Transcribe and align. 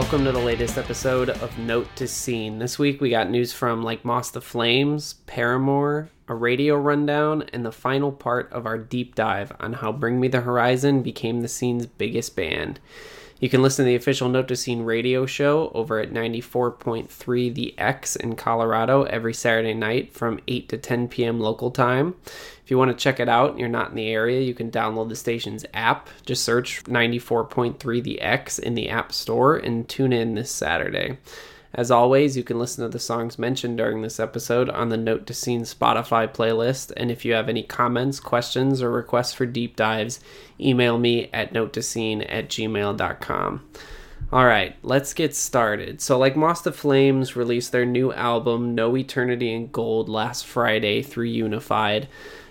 Welcome 0.00 0.24
to 0.24 0.32
the 0.32 0.38
latest 0.38 0.78
episode 0.78 1.28
of 1.28 1.58
Note 1.58 1.86
to 1.96 2.08
Scene. 2.08 2.58
This 2.58 2.78
week 2.78 3.02
we 3.02 3.10
got 3.10 3.28
news 3.28 3.52
from 3.52 3.82
Like 3.82 4.02
Moths 4.02 4.30
to 4.30 4.40
Flames, 4.40 5.16
Paramore, 5.26 6.08
a 6.26 6.34
radio 6.34 6.76
rundown, 6.76 7.44
and 7.52 7.66
the 7.66 7.70
final 7.70 8.10
part 8.10 8.50
of 8.50 8.64
our 8.64 8.78
deep 8.78 9.14
dive 9.14 9.52
on 9.60 9.74
how 9.74 9.92
Bring 9.92 10.18
Me 10.18 10.26
the 10.26 10.40
Horizon 10.40 11.02
became 11.02 11.42
the 11.42 11.48
scene's 11.48 11.84
biggest 11.84 12.34
band. 12.34 12.80
You 13.40 13.50
can 13.50 13.60
listen 13.60 13.84
to 13.84 13.88
the 13.90 13.94
official 13.94 14.30
Note 14.30 14.48
to 14.48 14.56
Scene 14.56 14.84
radio 14.84 15.26
show 15.26 15.70
over 15.74 15.98
at 15.98 16.12
94.3 16.12 17.54
The 17.54 17.78
X 17.78 18.16
in 18.16 18.36
Colorado 18.36 19.02
every 19.02 19.34
Saturday 19.34 19.74
night 19.74 20.14
from 20.14 20.40
8 20.48 20.68
to 20.70 20.78
10 20.78 21.08
p.m. 21.08 21.40
local 21.40 21.70
time. 21.70 22.14
If 22.70 22.72
you 22.72 22.78
want 22.78 22.96
to 22.96 23.02
check 23.02 23.18
it 23.18 23.28
out 23.28 23.50
and 23.50 23.58
you're 23.58 23.68
not 23.68 23.90
in 23.90 23.96
the 23.96 24.10
area, 24.10 24.42
you 24.42 24.54
can 24.54 24.70
download 24.70 25.08
the 25.08 25.16
station's 25.16 25.66
app. 25.74 26.08
Just 26.24 26.44
search 26.44 26.84
94.3 26.84 28.00
The 28.00 28.20
X 28.20 28.60
in 28.60 28.76
the 28.76 28.88
App 28.88 29.10
Store 29.10 29.56
and 29.56 29.88
tune 29.88 30.12
in 30.12 30.36
this 30.36 30.52
Saturday. 30.52 31.18
As 31.74 31.90
always, 31.90 32.36
you 32.36 32.44
can 32.44 32.60
listen 32.60 32.84
to 32.84 32.88
the 32.88 33.00
songs 33.00 33.40
mentioned 33.40 33.76
during 33.76 34.02
this 34.02 34.20
episode 34.20 34.70
on 34.70 34.88
the 34.88 34.96
Note 34.96 35.26
to 35.26 35.34
Scene 35.34 35.62
Spotify 35.62 36.32
playlist. 36.32 36.92
And 36.96 37.10
if 37.10 37.24
you 37.24 37.32
have 37.32 37.48
any 37.48 37.64
comments, 37.64 38.20
questions, 38.20 38.82
or 38.82 38.92
requests 38.92 39.34
for 39.34 39.46
deep 39.46 39.74
dives, 39.74 40.20
email 40.60 40.96
me 40.96 41.28
at 41.32 41.52
notetoscene 41.52 42.24
at 42.28 42.48
gmail.com. 42.50 43.68
All 44.32 44.46
right, 44.46 44.76
let's 44.84 45.12
get 45.12 45.34
started. 45.34 46.00
So, 46.00 46.16
like 46.16 46.36
Moths 46.36 46.60
to 46.60 46.70
Flames 46.70 47.34
released 47.34 47.72
their 47.72 47.84
new 47.84 48.12
album, 48.12 48.76
No 48.76 48.96
Eternity 48.96 49.52
in 49.52 49.72
Gold, 49.72 50.08
last 50.08 50.46
Friday 50.46 51.02
through 51.02 51.24
Unified. 51.24 52.06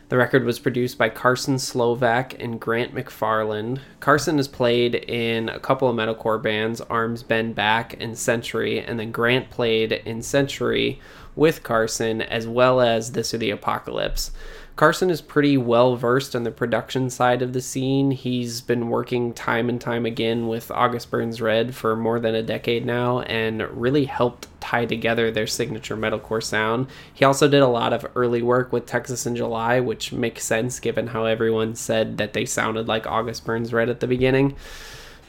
The 0.09 0.17
record 0.17 0.43
was 0.43 0.57
produced 0.57 0.97
by 0.97 1.09
Carson 1.09 1.59
Slovak 1.59 2.41
and 2.41 2.59
Grant 2.59 2.95
McFarland. 2.95 3.77
Carson 3.99 4.38
has 4.38 4.47
played 4.47 4.95
in 4.95 5.49
a 5.49 5.59
couple 5.59 5.88
of 5.88 5.95
metalcore 5.95 6.41
bands, 6.41 6.81
Arms 6.81 7.21
Bend 7.21 7.53
Back 7.53 7.95
and 8.02 8.17
Century, 8.17 8.80
and 8.80 8.99
then 8.99 9.11
Grant 9.11 9.52
played 9.52 9.91
in 9.91 10.23
Century 10.23 10.99
with 11.35 11.61
Carson 11.61 12.23
as 12.23 12.47
well 12.47 12.81
as 12.81 13.11
This 13.11 13.35
or 13.35 13.37
the 13.37 13.52
Apocalypse. 13.52 14.31
Carson 14.80 15.09
is 15.09 15.19
pretty 15.19 15.58
well 15.58 15.97
versed 15.97 16.38
on 16.38 16.44
the 16.44 16.52
production 16.52 17.09
side 17.09 17.41
of 17.41 17.52
the 17.52 17.59
scene. 17.59 18.11
He's 18.11 18.61
been 18.61 18.88
working 18.88 19.33
time 19.33 19.67
and 19.67 19.81
time 19.81 20.05
again 20.05 20.47
with 20.47 20.71
August 20.71 21.11
Burns 21.11 21.41
Red 21.41 21.75
for 21.75 21.97
more 21.97 22.17
than 22.17 22.33
a 22.33 22.41
decade 22.41 22.86
now 22.86 23.19
and 23.23 23.61
really 23.71 24.05
helped 24.05 24.47
tie 24.61 24.86
together 24.86 25.31
their 25.31 25.47
signature 25.47 25.97
metalcore 25.97 26.41
sound. 26.41 26.88
He 27.13 27.25
also 27.25 27.49
did 27.49 27.61
a 27.61 27.67
lot 27.67 27.91
of 27.91 28.08
early 28.16 28.41
work 28.41 28.71
with 28.71 28.86
Texas 28.86 29.25
in 29.25 29.36
July, 29.36 29.81
which 29.81 30.13
makes 30.13 30.45
sense 30.45 30.80
given 30.80 31.08
how 31.08 31.25
everyone 31.25 31.75
said 31.75 32.17
that 32.17 32.31
they 32.31 32.45
sounded 32.45 32.88
like 32.88 33.05
August 33.05 33.43
Burns 33.43 33.73
Red 33.73 33.89
at 33.89 33.99
the 33.99 34.08
beginning. 34.08 34.55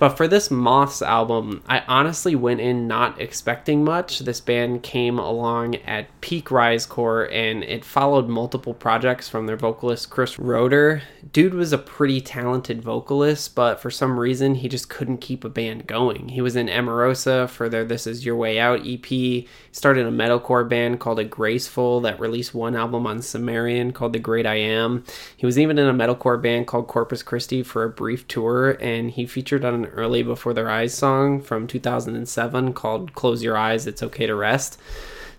But 0.00 0.16
for 0.16 0.26
this 0.26 0.50
Moths 0.50 1.02
album, 1.02 1.62
I 1.68 1.80
honestly 1.86 2.34
went 2.34 2.60
in 2.60 2.88
not 2.88 3.20
expecting 3.20 3.84
much. 3.84 4.20
This 4.20 4.40
band 4.40 4.82
came 4.82 5.18
along 5.18 5.74
at 5.76 6.08
peak 6.22 6.46
Risecore 6.46 7.30
and 7.30 7.62
it 7.62 7.84
followed 7.84 8.26
multiple 8.26 8.72
projects 8.72 9.28
from 9.28 9.44
their 9.44 9.58
vocalist 9.58 10.08
Chris 10.08 10.38
Roeder. 10.38 11.02
Dude 11.34 11.52
was 11.52 11.74
a 11.74 11.78
pretty 11.78 12.22
talented 12.22 12.82
vocalist, 12.82 13.54
but 13.54 13.78
for 13.78 13.90
some 13.90 14.18
reason 14.18 14.54
he 14.54 14.70
just 14.70 14.88
couldn't 14.88 15.18
keep 15.18 15.44
a 15.44 15.50
band 15.50 15.86
going. 15.86 16.30
He 16.30 16.40
was 16.40 16.56
in 16.56 16.68
Emarosa 16.68 17.46
for 17.46 17.68
their 17.68 17.84
This 17.84 18.06
Is 18.06 18.24
Your 18.24 18.36
Way 18.36 18.58
Out 18.58 18.80
EP, 18.86 19.44
started 19.70 20.06
a 20.06 20.10
metalcore 20.10 20.66
band 20.66 20.98
called 20.98 21.18
A 21.18 21.24
Graceful 21.24 22.00
that 22.00 22.18
released 22.18 22.54
one 22.54 22.74
album 22.74 23.06
on 23.06 23.20
Sumerian 23.20 23.92
called 23.92 24.14
The 24.14 24.18
Great 24.18 24.46
I 24.46 24.54
Am. 24.54 25.04
He 25.36 25.44
was 25.44 25.58
even 25.58 25.78
in 25.78 25.86
a 25.86 25.92
metalcore 25.92 26.40
band 26.40 26.66
called 26.68 26.88
Corpus 26.88 27.22
Christi 27.22 27.62
for 27.62 27.84
a 27.84 27.90
brief 27.90 28.26
tour, 28.28 28.78
and 28.80 29.10
he 29.10 29.26
featured 29.26 29.62
on 29.62 29.74
an 29.74 29.89
early 29.94 30.22
Before 30.22 30.54
Their 30.54 30.70
Eyes 30.70 30.94
song 30.94 31.40
from 31.40 31.66
2007 31.66 32.72
called 32.72 33.14
Close 33.14 33.42
Your 33.42 33.56
Eyes, 33.56 33.86
It's 33.86 34.02
Okay 34.02 34.26
to 34.26 34.34
Rest. 34.34 34.78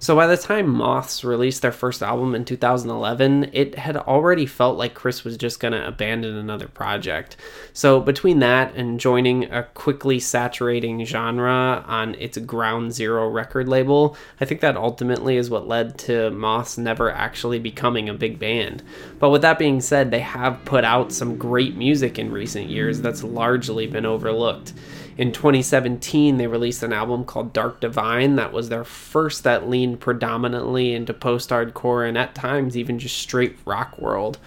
So 0.02 0.16
by 0.16 0.26
the 0.26 0.36
time 0.36 0.68
Moths 0.68 1.24
released 1.24 1.62
their 1.62 1.72
first 1.72 2.02
album 2.02 2.34
in 2.34 2.44
2011, 2.44 3.52
it 3.54 3.76
had 3.76 3.96
already 3.96 4.48
felt 4.48 4.76
like 4.76 4.96
Chris 4.96 5.24
was 5.24 5.38
just 5.38 5.60
going 5.60 5.74
to 5.74 5.88
abandon 5.88 6.36
another 6.38 6.68
project. 6.68 7.38
So 7.72 8.00
between 8.00 8.40
that 8.40 8.74
and 8.74 9.00
joining 9.00 9.44
a 9.52 9.62
quickly 9.62 10.18
saturating 10.20 11.06
genre 11.06 11.86
on 11.88 12.16
its 12.16 12.40
ground 12.40 12.94
zero 12.94 13.30
record 13.30 13.70
label, 13.70 14.18
I 14.40 14.46
think 14.46 14.62
that 14.62 14.76
ultimately 14.76 15.38
is 15.38 15.52
what 15.52 15.68
led 15.68 16.00
to 16.00 16.32
Moths 16.32 16.80
never 16.80 17.12
actually 17.12 17.60
becoming 17.60 18.10
a 18.10 18.16
big 18.16 18.40
band. 18.40 18.82
But 19.20 19.30
with 19.30 19.44
that 19.44 19.60
being 19.60 19.82
said, 19.82 20.10
they 20.10 20.22
have 20.22 20.66
put 20.66 20.84
out 20.84 21.12
some 21.12 21.38
great 21.38 21.76
music 21.76 22.18
in 22.18 22.32
recent 22.32 22.70
years 22.70 23.02
that's 23.02 23.24
largely 23.24 23.86
been 23.86 24.08
overlooked. 24.08 24.74
In 25.22 25.32
2017, 25.32 26.38
they 26.38 26.48
released 26.48 26.82
an 26.82 26.92
album 26.92 27.26
called 27.26 27.54
Dark 27.54 27.80
Divine 27.80 28.38
that 28.38 28.52
was 28.52 28.70
their 28.70 28.84
first 28.84 29.44
that 29.44 29.70
leaned 29.70 30.00
predominantly 30.00 30.96
into 30.96 31.14
post 31.14 31.52
hardcore 31.52 32.10
and 32.10 32.18
at 32.18 32.34
times 32.34 32.76
even 32.76 32.98
just 32.98 33.20
straight 33.20 33.56
rock 33.64 34.00
world. 34.00 34.40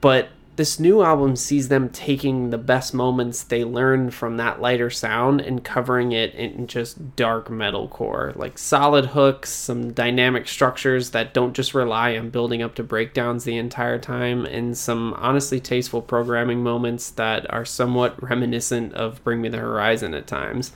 But 0.00 0.30
this 0.60 0.78
new 0.78 1.00
album 1.00 1.36
sees 1.36 1.68
them 1.68 1.88
taking 1.88 2.50
the 2.50 2.58
best 2.58 2.92
moments 2.92 3.44
they 3.44 3.64
learned 3.64 4.12
from 4.12 4.36
that 4.36 4.60
lighter 4.60 4.90
sound 4.90 5.40
and 5.40 5.64
covering 5.64 6.12
it 6.12 6.34
in 6.34 6.66
just 6.66 7.16
dark 7.16 7.48
metalcore, 7.48 8.36
like 8.36 8.58
solid 8.58 9.06
hooks, 9.06 9.48
some 9.48 9.90
dynamic 9.94 10.46
structures 10.46 11.12
that 11.12 11.32
don't 11.32 11.54
just 11.54 11.72
rely 11.72 12.14
on 12.14 12.28
building 12.28 12.60
up 12.60 12.74
to 12.74 12.82
breakdowns 12.82 13.44
the 13.44 13.56
entire 13.56 13.98
time, 13.98 14.44
and 14.44 14.76
some 14.76 15.14
honestly 15.14 15.60
tasteful 15.60 16.02
programming 16.02 16.62
moments 16.62 17.08
that 17.12 17.50
are 17.50 17.64
somewhat 17.64 18.22
reminiscent 18.30 18.92
of 18.92 19.24
Bring 19.24 19.40
Me 19.40 19.48
the 19.48 19.56
Horizon 19.56 20.12
at 20.12 20.26
times 20.26 20.72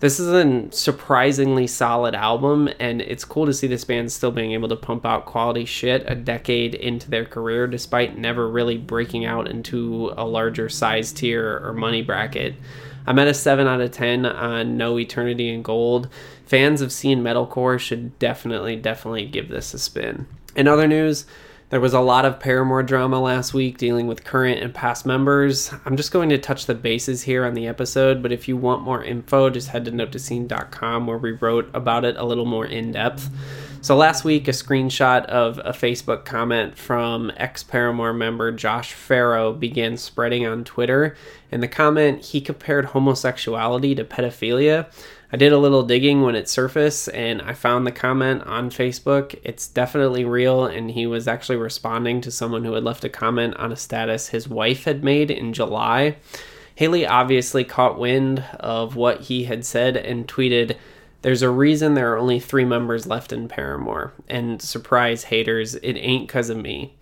this 0.00 0.20
is 0.20 0.28
a 0.28 0.70
surprisingly 0.72 1.66
solid 1.66 2.14
album, 2.14 2.68
and 2.78 3.00
it's 3.00 3.24
cool 3.24 3.46
to 3.46 3.54
see 3.54 3.66
this 3.66 3.84
band 3.84 4.12
still 4.12 4.30
being 4.30 4.52
able 4.52 4.68
to 4.68 4.76
pump 4.76 5.06
out 5.06 5.24
quality 5.24 5.64
shit 5.64 6.04
a 6.06 6.14
decade 6.14 6.74
into 6.74 7.08
their 7.10 7.24
career, 7.24 7.66
despite 7.66 8.18
never 8.18 8.48
really 8.48 8.76
breaking 8.76 9.24
out 9.24 9.48
into 9.48 10.12
a 10.16 10.24
larger 10.24 10.68
size 10.68 11.12
tier 11.12 11.60
or 11.62 11.72
money 11.72 12.02
bracket. 12.02 12.54
I'm 13.06 13.18
at 13.18 13.28
a 13.28 13.34
7 13.34 13.66
out 13.66 13.80
of 13.80 13.92
10 13.92 14.26
on 14.26 14.76
No 14.76 14.98
Eternity 14.98 15.48
in 15.48 15.62
Gold. 15.62 16.08
Fans 16.44 16.80
of 16.80 16.92
scene 16.92 17.22
metalcore 17.22 17.78
should 17.78 18.18
definitely, 18.18 18.76
definitely 18.76 19.26
give 19.26 19.48
this 19.48 19.72
a 19.72 19.78
spin. 19.78 20.26
In 20.56 20.68
other 20.68 20.88
news, 20.88 21.24
there 21.68 21.80
was 21.80 21.94
a 21.94 22.00
lot 22.00 22.24
of 22.24 22.38
Paramore 22.38 22.84
drama 22.84 23.20
last 23.20 23.52
week 23.52 23.76
dealing 23.76 24.06
with 24.06 24.22
current 24.22 24.60
and 24.62 24.72
past 24.72 25.04
members. 25.04 25.72
I'm 25.84 25.96
just 25.96 26.12
going 26.12 26.28
to 26.28 26.38
touch 26.38 26.66
the 26.66 26.76
bases 26.76 27.22
here 27.22 27.44
on 27.44 27.54
the 27.54 27.66
episode, 27.66 28.22
but 28.22 28.30
if 28.30 28.46
you 28.46 28.56
want 28.56 28.82
more 28.82 29.02
info, 29.02 29.50
just 29.50 29.68
head 29.68 29.84
to 29.86 29.90
notetoscene.com 29.90 31.08
where 31.08 31.18
we 31.18 31.32
wrote 31.32 31.68
about 31.74 32.04
it 32.04 32.16
a 32.16 32.24
little 32.24 32.44
more 32.44 32.66
in 32.66 32.92
depth. 32.92 33.28
So 33.80 33.96
last 33.96 34.24
week, 34.24 34.46
a 34.46 34.52
screenshot 34.52 35.24
of 35.26 35.58
a 35.58 35.70
Facebook 35.70 36.24
comment 36.24 36.78
from 36.78 37.32
ex 37.36 37.62
Paramore 37.62 38.12
member 38.12 38.52
Josh 38.52 38.94
Farro 38.94 39.58
began 39.58 39.96
spreading 39.96 40.46
on 40.46 40.64
Twitter. 40.64 41.16
In 41.50 41.60
the 41.60 41.68
comment, 41.68 42.24
he 42.24 42.40
compared 42.40 42.86
homosexuality 42.86 43.94
to 43.96 44.04
pedophilia. 44.04 44.86
I 45.32 45.36
did 45.36 45.52
a 45.52 45.58
little 45.58 45.82
digging 45.82 46.22
when 46.22 46.36
it 46.36 46.48
surfaced 46.48 47.08
and 47.08 47.42
I 47.42 47.52
found 47.52 47.84
the 47.84 47.92
comment 47.92 48.44
on 48.44 48.70
Facebook. 48.70 49.38
It's 49.42 49.66
definitely 49.66 50.24
real, 50.24 50.66
and 50.66 50.90
he 50.92 51.06
was 51.06 51.26
actually 51.26 51.56
responding 51.56 52.20
to 52.20 52.30
someone 52.30 52.64
who 52.64 52.74
had 52.74 52.84
left 52.84 53.04
a 53.04 53.08
comment 53.08 53.56
on 53.56 53.72
a 53.72 53.76
status 53.76 54.28
his 54.28 54.48
wife 54.48 54.84
had 54.84 55.02
made 55.02 55.30
in 55.32 55.52
July. 55.52 56.16
Hayley 56.76 57.06
obviously 57.06 57.64
caught 57.64 57.98
wind 57.98 58.44
of 58.60 58.94
what 58.94 59.22
he 59.22 59.44
had 59.44 59.64
said 59.64 59.96
and 59.96 60.28
tweeted, 60.28 60.76
There's 61.22 61.42
a 61.42 61.50
reason 61.50 61.94
there 61.94 62.12
are 62.12 62.18
only 62.18 62.38
three 62.38 62.64
members 62.64 63.06
left 63.06 63.32
in 63.32 63.48
Paramore, 63.48 64.12
and 64.28 64.62
surprise 64.62 65.24
haters, 65.24 65.74
it 65.74 65.94
ain't 65.94 66.28
because 66.28 66.50
of 66.50 66.58
me. 66.58 66.94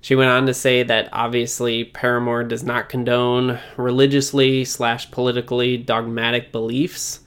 She 0.00 0.14
went 0.14 0.30
on 0.30 0.46
to 0.46 0.54
say 0.54 0.84
that 0.84 1.08
obviously 1.12 1.82
Paramore 1.82 2.44
does 2.44 2.62
not 2.62 2.88
condone 2.88 3.58
religiously 3.76 4.64
slash 4.64 5.10
politically 5.10 5.76
dogmatic 5.76 6.52
beliefs 6.52 7.20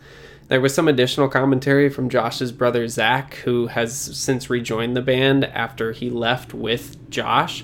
there 0.50 0.60
was 0.60 0.74
some 0.74 0.88
additional 0.88 1.30
commentary 1.30 1.90
from 1.90 2.10
Josh's 2.10 2.52
brother 2.52 2.88
Zach, 2.88 3.36
who 3.46 3.68
has 3.68 3.96
since 3.96 4.50
rejoined 4.50 4.96
the 4.96 5.02
band 5.02 5.46
after 5.46 5.92
he 5.92 6.10
left 6.10 6.54
with 6.54 7.10
Josh. 7.10 7.64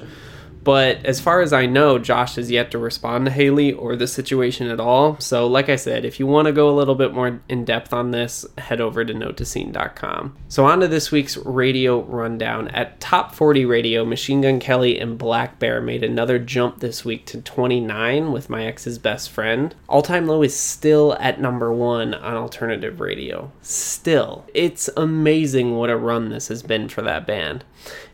But 0.65 1.06
as 1.06 1.21
far 1.21 1.41
as 1.41 1.53
I 1.53 1.67
know, 1.67 2.00
Josh 2.00 2.35
has 2.35 2.50
yet 2.50 2.71
to 2.71 2.79
respond 2.79 3.25
to 3.25 3.31
Hayley 3.31 3.71
or 3.71 3.95
the 3.95 4.07
situation 4.07 4.67
at 4.67 4.79
all. 4.79 5.17
So, 5.19 5.45
like 5.45 5.69
I 5.69 5.75
said, 5.75 6.03
if 6.03 6.19
you 6.19 6.25
want 6.25 6.47
to 6.47 6.51
go 6.51 6.67
a 6.67 6.73
little 6.75 6.95
bit 6.95 7.13
more 7.13 7.39
in 7.47 7.65
depth 7.65 7.94
on 7.94 8.09
this, 8.09 8.47
head 8.57 8.81
over 8.81 9.06
to 9.06 9.13
notetoscene.com. 9.13 10.35
So, 10.47 10.65
on 10.65 10.79
to 10.79 10.88
this 10.88 11.12
week's 11.12 11.38
radio 11.38 12.01
rundown. 12.01 12.69
At 12.69 13.00
Top 13.00 13.35
40 13.35 13.63
Radio, 13.63 14.03
Machine 14.03 14.41
Gun 14.41 14.59
Kelly 14.59 15.00
and 15.00 15.19
blackbear 15.19 15.83
made 15.83 16.03
another 16.03 16.39
jump 16.39 16.79
this 16.79 17.06
week 17.06 17.27
to 17.27 17.41
29 17.41 18.31
with 18.31 18.50
My 18.50 18.65
Ex's 18.65 18.97
Best 18.97 19.29
Friend. 19.29 19.75
All 19.88 20.01
Time 20.01 20.25
Low 20.25 20.41
is 20.41 20.59
still 20.59 21.15
at 21.19 21.39
number 21.39 21.71
one 21.71 22.15
on 22.15 22.35
alternative 22.35 23.00
radio. 23.00 23.51
Still. 23.62 24.45
It's 24.56 24.89
amazing 24.97 25.75
what 25.75 25.91
a 25.91 25.95
run 25.95 26.29
this 26.29 26.47
has 26.47 26.63
been 26.63 26.89
for 26.89 27.03
that 27.03 27.27
band. 27.27 27.63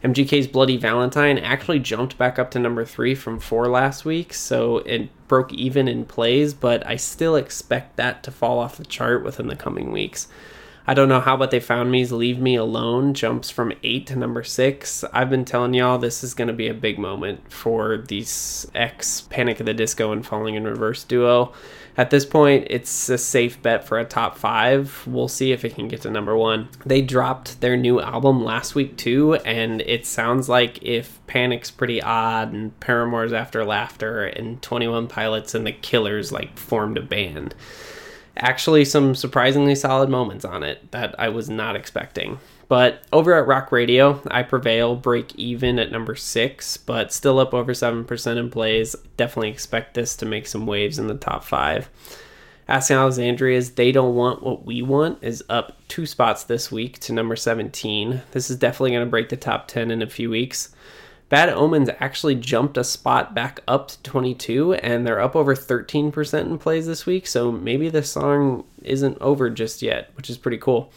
MGK's 0.03 0.47
Bloody 0.47 0.77
Valentine 0.77 1.37
actually 1.37 1.79
jumped 1.79 2.17
back 2.17 2.39
up 2.39 2.51
to 2.51 2.59
number 2.59 2.85
three 2.85 3.15
from 3.15 3.39
four 3.39 3.67
last 3.67 4.05
week, 4.05 4.33
so 4.33 4.79
it 4.79 5.09
broke 5.27 5.53
even 5.53 5.87
in 5.87 6.05
plays, 6.05 6.53
but 6.53 6.85
I 6.85 6.95
still 6.95 7.35
expect 7.35 7.97
that 7.97 8.23
to 8.23 8.31
fall 8.31 8.59
off 8.59 8.77
the 8.77 8.85
chart 8.85 9.23
within 9.23 9.47
the 9.47 9.55
coming 9.55 9.91
weeks. 9.91 10.27
I 10.87 10.93
don't 10.93 11.09
know 11.09 11.19
how, 11.19 11.37
but 11.37 11.51
they 11.51 11.59
found 11.59 11.91
me's 11.91 12.11
Leave 12.11 12.39
Me 12.39 12.55
Alone 12.55 13.13
jumps 13.13 13.51
from 13.51 13.71
eight 13.83 14.07
to 14.07 14.15
number 14.15 14.43
six. 14.43 15.03
I've 15.13 15.29
been 15.29 15.45
telling 15.45 15.73
y'all 15.75 15.99
this 15.99 16.23
is 16.23 16.33
going 16.33 16.47
to 16.47 16.53
be 16.53 16.67
a 16.67 16.73
big 16.73 16.97
moment 16.97 17.51
for 17.51 17.97
these 17.97 18.69
ex 18.73 19.21
Panic 19.21 19.59
at 19.59 19.67
the 19.67 19.73
Disco 19.73 20.11
and 20.11 20.25
Falling 20.25 20.55
in 20.55 20.63
Reverse 20.63 21.03
duo. 21.03 21.53
At 21.97 22.09
this 22.09 22.25
point, 22.25 22.67
it's 22.69 23.09
a 23.09 23.17
safe 23.17 23.61
bet 23.61 23.83
for 23.83 23.99
a 23.99 24.05
top 24.05 24.37
five. 24.37 25.03
We'll 25.05 25.27
see 25.27 25.51
if 25.51 25.65
it 25.65 25.75
can 25.75 25.87
get 25.87 26.01
to 26.03 26.09
number 26.09 26.37
one. 26.37 26.69
They 26.85 27.01
dropped 27.01 27.59
their 27.59 27.75
new 27.75 27.99
album 27.99 28.43
last 28.43 28.75
week 28.75 28.95
too, 28.97 29.35
and 29.35 29.81
it 29.81 30.05
sounds 30.05 30.47
like 30.47 30.81
if 30.81 31.19
Panic's 31.27 31.69
pretty 31.69 32.01
odd 32.01 32.53
and 32.53 32.79
Paramore's 32.79 33.33
After 33.33 33.65
Laughter 33.65 34.23
and 34.23 34.61
21 34.61 35.07
Pilots 35.07 35.53
and 35.53 35.67
the 35.67 35.73
Killers 35.73 36.31
like 36.31 36.57
formed 36.57 36.97
a 36.97 37.01
band 37.01 37.55
actually 38.37 38.85
some 38.85 39.15
surprisingly 39.15 39.75
solid 39.75 40.09
moments 40.09 40.45
on 40.45 40.63
it 40.63 40.91
that 40.91 41.13
I 41.19 41.29
was 41.29 41.49
not 41.49 41.75
expecting. 41.75 42.39
But 42.71 43.03
over 43.11 43.33
at 43.33 43.47
Rock 43.47 43.73
Radio, 43.73 44.21
I 44.31 44.43
prevail, 44.43 44.95
break 44.95 45.35
even 45.35 45.77
at 45.77 45.91
number 45.91 46.15
six, 46.15 46.77
but 46.77 47.11
still 47.11 47.37
up 47.37 47.53
over 47.53 47.73
7% 47.73 48.37
in 48.37 48.49
plays. 48.49 48.95
Definitely 49.17 49.49
expect 49.49 49.93
this 49.93 50.15
to 50.15 50.25
make 50.25 50.47
some 50.47 50.65
waves 50.65 50.97
in 50.97 51.07
the 51.07 51.15
top 51.15 51.43
five. 51.43 51.89
Asking 52.69 52.95
Alexandria's 52.95 53.71
They 53.71 53.91
Don't 53.91 54.15
Want 54.15 54.41
What 54.41 54.65
We 54.65 54.81
Want 54.81 55.21
is 55.21 55.43
up 55.49 55.85
two 55.89 56.05
spots 56.05 56.45
this 56.45 56.71
week 56.71 56.97
to 56.99 57.11
number 57.11 57.35
17. 57.35 58.21
This 58.31 58.49
is 58.49 58.55
definitely 58.55 58.91
going 58.91 59.05
to 59.05 59.11
break 59.11 59.27
the 59.27 59.35
top 59.35 59.67
10 59.67 59.91
in 59.91 60.01
a 60.01 60.09
few 60.09 60.29
weeks. 60.29 60.73
Bad 61.27 61.49
Omens 61.49 61.89
actually 61.99 62.35
jumped 62.35 62.77
a 62.77 62.85
spot 62.85 63.35
back 63.35 63.59
up 63.67 63.89
to 63.89 64.01
22, 64.03 64.75
and 64.75 65.05
they're 65.05 65.19
up 65.19 65.35
over 65.35 65.55
13% 65.55 66.45
in 66.45 66.57
plays 66.57 66.87
this 66.87 67.05
week. 67.05 67.27
So 67.27 67.51
maybe 67.51 67.89
the 67.89 68.01
song 68.01 68.63
isn't 68.81 69.17
over 69.19 69.49
just 69.49 69.81
yet, 69.81 70.11
which 70.15 70.29
is 70.29 70.37
pretty 70.37 70.57
cool. 70.57 70.89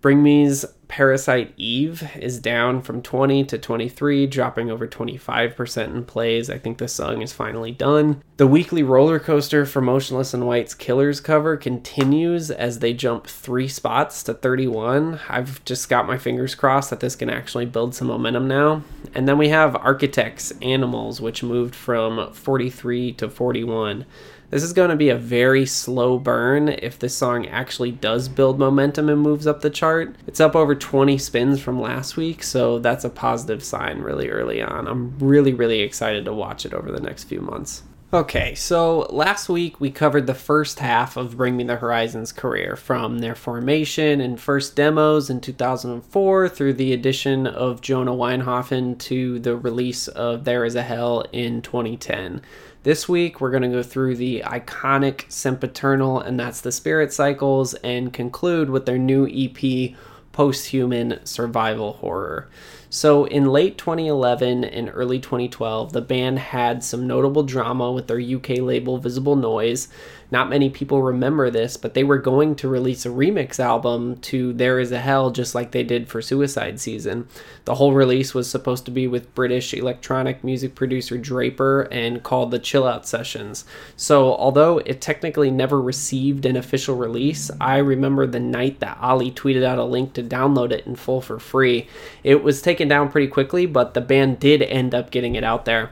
Bring 0.00 0.22
Me's 0.22 0.64
Parasite 0.86 1.52
Eve 1.56 2.16
is 2.16 2.38
down 2.38 2.82
from 2.82 3.02
20 3.02 3.44
to 3.44 3.58
23, 3.58 4.26
dropping 4.26 4.70
over 4.70 4.86
25% 4.86 5.94
in 5.94 6.04
plays. 6.04 6.48
I 6.48 6.56
think 6.56 6.78
the 6.78 6.88
song 6.88 7.20
is 7.20 7.32
finally 7.32 7.72
done. 7.72 8.22
The 8.38 8.46
weekly 8.46 8.82
roller 8.82 9.18
coaster 9.18 9.66
for 9.66 9.82
Motionless 9.82 10.32
in 10.32 10.46
White's 10.46 10.74
Killers 10.74 11.20
cover 11.20 11.56
continues 11.56 12.50
as 12.50 12.78
they 12.78 12.94
jump 12.94 13.26
three 13.26 13.68
spots 13.68 14.22
to 14.22 14.34
31. 14.34 15.20
I've 15.28 15.62
just 15.64 15.88
got 15.88 16.06
my 16.06 16.16
fingers 16.16 16.54
crossed 16.54 16.90
that 16.90 17.00
this 17.00 17.16
can 17.16 17.28
actually 17.28 17.66
build 17.66 17.94
some 17.94 18.08
momentum 18.08 18.48
now. 18.48 18.82
And 19.14 19.28
then 19.28 19.36
we 19.36 19.48
have 19.50 19.76
Architects 19.76 20.52
Animals, 20.62 21.20
which 21.20 21.42
moved 21.42 21.74
from 21.74 22.32
43 22.32 23.12
to 23.14 23.28
41. 23.28 24.06
This 24.50 24.62
is 24.62 24.72
going 24.72 24.88
to 24.88 24.96
be 24.96 25.10
a 25.10 25.16
very 25.16 25.66
slow 25.66 26.18
burn 26.18 26.70
if 26.70 26.98
this 26.98 27.14
song 27.14 27.46
actually 27.48 27.92
does 27.92 28.28
build 28.28 28.58
momentum 28.58 29.10
and 29.10 29.20
moves 29.20 29.46
up 29.46 29.60
the 29.60 29.68
chart. 29.68 30.16
It's 30.26 30.40
up 30.40 30.56
over 30.56 30.74
20 30.74 31.18
spins 31.18 31.60
from 31.60 31.78
last 31.78 32.16
week, 32.16 32.42
so 32.42 32.78
that's 32.78 33.04
a 33.04 33.10
positive 33.10 33.62
sign 33.62 34.00
really 34.00 34.30
early 34.30 34.62
on. 34.62 34.88
I'm 34.88 35.18
really, 35.18 35.52
really 35.52 35.80
excited 35.80 36.24
to 36.24 36.32
watch 36.32 36.64
it 36.64 36.72
over 36.72 36.90
the 36.90 37.00
next 37.00 37.24
few 37.24 37.42
months. 37.42 37.82
Okay, 38.10 38.54
so 38.54 39.00
last 39.10 39.50
week 39.50 39.82
we 39.82 39.90
covered 39.90 40.26
the 40.26 40.32
first 40.32 40.78
half 40.78 41.18
of 41.18 41.36
Bring 41.36 41.58
Me 41.58 41.64
the 41.64 41.76
Horizon's 41.76 42.32
career 42.32 42.74
from 42.74 43.18
their 43.18 43.34
formation 43.34 44.22
and 44.22 44.40
first 44.40 44.74
demos 44.74 45.28
in 45.28 45.42
2004 45.42 46.48
through 46.48 46.72
the 46.72 46.94
addition 46.94 47.46
of 47.46 47.82
Jonah 47.82 48.14
Weinhofen 48.14 48.96
to 49.00 49.38
the 49.40 49.58
release 49.58 50.08
of 50.08 50.44
There 50.44 50.64
Is 50.64 50.74
a 50.74 50.82
Hell 50.82 51.26
in 51.32 51.60
2010. 51.60 52.40
This 52.88 53.06
week, 53.06 53.38
we're 53.38 53.50
going 53.50 53.64
to 53.64 53.68
go 53.68 53.82
through 53.82 54.16
the 54.16 54.40
iconic 54.46 55.30
Sempiternal, 55.30 56.20
and 56.20 56.40
that's 56.40 56.62
the 56.62 56.72
Spirit 56.72 57.12
Cycles, 57.12 57.74
and 57.74 58.14
conclude 58.14 58.70
with 58.70 58.86
their 58.86 58.96
new 58.96 59.26
EP, 59.26 59.94
Posthuman 60.32 61.28
Survival 61.28 61.92
Horror. 61.92 62.48
So, 62.88 63.26
in 63.26 63.48
late 63.48 63.76
2011 63.76 64.64
and 64.64 64.90
early 64.94 65.18
2012, 65.18 65.92
the 65.92 66.00
band 66.00 66.38
had 66.38 66.82
some 66.82 67.06
notable 67.06 67.42
drama 67.42 67.92
with 67.92 68.06
their 68.06 68.18
UK 68.18 68.60
label 68.60 68.96
Visible 68.96 69.36
Noise. 69.36 69.88
Not 70.30 70.48
many 70.48 70.70
people 70.70 71.02
remember 71.02 71.50
this, 71.50 71.76
but 71.76 71.94
they 71.94 72.04
were 72.04 72.18
going 72.18 72.54
to 72.56 72.68
release 72.68 73.04
a 73.06 73.10
remix 73.10 73.60
album 73.60 74.16
to 74.22 74.52
There 74.54 74.80
Is 74.80 74.90
a 74.90 74.98
Hell 74.98 75.30
just 75.30 75.54
like 75.54 75.70
they 75.70 75.82
did 75.82 76.08
for 76.08 76.22
Suicide 76.22 76.80
Season. 76.80 77.28
The 77.66 77.74
whole 77.76 77.92
release 77.92 78.34
was 78.34 78.50
supposed 78.50 78.84
to 78.86 78.90
be 78.90 79.06
with 79.06 79.34
British 79.34 79.74
electronic 79.74 80.42
music 80.42 80.74
producer 80.74 81.18
Draper 81.18 81.82
and 81.92 82.22
called 82.22 82.50
the 82.50 82.58
Chill 82.58 82.86
Out 82.86 83.06
Sessions. 83.06 83.64
So, 83.96 84.34
although 84.34 84.78
it 84.78 85.00
technically 85.00 85.50
never 85.50 85.80
received 85.80 86.46
an 86.46 86.56
official 86.56 86.96
release, 86.96 87.50
I 87.60 87.76
remember 87.78 88.26
the 88.26 88.40
night 88.40 88.80
that 88.80 88.98
Oli 89.02 89.30
tweeted 89.30 89.62
out 89.62 89.78
a 89.78 89.84
link 89.84 90.14
to 90.14 90.22
download 90.22 90.72
it 90.72 90.86
in 90.86 90.96
full 90.96 91.20
for 91.20 91.38
free. 91.38 91.86
It 92.24 92.42
was 92.42 92.62
taken 92.62 92.78
taken 92.78 92.88
down 92.88 93.10
pretty 93.10 93.26
quickly, 93.26 93.66
but 93.66 93.94
the 93.94 94.00
band 94.00 94.38
did 94.38 94.62
end 94.62 94.94
up 94.94 95.10
getting 95.10 95.34
it 95.34 95.42
out 95.42 95.64
there. 95.64 95.90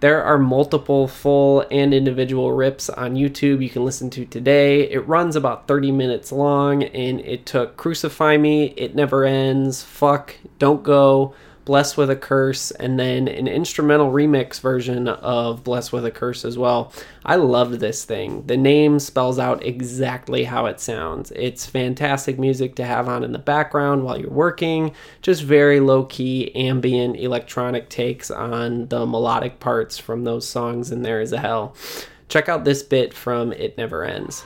There 0.00 0.22
are 0.22 0.38
multiple 0.38 1.08
full 1.08 1.64
and 1.70 1.94
individual 1.94 2.52
rips 2.52 2.90
on 2.90 3.14
YouTube 3.14 3.62
you 3.62 3.70
can 3.70 3.84
listen 3.84 4.10
to 4.10 4.24
today. 4.26 4.82
It 4.90 5.06
runs 5.08 5.36
about 5.36 5.66
30 5.66 5.92
minutes 5.92 6.30
long 6.30 6.82
and 6.82 7.20
it 7.20 7.46
took 7.46 7.76
Crucify 7.76 8.36
Me, 8.36 8.74
It 8.76 8.94
Never 8.94 9.24
Ends, 9.24 9.82
Fuck, 9.82 10.36
Don't 10.58 10.82
Go, 10.82 11.34
Blessed 11.64 11.96
with 11.96 12.10
a 12.10 12.16
Curse, 12.16 12.70
and 12.72 12.98
then 12.98 13.26
an 13.26 13.48
instrumental 13.48 14.12
remix 14.12 14.60
version 14.60 15.08
of 15.08 15.64
Blessed 15.64 15.92
with 15.92 16.04
a 16.04 16.10
Curse 16.10 16.44
as 16.44 16.58
well. 16.58 16.92
I 17.24 17.36
love 17.36 17.80
this 17.80 18.04
thing. 18.04 18.46
The 18.46 18.56
name 18.56 18.98
spells 18.98 19.38
out 19.38 19.64
exactly 19.64 20.44
how 20.44 20.66
it 20.66 20.78
sounds. 20.78 21.32
It's 21.32 21.64
fantastic 21.64 22.38
music 22.38 22.74
to 22.76 22.84
have 22.84 23.08
on 23.08 23.24
in 23.24 23.32
the 23.32 23.38
background 23.38 24.04
while 24.04 24.20
you're 24.20 24.30
working, 24.30 24.94
just 25.22 25.42
very 25.42 25.80
low 25.80 26.04
key, 26.04 26.54
ambient 26.54 27.16
electronic 27.16 27.88
takes 27.88 28.30
on 28.30 28.88
the 28.88 29.06
melodic 29.06 29.58
parts 29.58 29.96
from 29.96 30.24
those 30.24 30.46
songs, 30.46 30.90
and 30.90 31.04
There 31.04 31.20
Is 31.20 31.32
a 31.32 31.38
Hell. 31.38 31.74
Check 32.28 32.48
out 32.48 32.64
this 32.64 32.82
bit 32.82 33.14
from 33.14 33.52
It 33.52 33.78
Never 33.78 34.04
Ends. 34.04 34.44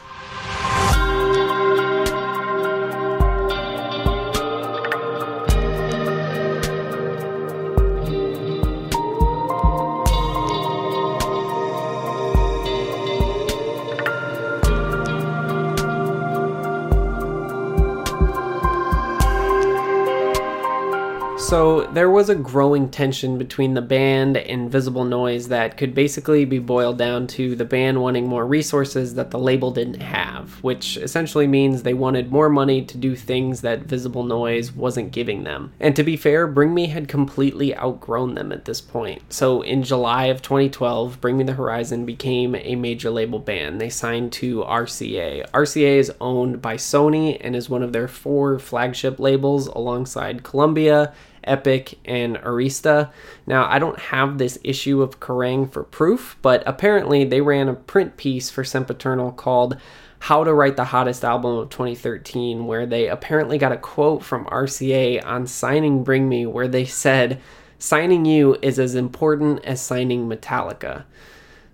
So 21.49 21.87
there 21.95 22.11
was 22.11 22.28
a 22.28 22.35
growing 22.35 22.90
tension 22.90 23.38
between 23.38 23.73
the 23.73 23.81
band 23.81 24.37
and 24.37 24.71
Visible 24.71 25.07
Noise 25.07 25.49
that 25.49 25.78
could 25.78 25.95
basically 25.95 26.45
be 26.45 26.59
boiled 26.59 26.99
down 26.99 27.26
to 27.28 27.57
the 27.57 27.64
band 27.64 28.02
wanting 28.02 28.26
more 28.26 28.47
resources 28.47 29.14
that 29.14 29.31
the 29.31 29.38
label 29.38 29.71
didn't 29.71 30.02
have, 30.02 30.62
which 30.62 30.99
essentially 30.99 31.47
means 31.47 31.85
they 31.85 31.95
wanted 31.95 32.31
more 32.31 32.50
money 32.50 32.85
to 32.85 32.99
do 32.99 33.17
things 33.17 33.62
that 33.62 33.85
Visible 33.85 34.25
Noise 34.25 34.73
wasn't 34.73 35.11
giving 35.11 35.45
them. 35.45 35.73
And 35.81 35.97
to 35.97 36.02
be 36.02 36.19
fair, 36.19 36.47
Bring 36.47 36.75
Me 36.75 36.88
had 36.88 37.09
completely 37.09 37.75
outgrown 37.75 38.35
them 38.35 38.52
at 38.52 38.67
this 38.67 38.83
point. 38.83 39.23
So 39.33 39.62
in 39.62 39.83
July 39.83 40.26
of 40.26 40.43
2012, 40.43 41.19
Bring 41.19 41.38
Me 41.38 41.45
the 41.45 41.55
Horizon 41.55 42.05
became 42.05 42.57
a 42.57 42.76
major 42.76 43.09
label 43.09 43.38
band. 43.38 43.81
They 43.81 43.88
signed 43.88 44.33
to 44.35 44.64
RCA. 44.64 45.50
RCA 45.52 45.97
is 45.97 46.12
owned 46.21 46.61
by 46.61 46.76
Sony 46.76 47.38
and 47.40 47.57
is 47.57 47.71
one 47.71 47.83
of 47.83 47.95
their 47.95 48.07
four 48.07 48.59
flagship 48.59 49.19
labels 49.19 49.67
alongside 49.67 50.43
Columbia 50.43 51.14
Epic, 51.49 51.99
and 52.05 52.37
Arista. 52.37 53.11
Now, 53.47 53.67
I 53.69 53.78
don't 53.78 53.99
have 53.99 54.38
this 54.38 54.59
issue 54.62 55.02
of 55.02 55.21
Kerrang 55.21 55.71
for 55.71 55.83
proof, 55.83 56.37
but 56.43 56.62
apparently 56.67 57.25
they 57.25 57.40
ran 57.40 57.69
a 57.69 57.75
print 57.75 58.17
piece 58.17 58.50
for 58.50 58.62
Sempiternal 58.62 59.33
called 59.33 59.76
How 60.21 60.45
to 60.45 60.52
Write 60.52 60.76
the 60.76 60.85
Hottest 60.85 61.25
Album 61.25 61.57
of 61.57 61.71
2013, 61.71 62.67
where 62.67 62.87
they 62.87 63.09
apparently 63.09 63.59
got 63.59 63.73
a 63.73 63.76
quote 63.76 64.23
from 64.23 64.45
RCA 64.47 65.25
on 65.25 65.47
signing 65.47 66.05
Bring 66.05 66.28
Me, 66.28 66.47
where 66.47 66.69
they 66.69 66.85
said, 66.85 67.40
Signing 67.78 68.25
you 68.25 68.57
is 68.61 68.78
as 68.78 68.95
important 68.97 69.64
as 69.64 69.81
signing 69.81 70.28
Metallica. 70.28 71.05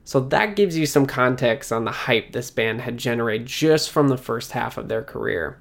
So 0.05 0.21
that 0.21 0.55
gives 0.55 0.77
you 0.77 0.85
some 0.85 1.07
context 1.07 1.73
on 1.73 1.85
the 1.85 1.91
hype 1.91 2.33
this 2.33 2.51
band 2.51 2.83
had 2.83 2.99
generated 2.99 3.47
just 3.47 3.91
from 3.91 4.09
the 4.09 4.19
first 4.19 4.53
half 4.53 4.77
of 4.77 4.89
their 4.89 5.03
career. 5.03 5.59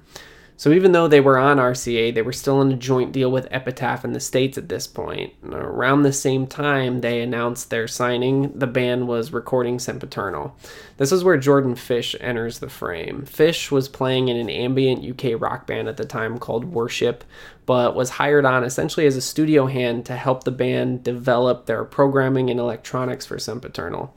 So 0.56 0.70
even 0.70 0.92
though 0.92 1.08
they 1.08 1.20
were 1.20 1.36
on 1.36 1.56
RCA, 1.56 2.14
they 2.14 2.22
were 2.22 2.32
still 2.32 2.62
in 2.62 2.70
a 2.70 2.76
joint 2.76 3.10
deal 3.10 3.30
with 3.30 3.48
Epitaph 3.50 4.04
in 4.04 4.12
the 4.12 4.20
States 4.20 4.56
at 4.56 4.68
this 4.68 4.86
point. 4.86 5.32
Around 5.44 6.02
the 6.02 6.12
same 6.12 6.46
time 6.46 7.00
they 7.00 7.20
announced 7.20 7.70
their 7.70 7.88
signing, 7.88 8.56
the 8.56 8.68
band 8.68 9.08
was 9.08 9.32
recording 9.32 9.80
Sempiternal. 9.80 10.56
This 10.96 11.10
is 11.10 11.24
where 11.24 11.36
Jordan 11.36 11.74
Fish 11.74 12.14
enters 12.20 12.60
the 12.60 12.68
frame. 12.68 13.26
Fish 13.26 13.72
was 13.72 13.88
playing 13.88 14.28
in 14.28 14.36
an 14.36 14.48
ambient 14.48 15.04
UK 15.04 15.40
rock 15.40 15.66
band 15.66 15.88
at 15.88 15.96
the 15.96 16.04
time 16.04 16.38
called 16.38 16.66
Worship, 16.66 17.24
but 17.66 17.96
was 17.96 18.10
hired 18.10 18.44
on 18.44 18.62
essentially 18.62 19.06
as 19.06 19.16
a 19.16 19.20
studio 19.20 19.66
hand 19.66 20.06
to 20.06 20.16
help 20.16 20.44
the 20.44 20.52
band 20.52 21.02
develop 21.02 21.66
their 21.66 21.84
programming 21.84 22.48
and 22.48 22.60
electronics 22.60 23.26
for 23.26 23.40
Sempiternal. 23.40 24.14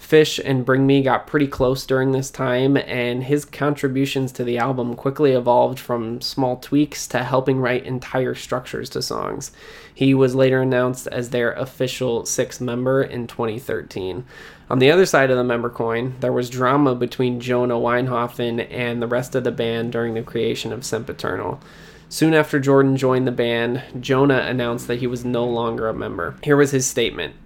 Fish 0.00 0.40
and 0.42 0.64
Bring 0.64 0.86
Me 0.86 1.02
got 1.02 1.26
pretty 1.26 1.46
close 1.46 1.84
during 1.86 2.10
this 2.10 2.30
time, 2.30 2.76
and 2.76 3.22
his 3.22 3.44
contributions 3.44 4.32
to 4.32 4.42
the 4.42 4.58
album 4.58 4.96
quickly 4.96 5.32
evolved 5.32 5.78
from 5.78 6.20
small 6.22 6.56
tweaks 6.56 7.06
to 7.08 7.22
helping 7.22 7.60
write 7.60 7.84
entire 7.84 8.34
structures 8.34 8.88
to 8.90 9.02
songs. 9.02 9.52
He 9.94 10.14
was 10.14 10.34
later 10.34 10.62
announced 10.62 11.06
as 11.08 11.30
their 11.30 11.52
official 11.52 12.24
sixth 12.24 12.62
member 12.62 13.02
in 13.02 13.26
2013. 13.26 14.24
On 14.70 14.78
the 14.78 14.90
other 14.90 15.06
side 15.06 15.30
of 15.30 15.36
the 15.36 15.44
member 15.44 15.68
coin, 15.68 16.14
there 16.20 16.32
was 16.32 16.48
drama 16.48 16.94
between 16.94 17.38
Jonah 17.38 17.74
Weinhofen 17.74 18.66
and 18.72 19.02
the 19.02 19.06
rest 19.06 19.34
of 19.34 19.44
the 19.44 19.52
band 19.52 19.92
during 19.92 20.14
the 20.14 20.22
creation 20.22 20.72
of 20.72 20.84
Sempiternal. 20.84 21.60
Soon 22.08 22.34
after 22.34 22.58
Jordan 22.58 22.96
joined 22.96 23.26
the 23.26 23.32
band, 23.32 23.82
Jonah 24.00 24.40
announced 24.40 24.88
that 24.88 24.98
he 24.98 25.06
was 25.06 25.24
no 25.24 25.44
longer 25.44 25.88
a 25.88 25.94
member. 25.94 26.36
Here 26.42 26.56
was 26.56 26.70
his 26.70 26.86
statement. 26.86 27.36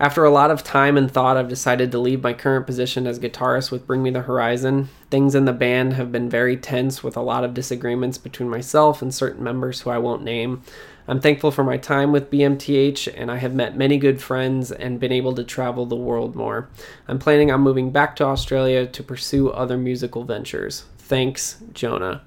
After 0.00 0.24
a 0.24 0.30
lot 0.30 0.50
of 0.50 0.64
time 0.64 0.96
and 0.96 1.10
thought, 1.12 1.36
I've 1.36 1.50
decided 1.50 1.92
to 1.92 1.98
leave 1.98 2.22
my 2.22 2.32
current 2.32 2.64
position 2.64 3.06
as 3.06 3.18
guitarist 3.18 3.70
with 3.70 3.86
Bring 3.86 4.02
Me 4.02 4.08
the 4.08 4.22
Horizon. 4.22 4.88
Things 5.10 5.34
in 5.34 5.44
the 5.44 5.52
band 5.52 5.92
have 5.92 6.10
been 6.10 6.30
very 6.30 6.56
tense 6.56 7.02
with 7.02 7.18
a 7.18 7.20
lot 7.20 7.44
of 7.44 7.52
disagreements 7.52 8.16
between 8.16 8.48
myself 8.48 9.02
and 9.02 9.14
certain 9.14 9.44
members 9.44 9.82
who 9.82 9.90
I 9.90 9.98
won't 9.98 10.24
name. 10.24 10.62
I'm 11.06 11.20
thankful 11.20 11.50
for 11.50 11.64
my 11.64 11.76
time 11.76 12.12
with 12.12 12.30
BMTH 12.30 13.12
and 13.14 13.30
I 13.30 13.36
have 13.36 13.52
met 13.52 13.76
many 13.76 13.98
good 13.98 14.22
friends 14.22 14.72
and 14.72 14.98
been 14.98 15.12
able 15.12 15.34
to 15.34 15.44
travel 15.44 15.84
the 15.84 15.96
world 15.96 16.34
more. 16.34 16.70
I'm 17.06 17.18
planning 17.18 17.50
on 17.50 17.60
moving 17.60 17.90
back 17.90 18.16
to 18.16 18.24
Australia 18.24 18.86
to 18.86 19.02
pursue 19.02 19.50
other 19.50 19.76
musical 19.76 20.24
ventures. 20.24 20.84
Thanks, 20.96 21.58
Jonah. 21.74 22.22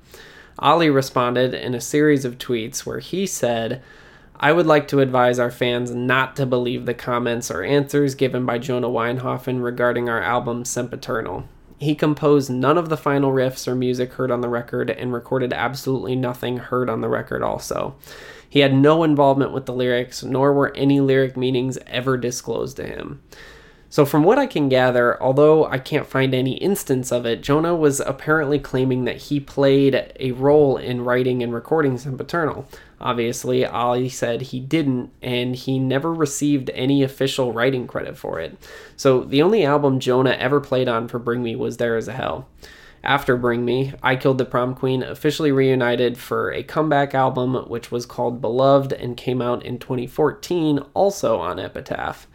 Oli 0.60 0.92
responded 0.92 1.56
in 1.56 1.74
a 1.74 1.82
series 1.82 2.24
of 2.24 2.38
tweets 2.38 2.86
where 2.86 3.00
he 3.00 3.26
said, 3.26 3.82
I 4.44 4.52
would 4.52 4.68
like 4.68 4.90
to 4.90 5.00
advise 5.00 5.40
our 5.40 5.50
fans 5.50 5.92
not 5.92 6.36
to 6.36 6.46
believe 6.46 6.86
the 6.86 6.94
comments 6.94 7.50
or 7.50 7.64
answers 7.64 8.14
given 8.14 8.46
by 8.46 8.58
Jonah 8.58 8.90
Weinhofen 8.90 9.64
regarding 9.64 10.10
our 10.10 10.22
album 10.22 10.66
Sempiternal. 10.66 11.46
He 11.80 11.96
composed 11.96 12.50
none 12.50 12.78
of 12.78 12.90
the 12.90 12.98
final 12.98 13.32
riffs 13.32 13.70
or 13.70 13.74
music 13.74 14.12
heard 14.12 14.32
on 14.32 14.42
the 14.42 14.50
record 14.50 14.90
and 14.90 15.14
recorded 15.14 15.54
absolutely 15.54 16.18
nothing 16.18 16.58
heard 16.58 16.90
on 16.90 17.00
the 17.00 17.08
record, 17.08 17.42
also. 17.42 17.96
He 18.50 18.60
had 18.60 18.74
no 18.74 19.06
involvement 19.06 19.54
with 19.54 19.66
the 19.66 19.72
lyrics, 19.72 20.24
nor 20.24 20.52
were 20.52 20.76
any 20.76 21.00
lyric 21.00 21.38
meanings 21.38 21.78
ever 21.88 22.18
disclosed 22.18 22.76
to 22.76 22.86
him. 22.86 23.22
So, 23.94 24.06
from 24.06 24.24
what 24.24 24.40
I 24.40 24.48
can 24.48 24.70
gather, 24.70 25.22
although 25.22 25.66
I 25.66 25.78
can't 25.78 26.08
find 26.08 26.34
any 26.34 26.54
instance 26.54 27.12
of 27.12 27.28
it, 27.28 27.44
Jonah 27.44 27.76
was 27.76 28.00
apparently 28.00 28.58
claiming 28.58 29.06
that 29.06 29.18
he 29.18 29.40
played 29.40 30.12
a 30.20 30.32
role 30.32 30.78
in 30.78 31.04
writing 31.04 31.44
and 31.44 31.54
recording 31.54 32.00
Sempiternal. 32.00 32.68
Obviously, 33.00 33.68
Oli 33.68 34.10
said 34.10 34.42
he 34.42 34.60
didn't, 34.60 35.12
and 35.22 35.56
he 35.56 35.78
never 35.78 36.12
received 36.12 36.72
any 36.72 37.04
official 37.04 37.54
writing 37.54 37.86
credit 37.86 38.18
for 38.18 38.40
it. 38.40 38.58
So, 38.98 39.26
the 39.26 39.44
only 39.44 39.64
album 39.64 40.00
Jonah 40.00 40.38
ever 40.40 40.60
played 40.60 40.88
on 40.88 41.08
for 41.08 41.20
Bring 41.20 41.44
Me 41.44 41.56
was 41.56 41.78
There 41.78 41.96
Is 41.96 42.08
a 42.08 42.14
Hell. 42.14 42.50
After 43.04 43.38
Bring 43.38 43.64
Me, 43.64 43.94
I 44.02 44.16
Killed 44.16 44.40
the 44.40 44.46
Prom 44.46 44.74
Queen 44.74 45.04
officially 45.04 45.52
reunited 45.52 46.18
for 46.18 46.52
a 46.52 46.64
comeback 46.64 47.14
album 47.14 47.54
which 47.70 47.92
was 47.92 48.08
called 48.08 48.42
Beloved 48.42 48.92
and 48.92 49.16
came 49.16 49.40
out 49.40 49.64
in 49.64 49.78
2014, 49.78 50.80
also 50.96 51.38
on 51.38 51.60
Epitaph. 51.60 52.26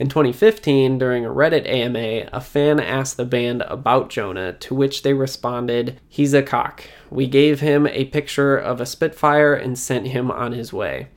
In 0.00 0.08
2015, 0.08 0.96
during 0.96 1.26
a 1.26 1.28
Reddit 1.28 1.68
AMA, 1.68 2.30
a 2.32 2.40
fan 2.40 2.80
asked 2.80 3.18
the 3.18 3.26
band 3.26 3.60
about 3.66 4.08
Jonah, 4.08 4.54
to 4.54 4.74
which 4.74 5.02
they 5.02 5.12
responded, 5.12 6.00
He's 6.08 6.32
a 6.32 6.42
cock. 6.42 6.84
We 7.10 7.26
gave 7.26 7.60
him 7.60 7.86
a 7.86 8.06
picture 8.06 8.56
of 8.56 8.80
a 8.80 8.86
Spitfire 8.86 9.52
and 9.52 9.78
sent 9.78 10.06
him 10.06 10.30
on 10.30 10.52
his 10.52 10.72
way. 10.72 11.08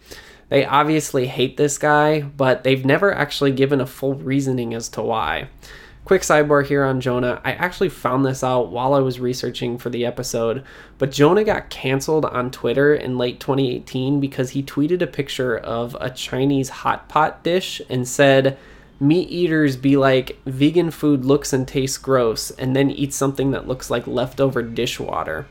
They 0.49 0.65
obviously 0.65 1.27
hate 1.27 1.55
this 1.55 1.77
guy, 1.77 2.23
but 2.23 2.65
they've 2.65 2.83
never 2.83 3.13
actually 3.13 3.53
given 3.53 3.79
a 3.79 3.85
full 3.85 4.15
reasoning 4.15 4.73
as 4.73 4.89
to 4.89 5.01
why. 5.01 5.47
Quick 6.03 6.23
sidebar 6.23 6.65
here 6.65 6.83
on 6.83 6.99
Jonah. 6.99 7.39
I 7.45 7.53
actually 7.53 7.87
found 7.87 8.25
this 8.25 8.43
out 8.43 8.69
while 8.69 8.93
I 8.93 8.99
was 8.99 9.17
researching 9.17 9.77
for 9.77 9.89
the 9.89 10.05
episode, 10.05 10.61
but 10.97 11.09
Jonah 11.13 11.45
got 11.45 11.69
canceled 11.69 12.25
on 12.25 12.51
Twitter 12.51 12.93
in 12.93 13.17
late 13.17 13.39
2018 13.39 14.19
because 14.19 14.49
he 14.49 14.61
tweeted 14.61 15.01
a 15.01 15.07
picture 15.07 15.57
of 15.57 15.95
a 16.01 16.09
Chinese 16.09 16.67
hot 16.67 17.07
pot 17.07 17.45
dish 17.45 17.81
and 17.89 18.05
said, 18.05 18.57
meat 19.03 19.29
eaters 19.29 19.75
be 19.75 19.97
like 19.97 20.39
vegan 20.45 20.89
food 20.89 21.25
looks 21.25 21.53
and 21.53 21.67
tastes 21.67 21.97
gross 21.97 22.51
and 22.51 22.75
then 22.75 22.89
eat 22.89 23.13
something 23.13 23.51
that 23.51 23.67
looks 23.67 23.89
like 23.89 24.07
leftover 24.07 24.61
dishwater. 24.61 25.45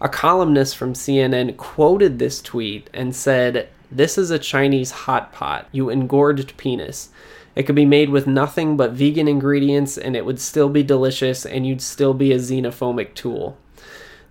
A 0.00 0.08
columnist 0.08 0.76
from 0.76 0.92
CNN 0.92 1.56
quoted 1.56 2.18
this 2.18 2.42
tweet 2.42 2.90
and 2.92 3.16
said, 3.16 3.68
This 3.90 4.18
is 4.18 4.30
a 4.30 4.38
Chinese 4.38 4.90
hot 4.90 5.32
pot, 5.32 5.68
you 5.72 5.88
engorged 5.88 6.56
penis. 6.56 7.08
It 7.56 7.62
could 7.64 7.76
be 7.76 7.86
made 7.86 8.10
with 8.10 8.26
nothing 8.26 8.76
but 8.76 8.92
vegan 8.92 9.28
ingredients 9.28 9.96
and 9.96 10.14
it 10.16 10.26
would 10.26 10.40
still 10.40 10.68
be 10.68 10.82
delicious 10.82 11.46
and 11.46 11.66
you'd 11.66 11.80
still 11.80 12.12
be 12.12 12.32
a 12.32 12.38
xenophobic 12.38 13.14
tool. 13.14 13.56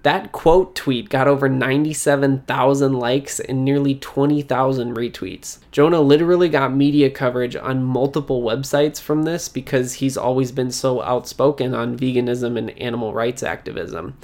That 0.03 0.33
quote 0.33 0.75
tweet 0.75 1.07
got 1.07 1.29
over 1.29 1.47
97,000 1.47 2.93
likes 2.93 3.39
and 3.39 3.63
nearly 3.63 3.95
20,000 3.95 4.95
retweets. 4.95 5.59
Jonah 5.71 6.01
literally 6.01 6.49
got 6.49 6.75
media 6.75 7.09
coverage 7.09 7.55
on 7.55 7.85
multiple 7.85 8.43
websites 8.43 8.99
from 8.99 9.23
this 9.23 9.47
because 9.47 9.95
he's 9.95 10.17
always 10.17 10.51
been 10.51 10.71
so 10.71 11.01
outspoken 11.01 11.73
on 11.73 11.97
veganism 11.97 12.57
and 12.57 12.71
animal 12.71 13.13
rights 13.13 13.43
activism. 13.43 14.17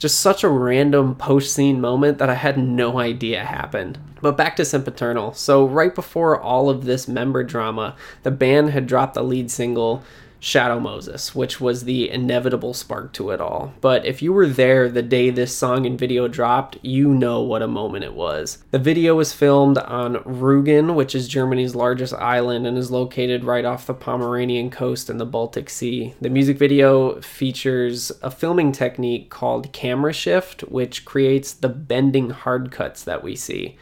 Just 0.00 0.18
such 0.18 0.42
a 0.42 0.48
random 0.48 1.14
post 1.14 1.54
scene 1.54 1.80
moment 1.80 2.18
that 2.18 2.30
I 2.30 2.34
had 2.34 2.58
no 2.58 2.98
idea 2.98 3.44
happened. 3.44 3.98
But 4.20 4.36
back 4.36 4.56
to 4.56 4.64
Sempiternal. 4.64 5.34
So, 5.34 5.64
right 5.64 5.94
before 5.94 6.40
all 6.40 6.68
of 6.68 6.86
this 6.86 7.06
member 7.06 7.44
drama, 7.44 7.94
the 8.22 8.30
band 8.30 8.70
had 8.70 8.86
dropped 8.86 9.14
the 9.14 9.22
lead 9.22 9.50
single 9.50 10.02
Shadow 10.40 10.80
Moses, 10.80 11.34
which 11.34 11.60
was 11.60 11.84
the 11.84 12.10
inevitable 12.10 12.72
spark 12.72 13.12
to 13.12 13.30
it 13.30 13.40
all. 13.40 13.74
But 13.82 14.06
if 14.06 14.22
you 14.22 14.32
were 14.32 14.46
there 14.46 14.88
the 14.88 15.02
day 15.02 15.28
this 15.28 15.54
song 15.54 15.84
and 15.84 15.98
video 15.98 16.28
dropped, 16.28 16.78
you 16.82 17.08
know 17.08 17.42
what 17.42 17.62
a 17.62 17.68
moment 17.68 18.04
it 18.04 18.14
was. 18.14 18.58
The 18.70 18.78
video 18.78 19.14
was 19.14 19.34
filmed 19.34 19.76
on 19.78 20.16
Rügen, 20.16 20.94
which 20.94 21.14
is 21.14 21.28
Germany's 21.28 21.74
largest 21.74 22.14
island 22.14 22.66
and 22.66 22.78
is 22.78 22.90
located 22.90 23.44
right 23.44 23.66
off 23.66 23.86
the 23.86 23.94
Pomeranian 23.94 24.70
coast 24.70 25.10
in 25.10 25.18
the 25.18 25.26
Baltic 25.26 25.68
Sea. 25.68 26.14
The 26.20 26.30
music 26.30 26.58
video 26.58 27.20
features 27.20 28.10
a 28.22 28.30
filming 28.30 28.72
technique 28.72 29.28
called 29.28 29.72
camera 29.72 30.14
shift, 30.14 30.62
which 30.62 31.04
creates 31.04 31.52
the 31.52 31.68
bending 31.68 32.30
hard 32.30 32.70
cuts 32.70 33.04
that 33.04 33.22
we 33.22 33.36
see. 33.36 33.76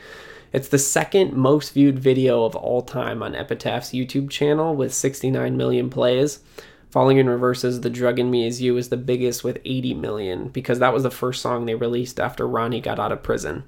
It's 0.50 0.68
the 0.68 0.78
second 0.78 1.34
most 1.34 1.74
viewed 1.74 1.98
video 1.98 2.44
of 2.44 2.56
all 2.56 2.80
time 2.80 3.22
on 3.22 3.34
Epitaph's 3.34 3.90
YouTube 3.90 4.30
channel 4.30 4.74
with 4.74 4.94
69 4.94 5.56
million 5.58 5.90
plays. 5.90 6.40
Falling 6.90 7.18
in 7.18 7.28
Reverse's 7.28 7.82
The 7.82 7.90
Drug 7.90 8.18
in 8.18 8.30
Me 8.30 8.46
Is 8.46 8.62
You 8.62 8.78
is 8.78 8.88
the 8.88 8.96
biggest 8.96 9.44
with 9.44 9.58
80 9.66 9.92
million 9.92 10.48
because 10.48 10.78
that 10.78 10.94
was 10.94 11.02
the 11.02 11.10
first 11.10 11.42
song 11.42 11.66
they 11.66 11.74
released 11.74 12.18
after 12.18 12.48
Ronnie 12.48 12.80
got 12.80 12.98
out 12.98 13.12
of 13.12 13.22
prison. 13.22 13.64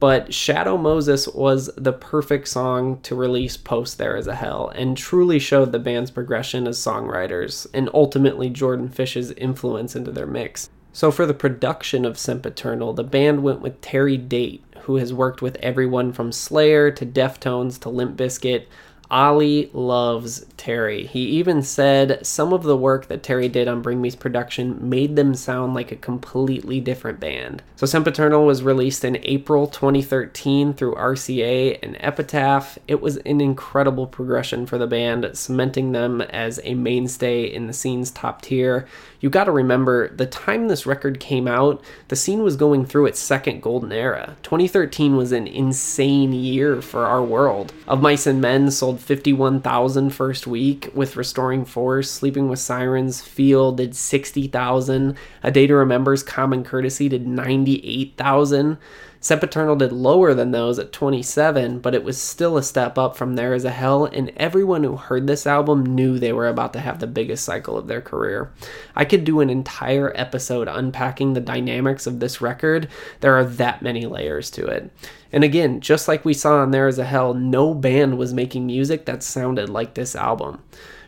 But 0.00 0.32
Shadow 0.32 0.78
Moses 0.78 1.28
was 1.28 1.70
the 1.76 1.92
perfect 1.92 2.48
song 2.48 3.00
to 3.02 3.14
release 3.14 3.58
post 3.58 3.98
There 3.98 4.16
Is 4.16 4.26
a 4.26 4.34
Hell 4.34 4.72
and 4.74 4.96
truly 4.96 5.38
showed 5.38 5.72
the 5.72 5.78
band's 5.78 6.10
progression 6.10 6.66
as 6.66 6.78
songwriters 6.78 7.66
and 7.74 7.90
ultimately 7.92 8.48
Jordan 8.48 8.88
Fish's 8.88 9.30
influence 9.32 9.94
into 9.94 10.10
their 10.10 10.26
mix. 10.26 10.70
So 10.94 11.10
for 11.10 11.26
the 11.26 11.34
production 11.34 12.06
of 12.06 12.16
Sempiternal, 12.16 12.94
the 12.94 13.04
band 13.04 13.42
went 13.42 13.60
with 13.60 13.80
Terry 13.82 14.16
Date, 14.16 14.64
who 14.84 14.96
has 14.96 15.12
worked 15.12 15.42
with 15.42 15.56
everyone 15.56 16.12
from 16.12 16.32
Slayer 16.32 16.90
to 16.90 17.04
Deftones 17.04 17.78
to 17.80 17.88
Limp 17.88 18.16
Bizkit. 18.16 18.66
Oli 19.10 19.70
loves 19.72 20.46
Terry. 20.56 21.06
He 21.06 21.20
even 21.20 21.62
said 21.62 22.26
some 22.26 22.52
of 22.52 22.62
the 22.62 22.76
work 22.76 23.06
that 23.08 23.22
Terry 23.22 23.48
did 23.48 23.68
on 23.68 23.82
Bring 23.82 24.00
Me's 24.00 24.16
production 24.16 24.88
made 24.88 25.14
them 25.14 25.34
sound 25.34 25.74
like 25.74 25.92
a 25.92 25.96
completely 25.96 26.80
different 26.80 27.20
band. 27.20 27.62
So 27.76 27.86
Sempiternal 27.86 28.46
was 28.46 28.62
released 28.62 29.04
in 29.04 29.18
April 29.22 29.66
2013 29.66 30.74
through 30.74 30.94
RCA 30.94 31.78
and 31.82 31.96
Epitaph. 32.00 32.78
It 32.88 33.00
was 33.00 33.18
an 33.18 33.40
incredible 33.40 34.06
progression 34.06 34.66
for 34.66 34.78
the 34.78 34.86
band, 34.86 35.30
cementing 35.34 35.92
them 35.92 36.20
as 36.22 36.58
a 36.64 36.74
mainstay 36.74 37.44
in 37.44 37.66
the 37.66 37.72
scene's 37.72 38.10
top 38.10 38.42
tier. 38.42 38.86
You 39.24 39.30
got 39.30 39.44
to 39.44 39.52
remember 39.52 40.14
the 40.14 40.26
time 40.26 40.68
this 40.68 40.84
record 40.84 41.18
came 41.18 41.48
out, 41.48 41.82
the 42.08 42.14
scene 42.14 42.42
was 42.42 42.56
going 42.56 42.84
through 42.84 43.06
its 43.06 43.18
second 43.18 43.62
golden 43.62 43.90
era. 43.90 44.36
2013 44.42 45.16
was 45.16 45.32
an 45.32 45.46
insane 45.46 46.34
year 46.34 46.82
for 46.82 47.06
our 47.06 47.24
world. 47.24 47.72
Of 47.88 48.02
Mice 48.02 48.26
and 48.26 48.42
Men 48.42 48.70
sold 48.70 49.00
51,000 49.00 50.10
first 50.10 50.46
week 50.46 50.90
with 50.92 51.16
Restoring 51.16 51.64
Force. 51.64 52.10
Sleeping 52.10 52.50
with 52.50 52.58
Sirens 52.58 53.22
Feel 53.22 53.72
did 53.72 53.96
60,000. 53.96 55.16
A 55.42 55.50
Day 55.50 55.66
to 55.68 55.74
Remember's 55.74 56.22
Common 56.22 56.62
Courtesy 56.62 57.08
did 57.08 57.26
98,000. 57.26 58.76
Sempiternal 59.24 59.74
did 59.76 59.90
lower 59.90 60.34
than 60.34 60.50
those 60.50 60.78
at 60.78 60.92
27, 60.92 61.78
but 61.78 61.94
it 61.94 62.04
was 62.04 62.20
still 62.20 62.58
a 62.58 62.62
step 62.62 62.98
up 62.98 63.16
from 63.16 63.36
There 63.36 63.54
Is 63.54 63.64
a 63.64 63.70
Hell, 63.70 64.04
and 64.04 64.30
everyone 64.36 64.84
who 64.84 64.96
heard 64.96 65.26
this 65.26 65.46
album 65.46 65.82
knew 65.82 66.18
they 66.18 66.34
were 66.34 66.46
about 66.46 66.74
to 66.74 66.80
have 66.80 66.98
the 66.98 67.06
biggest 67.06 67.42
cycle 67.42 67.78
of 67.78 67.86
their 67.86 68.02
career. 68.02 68.52
I 68.94 69.06
could 69.06 69.24
do 69.24 69.40
an 69.40 69.48
entire 69.48 70.12
episode 70.14 70.68
unpacking 70.68 71.32
the 71.32 71.40
dynamics 71.40 72.06
of 72.06 72.20
this 72.20 72.42
record. 72.42 72.86
There 73.20 73.34
are 73.34 73.46
that 73.46 73.80
many 73.80 74.04
layers 74.04 74.50
to 74.50 74.66
it. 74.66 74.90
And 75.32 75.42
again, 75.42 75.80
just 75.80 76.06
like 76.06 76.26
we 76.26 76.34
saw 76.34 76.58
on 76.58 76.70
There 76.70 76.86
Is 76.86 76.98
a 76.98 77.04
Hell, 77.06 77.32
no 77.32 77.72
band 77.72 78.18
was 78.18 78.34
making 78.34 78.66
music 78.66 79.06
that 79.06 79.22
sounded 79.22 79.70
like 79.70 79.94
this 79.94 80.14
album. 80.14 80.62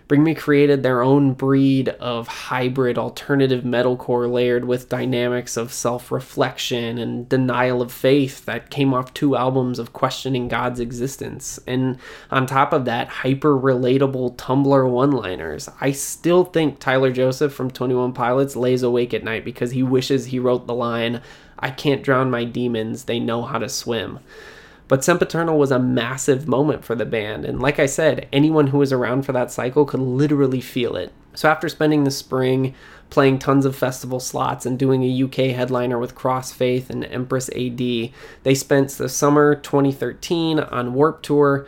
Bring 0.08 0.22
Me 0.22 0.36
created 0.36 0.84
their 0.84 1.02
own 1.02 1.32
breed 1.32 1.88
of 1.88 2.28
hybrid 2.28 2.96
alternative 2.96 3.64
metalcore 3.64 4.30
layered 4.30 4.64
with 4.64 4.88
dynamics 4.88 5.56
of 5.56 5.72
self 5.72 6.12
reflection 6.12 6.96
and 6.96 7.28
denial 7.28 7.82
of 7.82 7.90
faith 7.90 8.44
that 8.44 8.70
came 8.70 8.94
off 8.94 9.12
two 9.14 9.34
albums 9.34 9.80
of 9.80 9.92
questioning 9.92 10.46
God's 10.46 10.78
existence. 10.78 11.58
And 11.66 11.98
on 12.30 12.46
top 12.46 12.72
of 12.72 12.84
that, 12.84 13.08
hyper 13.08 13.58
relatable 13.58 14.36
Tumblr 14.36 14.90
one 14.90 15.10
liners. 15.10 15.68
I 15.80 15.90
still 15.90 16.44
think 16.44 16.78
Tyler 16.78 17.10
Joseph 17.10 17.52
from 17.52 17.72
21 17.72 18.12
Pilots 18.12 18.54
lays 18.54 18.84
awake 18.84 19.12
at 19.12 19.24
night 19.24 19.44
because 19.44 19.72
he 19.72 19.82
wishes 19.82 20.26
he 20.26 20.38
wrote 20.38 20.68
the 20.68 20.74
line, 20.74 21.20
I 21.58 21.70
can't 21.70 22.04
drown 22.04 22.30
my 22.30 22.44
demons, 22.44 23.04
they 23.04 23.18
know 23.18 23.42
how 23.42 23.58
to 23.58 23.68
swim. 23.68 24.20
But 24.88 25.02
Sempiternal 25.02 25.58
was 25.58 25.72
a 25.72 25.78
massive 25.78 26.46
moment 26.46 26.84
for 26.84 26.94
the 26.94 27.04
band, 27.04 27.44
and 27.44 27.60
like 27.60 27.80
I 27.80 27.86
said, 27.86 28.28
anyone 28.32 28.68
who 28.68 28.78
was 28.78 28.92
around 28.92 29.22
for 29.22 29.32
that 29.32 29.50
cycle 29.50 29.84
could 29.84 30.00
literally 30.00 30.60
feel 30.60 30.94
it. 30.96 31.12
So 31.34 31.50
after 31.50 31.68
spending 31.68 32.04
the 32.04 32.10
spring 32.10 32.74
playing 33.10 33.38
tons 33.38 33.66
of 33.66 33.76
festival 33.76 34.20
slots 34.20 34.64
and 34.64 34.78
doing 34.78 35.02
a 35.02 35.22
UK 35.24 35.54
headliner 35.54 35.98
with 35.98 36.14
Crossfaith 36.14 36.88
and 36.88 37.04
Empress 37.04 37.48
AD, 37.50 37.78
they 37.78 38.54
spent 38.54 38.90
the 38.90 39.08
summer 39.08 39.54
2013 39.54 40.60
on 40.60 40.94
Warped 40.94 41.24
Tour. 41.24 41.66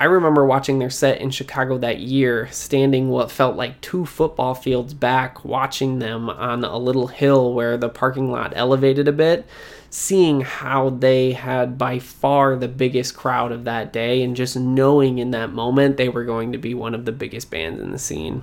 I 0.00 0.06
remember 0.06 0.44
watching 0.44 0.78
their 0.78 0.90
set 0.90 1.20
in 1.20 1.30
Chicago 1.30 1.78
that 1.78 2.00
year, 2.00 2.48
standing 2.50 3.10
what 3.10 3.30
felt 3.30 3.54
like 3.54 3.80
two 3.82 4.06
football 4.06 4.54
fields 4.54 4.94
back, 4.94 5.44
watching 5.44 5.98
them 5.98 6.28
on 6.28 6.64
a 6.64 6.78
little 6.78 7.06
hill 7.06 7.52
where 7.52 7.76
the 7.76 7.90
parking 7.90 8.32
lot 8.32 8.54
elevated 8.56 9.06
a 9.06 9.12
bit 9.12 9.46
seeing 9.90 10.40
how 10.40 10.88
they 10.88 11.32
had 11.32 11.76
by 11.76 11.98
far 11.98 12.56
the 12.56 12.68
biggest 12.68 13.16
crowd 13.16 13.50
of 13.50 13.64
that 13.64 13.92
day 13.92 14.22
and 14.22 14.36
just 14.36 14.56
knowing 14.56 15.18
in 15.18 15.32
that 15.32 15.52
moment 15.52 15.96
they 15.96 16.08
were 16.08 16.24
going 16.24 16.52
to 16.52 16.58
be 16.58 16.72
one 16.72 16.94
of 16.94 17.04
the 17.04 17.12
biggest 17.12 17.50
bands 17.50 17.80
in 17.80 17.90
the 17.90 17.98
scene. 17.98 18.42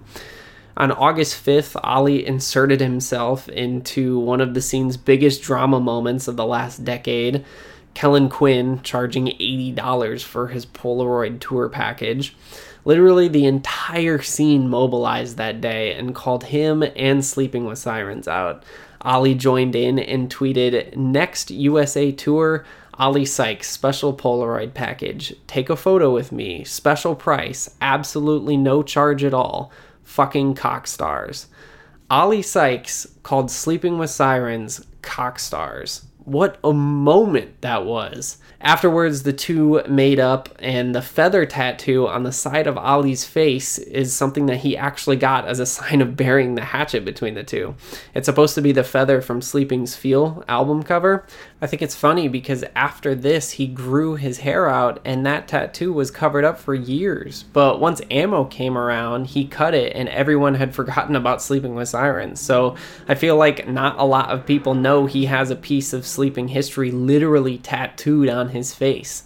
On 0.75 0.91
August 0.91 1.43
5th, 1.43 1.79
Oli 1.83 2.27
inserted 2.27 2.81
himself 2.81 3.49
into 3.49 4.19
one 4.19 4.41
of 4.41 4.53
the 4.53 4.61
scene's 4.61 4.97
biggest 4.97 5.41
drama 5.41 5.79
moments 5.79 6.27
of 6.27 6.35
the 6.35 6.45
last 6.45 6.83
decade. 6.83 7.43
Kellin 7.97 8.29
Quinn 8.29 8.79
charging 8.83 9.25
$80 9.25 10.21
for 10.21 10.49
his 10.49 10.67
Polaroid 10.67 11.39
tour 11.39 11.67
package. 11.67 12.35
Literally, 12.85 13.27
the 13.27 13.47
entire 13.47 14.21
scene 14.21 14.69
mobilized 14.69 15.37
that 15.37 15.61
day 15.61 15.95
and 15.95 16.13
called 16.13 16.43
him 16.43 16.83
and 16.95 17.25
Sleeping 17.25 17.65
with 17.65 17.79
Sirens 17.79 18.27
out. 18.27 18.63
Oli 19.03 19.33
joined 19.33 19.75
in 19.75 19.97
and 19.97 20.29
tweeted, 20.29 20.95
Next 20.95 21.49
USA 21.49 22.11
tour, 22.11 22.67
Oli 22.99 23.25
Sykes 23.25 23.67
special 23.67 24.15
Polaroid 24.15 24.75
package. 24.75 25.33
Take 25.47 25.71
a 25.71 25.75
photo 25.75 26.13
with 26.13 26.31
me. 26.31 26.63
Special 26.65 27.15
price. 27.15 27.67
Absolutely 27.81 28.57
no 28.57 28.83
charge 28.83 29.23
at 29.23 29.33
all. 29.33 29.71
Fucking 30.03 30.53
cock 30.53 30.85
stars. 30.85 31.47
Oli 32.11 32.43
Sykes 32.43 33.07
called 33.23 33.49
Sleeping 33.49 33.97
with 33.97 34.11
Sirens 34.11 34.85
cock 35.01 35.39
stars. 35.39 36.06
What 36.27 36.59
a 36.61 36.73
moment 36.73 37.61
that 37.61 37.85
was. 37.85 38.39
Afterwards, 38.59 39.23
the 39.23 39.31
two 39.31 39.81
made 39.87 40.19
up, 40.19 40.49
and 40.59 40.93
the 40.93 41.01
feather 41.01 41.45
tattoo 41.45 42.05
on 42.05 42.23
the 42.23 42.33
side 42.33 42.67
of 42.67 42.77
Oli's 42.77 43.23
face 43.23 43.77
is 43.77 44.13
something 44.13 44.47
that 44.47 44.57
he 44.57 44.75
actually 44.75 45.15
got 45.15 45.47
as 45.47 45.61
a 45.61 45.65
sign 45.77 46.01
of 46.01 46.17
burying 46.17 46.55
the 46.55 46.65
hatchet 46.65 47.05
between 47.05 47.35
the 47.35 47.45
two. 47.45 47.75
It's 48.13 48.25
supposed 48.25 48.55
to 48.55 48.61
be 48.61 48.73
the 48.73 48.83
feather 48.83 49.21
from 49.21 49.41
Sleeping's 49.41 49.95
Feel 49.95 50.43
album 50.49 50.83
cover. 50.83 51.25
I 51.59 51.65
think 51.65 51.81
it's 51.81 51.95
funny 51.95 52.27
because 52.27 52.63
after 52.75 53.15
this, 53.15 53.51
he 53.51 53.65
grew 53.65 54.15
his 54.15 54.39
hair 54.39 54.69
out, 54.69 54.99
and 55.03 55.25
that 55.25 55.47
tattoo 55.47 55.91
was 55.91 56.11
covered 56.11 56.45
up 56.45 56.59
for 56.59 56.75
years. 56.75 57.45
But 57.51 57.79
once 57.79 57.99
Ammo 58.11 58.45
came 58.45 58.77
around, 58.77 59.25
he 59.25 59.47
cut 59.47 59.73
it, 59.73 59.95
and 59.95 60.07
everyone 60.09 60.53
had 60.53 60.75
forgotten 60.75 61.15
about 61.15 61.41
Sleeping 61.41 61.73
with 61.73 61.89
Sirens. 61.89 62.39
So 62.39 62.75
I 63.07 63.15
feel 63.15 63.37
like 63.37 63.67
not 63.67 63.97
a 63.97 64.03
lot 64.03 64.29
of 64.29 64.45
people 64.45 64.75
know 64.75 65.07
he 65.07 65.25
has 65.25 65.49
a 65.49 65.55
piece 65.55 65.93
of 65.93 66.05
sleeping 66.05 66.49
history 66.49 66.91
literally 66.91 67.57
tattooed 67.57 68.29
on 68.29 68.49
his 68.49 68.75
face. 68.75 69.23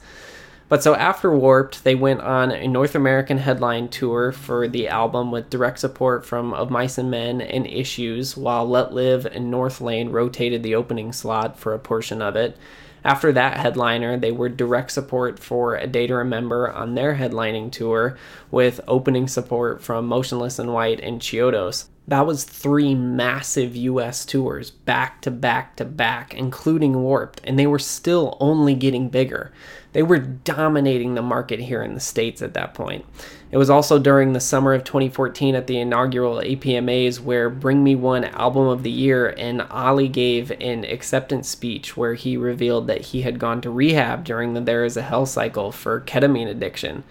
But 0.71 0.81
so 0.81 0.95
after 0.95 1.36
Warped, 1.36 1.84
they 1.84 1.95
went 1.95 2.21
on 2.21 2.49
a 2.49 2.65
North 2.65 2.95
American 2.95 3.39
headline 3.39 3.89
tour 3.89 4.31
for 4.31 4.69
the 4.69 4.88
album 4.88 5.29
with 5.29 5.49
direct 5.49 5.79
support 5.79 6.25
from 6.25 6.53
Of 6.53 6.71
Mice 6.71 6.97
and 6.97 7.12
Men 7.12 7.41
and 7.41 7.67
Issues, 7.67 8.38
while 8.38 8.65
Let 8.65 8.93
Live 8.93 9.25
and 9.25 9.53
Northlane 9.53 10.13
rotated 10.13 10.63
the 10.63 10.75
opening 10.75 11.12
slot 11.12 11.60
for 11.60 11.73
a 11.73 11.77
portion 11.77 12.21
of 12.21 12.38
it. 12.38 12.57
After 13.03 13.34
that 13.34 13.57
headliner, 13.57 14.15
they 14.15 14.31
were 14.31 14.47
direct 14.47 14.93
support 14.93 15.39
for 15.39 15.75
A 15.75 15.88
Day 15.88 16.07
to 16.07 16.15
Remember 16.15 16.71
on 16.71 16.95
their 16.95 17.15
headlining 17.15 17.73
tour, 17.73 18.17
with 18.49 18.79
opening 18.88 19.27
support 19.27 19.84
from 19.84 20.07
Motionless 20.07 20.57
in 20.57 20.71
White 20.71 21.01
and 21.01 21.19
Chiodos. 21.19 21.89
That 22.07 22.25
was 22.25 22.43
three 22.43 22.95
massive 22.95 23.75
US 23.75 24.25
tours, 24.25 24.71
back 24.71 25.21
to 25.21 25.31
back 25.31 25.75
to 25.77 25.85
back, 25.85 26.33
including 26.33 27.03
Warped, 27.03 27.41
and 27.43 27.57
they 27.57 27.67
were 27.67 27.79
still 27.79 28.37
only 28.39 28.73
getting 28.73 29.09
bigger. 29.09 29.51
They 29.93 30.03
were 30.03 30.17
dominating 30.17 31.15
the 31.15 31.21
market 31.21 31.59
here 31.59 31.83
in 31.83 31.93
the 31.93 31.99
States 31.99 32.41
at 32.41 32.53
that 32.53 32.73
point. 32.73 33.05
It 33.51 33.57
was 33.57 33.69
also 33.69 33.99
during 33.99 34.31
the 34.31 34.39
summer 34.39 34.73
of 34.73 34.85
2014 34.85 35.55
at 35.55 35.67
the 35.67 35.77
inaugural 35.77 36.37
APMAs 36.37 37.19
where 37.19 37.49
Bring 37.49 37.83
Me 37.83 37.95
Won 37.95 38.23
Album 38.23 38.67
of 38.67 38.83
the 38.83 38.91
Year 38.91 39.35
and 39.37 39.61
Oli 39.69 40.07
gave 40.07 40.51
an 40.61 40.85
acceptance 40.85 41.49
speech 41.49 41.97
where 41.97 42.13
he 42.13 42.37
revealed 42.37 42.87
that 42.87 43.01
he 43.01 43.23
had 43.23 43.39
gone 43.39 43.59
to 43.61 43.69
rehab 43.69 44.23
during 44.23 44.53
the 44.53 44.61
There 44.61 44.85
Is 44.85 44.95
a 44.95 45.01
Hell 45.01 45.25
cycle 45.25 45.71
for 45.71 45.99
ketamine 46.01 46.49
addiction. 46.49 47.03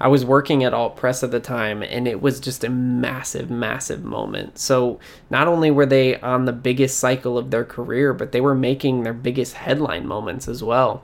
I 0.00 0.08
was 0.08 0.24
working 0.24 0.62
at 0.62 0.74
Alt 0.74 0.96
Press 0.96 1.22
at 1.24 1.30
the 1.30 1.40
time, 1.40 1.82
and 1.82 2.06
it 2.06 2.22
was 2.22 2.38
just 2.40 2.62
a 2.62 2.68
massive, 2.68 3.50
massive 3.50 4.04
moment. 4.04 4.58
So, 4.58 5.00
not 5.28 5.48
only 5.48 5.70
were 5.70 5.86
they 5.86 6.20
on 6.20 6.44
the 6.44 6.52
biggest 6.52 6.98
cycle 6.98 7.36
of 7.36 7.50
their 7.50 7.64
career, 7.64 8.12
but 8.14 8.32
they 8.32 8.40
were 8.40 8.54
making 8.54 9.02
their 9.02 9.12
biggest 9.14 9.54
headline 9.54 10.06
moments 10.06 10.46
as 10.46 10.62
well. 10.62 11.02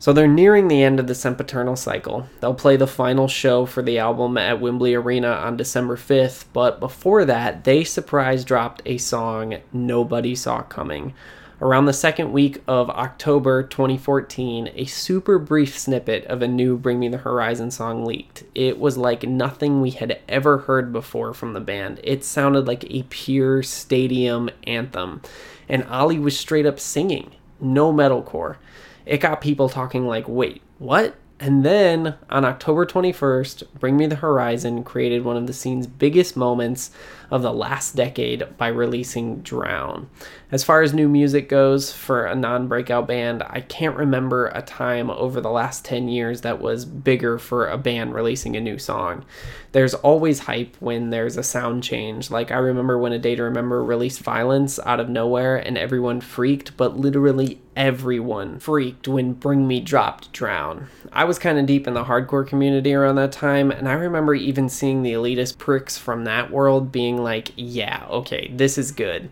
So, 0.00 0.12
they're 0.12 0.26
nearing 0.26 0.68
the 0.68 0.82
end 0.82 0.98
of 0.98 1.06
the 1.06 1.14
Sempiternal 1.14 1.76
cycle. 1.76 2.26
They'll 2.40 2.54
play 2.54 2.76
the 2.76 2.86
final 2.86 3.28
show 3.28 3.66
for 3.66 3.82
the 3.82 3.98
album 3.98 4.36
at 4.36 4.60
Wembley 4.60 4.94
Arena 4.94 5.30
on 5.30 5.56
December 5.56 5.96
5th, 5.96 6.46
but 6.52 6.80
before 6.80 7.24
that, 7.24 7.62
they 7.64 7.84
surprise 7.84 8.44
dropped 8.44 8.82
a 8.84 8.98
song 8.98 9.58
nobody 9.72 10.34
saw 10.34 10.62
coming 10.62 11.14
Around 11.60 11.86
the 11.86 11.92
second 11.92 12.30
week 12.30 12.62
of 12.68 12.88
October 12.88 13.64
2014, 13.64 14.70
a 14.76 14.84
super 14.84 15.40
brief 15.40 15.76
snippet 15.76 16.24
of 16.26 16.40
a 16.40 16.46
new 16.46 16.76
Bring 16.76 17.00
Me 17.00 17.08
the 17.08 17.16
Horizon 17.18 17.72
song 17.72 18.04
leaked. 18.04 18.44
It 18.54 18.78
was 18.78 18.96
like 18.96 19.24
nothing 19.24 19.80
we 19.80 19.90
had 19.90 20.20
ever 20.28 20.58
heard 20.58 20.92
before 20.92 21.34
from 21.34 21.54
the 21.54 21.60
band. 21.60 21.98
It 22.04 22.22
sounded 22.22 22.68
like 22.68 22.88
a 22.88 23.02
pure 23.10 23.64
stadium 23.64 24.50
anthem, 24.68 25.20
and 25.68 25.84
Oli 25.90 26.20
was 26.20 26.38
straight 26.38 26.64
up 26.64 26.78
singing, 26.78 27.32
no 27.60 27.92
metalcore. 27.92 28.58
It 29.04 29.18
got 29.18 29.40
people 29.40 29.68
talking 29.68 30.06
like, 30.06 30.28
wait, 30.28 30.62
what? 30.78 31.16
And 31.40 31.64
then 31.64 32.14
on 32.30 32.44
October 32.44 32.86
21st, 32.86 33.64
Bring 33.80 33.96
Me 33.96 34.06
the 34.06 34.16
Horizon 34.16 34.84
created 34.84 35.24
one 35.24 35.36
of 35.36 35.48
the 35.48 35.52
scene's 35.52 35.88
biggest 35.88 36.36
moments 36.36 36.92
of 37.30 37.42
the 37.42 37.52
last 37.52 37.94
decade 37.94 38.56
by 38.56 38.68
releasing 38.68 39.40
Drown. 39.40 40.08
As 40.50 40.64
far 40.64 40.80
as 40.80 40.94
new 40.94 41.08
music 41.08 41.48
goes 41.48 41.92
for 41.92 42.24
a 42.24 42.34
non 42.34 42.68
breakout 42.68 43.06
band, 43.06 43.42
I 43.48 43.60
can't 43.60 43.96
remember 43.96 44.46
a 44.46 44.62
time 44.62 45.10
over 45.10 45.40
the 45.40 45.50
last 45.50 45.84
10 45.84 46.08
years 46.08 46.40
that 46.40 46.60
was 46.60 46.86
bigger 46.86 47.38
for 47.38 47.68
a 47.68 47.76
band 47.76 48.14
releasing 48.14 48.56
a 48.56 48.60
new 48.60 48.78
song. 48.78 49.26
There's 49.72 49.92
always 49.92 50.40
hype 50.40 50.76
when 50.80 51.10
there's 51.10 51.36
a 51.36 51.42
sound 51.42 51.82
change. 51.82 52.30
Like 52.30 52.50
I 52.50 52.56
remember 52.56 52.98
when 52.98 53.12
A 53.12 53.18
Day 53.18 53.34
to 53.34 53.42
Remember 53.42 53.84
released 53.84 54.20
Violence 54.20 54.78
out 54.86 55.00
of 55.00 55.10
nowhere 55.10 55.56
and 55.56 55.76
everyone 55.76 56.22
freaked, 56.22 56.76
but 56.78 56.96
literally 56.96 57.60
everyone 57.76 58.58
freaked 58.58 59.06
when 59.06 59.34
Bring 59.34 59.68
Me 59.68 59.80
dropped 59.80 60.32
Drown. 60.32 60.88
I 61.12 61.24
was 61.24 61.38
kind 61.38 61.58
of 61.58 61.66
deep 61.66 61.86
in 61.86 61.94
the 61.94 62.04
hardcore 62.04 62.46
community 62.46 62.92
around 62.92 63.14
that 63.16 63.32
time, 63.32 63.70
and 63.70 63.88
I 63.88 63.92
remember 63.92 64.34
even 64.34 64.68
seeing 64.68 65.02
the 65.02 65.12
elitist 65.12 65.58
pricks 65.58 65.96
from 65.96 66.24
that 66.24 66.50
world 66.50 66.90
being 67.18 67.24
like, 67.24 67.52
yeah, 67.56 68.06
okay, 68.10 68.50
this 68.54 68.78
is 68.78 68.92
good. 68.92 69.28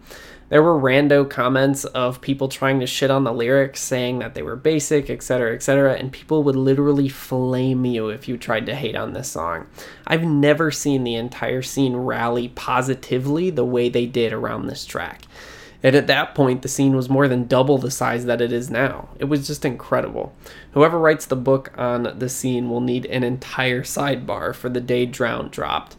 There 0.49 0.62
were 0.62 0.81
rando 0.81 1.29
comments 1.29 1.85
of 1.87 2.20
people 2.20 2.49
trying 2.49 2.79
to 2.79 2.87
shit 2.87 3.11
on 3.11 3.25
the 3.25 3.33
lyrics, 3.33 3.81
saying 3.81 4.20
that 4.20 4.35
they 4.35 4.42
were 4.42 4.55
basic, 4.55 5.11
etc., 5.11 5.55
etc., 5.55 5.94
and 5.94 6.12
people 6.12 6.44
would 6.44 6.55
literally 6.55 7.09
flame 7.09 7.85
you 7.85 8.11
if 8.11 8.29
you 8.29 8.37
tried 8.37 8.66
to 8.66 8.75
hate 8.77 8.94
on 8.94 9.12
this 9.12 9.29
song. 9.29 9.66
I've 10.07 10.22
never 10.22 10.70
seen 10.70 11.03
the 11.03 11.16
entire 11.16 11.62
scene 11.62 11.96
rally 11.96 12.49
positively 12.49 13.51
the 13.51 13.64
way 13.64 13.88
they 13.88 14.07
did 14.07 14.33
around 14.33 14.66
this 14.66 14.87
track. 14.87 15.22
And 15.83 15.96
at 15.96 16.07
that 16.07 16.35
point, 16.35 16.62
the 16.62 16.68
scene 16.68 16.94
was 16.96 17.09
more 17.09 17.29
than 17.29 17.49
double 17.49 17.79
the 17.79 17.90
size 17.90 18.25
that 18.27 18.40
it 18.40 18.53
is 18.53 18.70
now. 18.70 19.09
It 19.18 19.25
was 19.25 19.46
just 19.46 19.64
incredible. 19.64 20.33
Whoever 20.72 20.99
writes 20.99 21.27
the 21.27 21.37
book 21.37 21.72
on 21.77 22.18
the 22.18 22.29
scene 22.29 22.70
will 22.70 22.81
need 22.81 23.07
an 23.07 23.25
entire 23.25 23.83
sidebar 23.83 24.55
for 24.55 24.68
the 24.68 24.81
day 24.81 25.07
Drown 25.07 25.49
dropped 25.49 25.96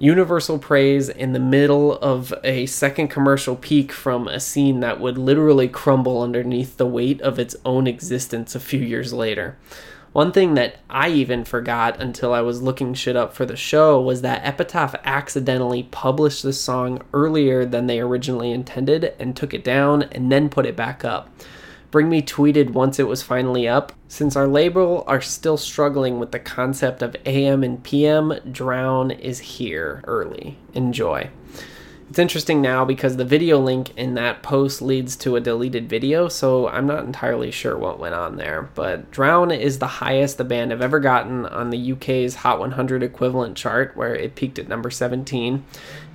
universal 0.00 0.58
praise 0.58 1.10
in 1.10 1.34
the 1.34 1.38
middle 1.38 1.98
of 1.98 2.32
a 2.42 2.64
second 2.64 3.08
commercial 3.08 3.54
peak 3.54 3.92
from 3.92 4.26
a 4.26 4.40
scene 4.40 4.80
that 4.80 4.98
would 4.98 5.18
literally 5.18 5.68
crumble 5.68 6.22
underneath 6.22 6.78
the 6.78 6.86
weight 6.86 7.20
of 7.20 7.38
its 7.38 7.54
own 7.66 7.86
existence 7.86 8.54
a 8.54 8.60
few 8.60 8.80
years 8.80 9.12
later. 9.12 9.58
One 10.12 10.32
thing 10.32 10.54
that 10.54 10.78
I 10.88 11.10
even 11.10 11.44
forgot 11.44 12.00
until 12.00 12.32
I 12.32 12.40
was 12.40 12.62
looking 12.62 12.94
shit 12.94 13.14
up 13.14 13.34
for 13.34 13.44
the 13.44 13.56
show 13.56 14.00
was 14.00 14.22
that 14.22 14.44
Epitaph 14.44 14.96
accidentally 15.04 15.84
published 15.84 16.42
the 16.42 16.54
song 16.54 17.02
earlier 17.12 17.66
than 17.66 17.86
they 17.86 18.00
originally 18.00 18.50
intended 18.52 19.14
and 19.20 19.36
took 19.36 19.52
it 19.52 19.62
down 19.62 20.04
and 20.04 20.32
then 20.32 20.48
put 20.48 20.66
it 20.66 20.74
back 20.74 21.04
up. 21.04 21.28
Bring 21.90 22.08
Me 22.08 22.22
tweeted 22.22 22.70
once 22.70 23.00
it 23.00 23.08
was 23.08 23.22
finally 23.22 23.66
up. 23.66 23.92
Since 24.06 24.36
our 24.36 24.46
label 24.46 25.02
are 25.08 25.20
still 25.20 25.56
struggling 25.56 26.20
with 26.20 26.30
the 26.30 26.38
concept 26.38 27.02
of 27.02 27.16
AM 27.26 27.64
and 27.64 27.82
PM, 27.82 28.32
Drown 28.52 29.10
is 29.10 29.40
here 29.40 30.00
early. 30.06 30.56
Enjoy. 30.72 31.30
It's 32.08 32.18
interesting 32.18 32.60
now 32.60 32.84
because 32.84 33.16
the 33.16 33.24
video 33.24 33.58
link 33.58 33.96
in 33.96 34.14
that 34.14 34.42
post 34.42 34.82
leads 34.82 35.14
to 35.18 35.36
a 35.36 35.40
deleted 35.40 35.88
video, 35.88 36.26
so 36.26 36.68
I'm 36.68 36.86
not 36.86 37.04
entirely 37.04 37.52
sure 37.52 37.76
what 37.76 38.00
went 38.00 38.16
on 38.16 38.36
there. 38.36 38.68
But 38.74 39.12
Drown 39.12 39.52
is 39.52 39.78
the 39.78 39.86
highest 39.86 40.36
the 40.36 40.44
band 40.44 40.72
have 40.72 40.82
ever 40.82 40.98
gotten 40.98 41.46
on 41.46 41.70
the 41.70 41.92
UK's 41.92 42.34
Hot 42.36 42.58
100 42.58 43.04
equivalent 43.04 43.56
chart, 43.56 43.96
where 43.96 44.14
it 44.14 44.34
peaked 44.34 44.58
at 44.58 44.66
number 44.66 44.90
17. 44.90 45.64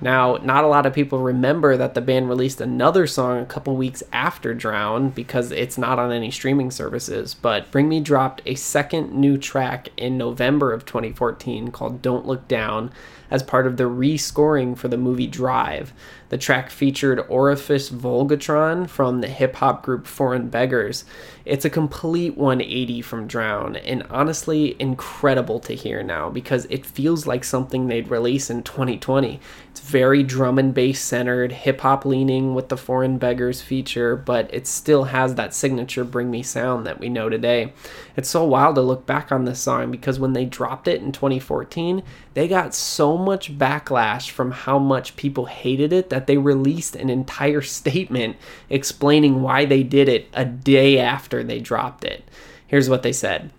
Now, 0.00 0.36
not 0.42 0.64
a 0.64 0.68
lot 0.68 0.84
of 0.84 0.92
people 0.92 1.20
remember 1.20 1.76
that 1.76 1.94
the 1.94 2.02
band 2.02 2.28
released 2.28 2.60
another 2.60 3.06
song 3.06 3.40
a 3.40 3.46
couple 3.46 3.76
weeks 3.76 4.02
after 4.12 4.52
Drown 4.52 5.08
because 5.08 5.50
it's 5.50 5.78
not 5.78 5.98
on 5.98 6.12
any 6.12 6.30
streaming 6.30 6.70
services, 6.70 7.32
but 7.32 7.70
Bring 7.70 7.88
Me 7.88 8.00
dropped 8.00 8.42
a 8.44 8.56
second 8.56 9.14
new 9.14 9.38
track 9.38 9.88
in 9.96 10.18
November 10.18 10.72
of 10.72 10.84
2014 10.84 11.70
called 11.70 12.02
Don't 12.02 12.26
Look 12.26 12.46
Down 12.46 12.92
as 13.30 13.42
part 13.42 13.66
of 13.66 13.78
the 13.78 13.84
rescoring 13.84 14.76
for 14.76 14.88
the 14.88 14.98
movie 14.98 15.26
Drive. 15.26 15.94
The 16.28 16.38
track 16.38 16.70
featured 16.70 17.20
Orifice 17.28 17.90
Vulgatron 17.90 18.88
from 18.88 19.20
the 19.20 19.28
hip 19.28 19.56
hop 19.56 19.84
group 19.84 20.06
Foreign 20.06 20.48
Beggars. 20.48 21.04
It's 21.44 21.64
a 21.64 21.70
complete 21.70 22.36
180 22.36 23.02
from 23.02 23.28
Drown, 23.28 23.76
and 23.76 24.02
honestly, 24.10 24.74
incredible 24.80 25.60
to 25.60 25.74
hear 25.74 26.02
now 26.02 26.28
because 26.28 26.66
it 26.68 26.84
feels 26.84 27.28
like 27.28 27.44
something 27.44 27.86
they'd 27.86 28.10
release 28.10 28.50
in 28.50 28.64
2020. 28.64 29.38
It's 29.70 29.80
very 29.80 30.24
drum 30.24 30.58
and 30.58 30.74
bass 30.74 31.00
centered, 31.00 31.52
hip 31.52 31.82
hop 31.82 32.04
leaning 32.04 32.54
with 32.56 32.70
the 32.70 32.76
Foreign 32.76 33.18
Beggars 33.18 33.62
feature, 33.62 34.16
but 34.16 34.52
it 34.52 34.66
still 34.66 35.04
has 35.04 35.36
that 35.36 35.54
signature 35.54 36.02
Bring 36.02 36.30
Me 36.30 36.42
sound 36.42 36.84
that 36.86 36.98
we 36.98 37.08
know 37.08 37.28
today. 37.28 37.72
It's 38.16 38.28
so 38.28 38.42
wild 38.42 38.74
to 38.74 38.80
look 38.80 39.06
back 39.06 39.30
on 39.30 39.44
this 39.44 39.60
song 39.60 39.92
because 39.92 40.18
when 40.18 40.32
they 40.32 40.46
dropped 40.46 40.88
it 40.88 41.00
in 41.00 41.12
2014, 41.12 42.02
they 42.34 42.48
got 42.48 42.74
so 42.74 43.16
much 43.16 43.56
backlash 43.56 44.30
from 44.30 44.50
how 44.50 44.78
much 44.78 45.14
people 45.14 45.46
hated 45.46 45.92
it 45.92 46.10
that 46.16 46.26
they 46.26 46.38
released 46.38 46.96
an 46.96 47.10
entire 47.10 47.60
statement 47.60 48.36
explaining 48.70 49.42
why 49.42 49.66
they 49.66 49.82
did 49.82 50.08
it 50.08 50.26
a 50.32 50.46
day 50.46 50.98
after 50.98 51.44
they 51.44 51.60
dropped 51.60 52.04
it. 52.04 52.24
Here's 52.66 52.88
what 52.88 53.02
they 53.02 53.12
said. 53.12 53.50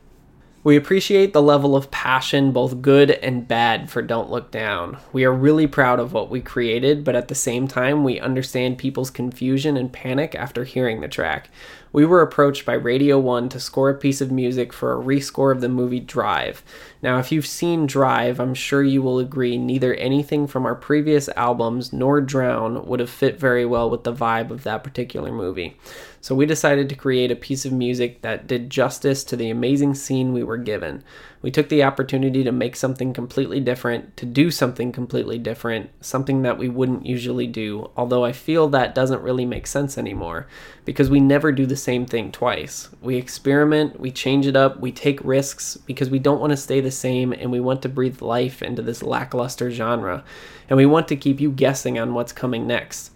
We 0.64 0.76
appreciate 0.76 1.34
the 1.34 1.42
level 1.42 1.76
of 1.76 1.92
passion, 1.92 2.52
both 2.52 2.82
good 2.82 3.12
and 3.12 3.48
bad, 3.48 3.92
for 3.92 4.02
Don't 4.02 4.32
Look 4.32 4.50
Down. 4.50 4.98
We 5.14 5.24
are 5.24 5.32
really 5.32 5.68
proud 5.68 6.00
of 6.00 6.14
what 6.14 6.32
we 6.32 6.42
created, 6.42 7.04
but 7.04 7.16
at 7.16 7.28
the 7.28 7.36
same 7.36 7.68
time, 7.68 8.04
we 8.04 8.20
understand 8.20 8.80
people's 8.80 9.12
confusion 9.12 9.78
and 9.78 9.94
panic 9.94 10.34
after 10.34 10.64
hearing 10.64 11.00
the 11.00 11.08
track 11.08 11.52
we 11.92 12.06
were 12.06 12.22
approached 12.22 12.66
by 12.66 12.74
Radio 12.74 13.20
1 13.20 13.50
to 13.50 13.60
score 13.60 13.90
a 13.90 13.98
piece 13.98 14.22
of 14.22 14.32
music 14.32 14.74
for 14.74 14.94
a 14.94 15.04
rescore 15.04 15.52
of 15.52 15.62
the 15.62 15.70
movie 15.70 16.00
Drive. 16.00 16.64
Now, 17.02 17.20
if 17.20 17.32
you've 17.32 17.48
seen 17.48 17.88
Drive, 17.88 18.40
I'm 18.40 18.54
sure 18.54 18.84
you 18.84 19.02
will 19.02 19.20
agree 19.20 19.58
neither 19.58 19.94
anything 19.96 20.48
from 20.48 20.66
our 20.66 20.76
previous 20.76 21.30
albums 21.30 21.94
nor 21.94 22.22
Drown 22.22 22.86
would 22.86 23.00
have 23.00 23.10
fit 23.10 23.40
very 23.40 23.66
well 23.66 23.90
with 23.90 24.04
the 24.04 24.14
vibe 24.14 24.52
of 24.52 24.64
that 24.64 24.84
particular 24.84 25.32
movie. 25.32 25.78
So 26.20 26.36
we 26.36 26.46
decided 26.46 26.90
to 26.90 26.96
create 26.96 27.32
a 27.32 27.36
piece 27.36 27.66
of 27.66 27.72
music 27.72 28.22
that 28.22 28.48
did 28.48 28.70
justice 28.70 29.24
to 29.24 29.36
the 29.36 29.50
amazing 29.50 29.96
scene 29.96 30.34
we 30.34 30.44
were 30.44 30.58
given. 30.58 31.04
We 31.48 31.52
took 31.52 31.70
the 31.70 31.84
opportunity 31.84 32.44
to 32.44 32.52
make 32.52 32.76
something 32.76 33.14
completely 33.14 33.62
different, 33.62 34.18
to 34.18 34.26
do 34.26 34.52
something 34.52 34.92
completely 34.92 35.38
different, 35.38 35.92
something 36.02 36.42
that 36.42 36.58
we 36.58 36.68
wouldn't 36.68 37.06
usually 37.06 37.48
do, 37.48 37.90
although 37.96 38.26
I 38.26 38.34
feel 38.34 38.68
that 38.68 38.94
doesn't 38.94 39.22
really 39.22 39.46
make 39.46 39.66
sense 39.66 39.98
anymore 39.98 40.48
because 40.84 41.10
we 41.10 41.22
never 41.22 41.54
do 41.54 41.66
the 41.66 41.78
same 41.78 42.06
thing 42.06 42.34
twice. 42.34 42.90
We 43.00 43.16
experiment, 43.16 43.98
we 43.98 44.12
change 44.12 44.46
it 44.46 44.58
up, 44.58 44.82
we 44.82 44.92
take 44.92 45.24
risks 45.24 45.78
because 45.78 46.10
we 46.10 46.20
don't 46.20 46.42
want 46.42 46.52
to 46.52 46.58
stay 46.58 46.82
the 46.82 46.92
same 46.92 47.32
and 47.32 47.50
we 47.50 47.62
want 47.62 47.82
to 47.84 47.88
breathe 47.88 48.22
life 48.22 48.62
into 48.62 48.82
this 48.82 49.02
lackluster 49.02 49.72
genre. 49.72 50.26
And 50.68 50.76
we 50.76 50.86
want 50.86 51.08
to 51.08 51.16
keep 51.16 51.40
you 51.40 51.50
guessing 51.50 51.98
on 51.98 52.14
what's 52.14 52.34
coming 52.34 52.68
next. 52.68 53.12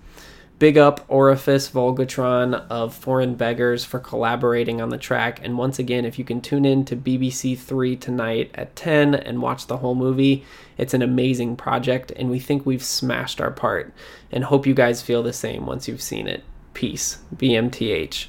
Big 0.61 0.77
up 0.77 1.03
Orifice 1.07 1.71
Vulgatron 1.71 2.53
of 2.69 2.93
Foreign 2.93 3.33
Beggars 3.33 3.83
for 3.83 3.97
collaborating 3.97 4.79
on 4.79 4.89
the 4.89 4.97
track. 4.99 5.39
And 5.41 5.57
once 5.57 5.79
again, 5.79 6.05
if 6.05 6.19
you 6.19 6.23
can 6.23 6.39
tune 6.39 6.65
in 6.65 6.85
to 6.85 6.95
BBC 6.95 7.57
Three 7.57 7.95
tonight 7.95 8.51
at 8.53 8.75
10 8.75 9.15
and 9.15 9.41
watch 9.41 9.65
the 9.65 9.77
whole 9.77 9.95
movie, 9.95 10.45
it's 10.77 10.93
an 10.93 11.01
amazing 11.01 11.55
project, 11.55 12.11
and 12.11 12.29
we 12.29 12.37
think 12.37 12.63
we've 12.63 12.83
smashed 12.83 13.41
our 13.41 13.49
part. 13.49 13.91
And 14.31 14.43
hope 14.43 14.67
you 14.67 14.75
guys 14.75 15.01
feel 15.01 15.23
the 15.23 15.33
same 15.33 15.65
once 15.65 15.87
you've 15.87 15.99
seen 15.99 16.27
it. 16.27 16.43
Peace. 16.75 17.23
BMTH. 17.35 18.27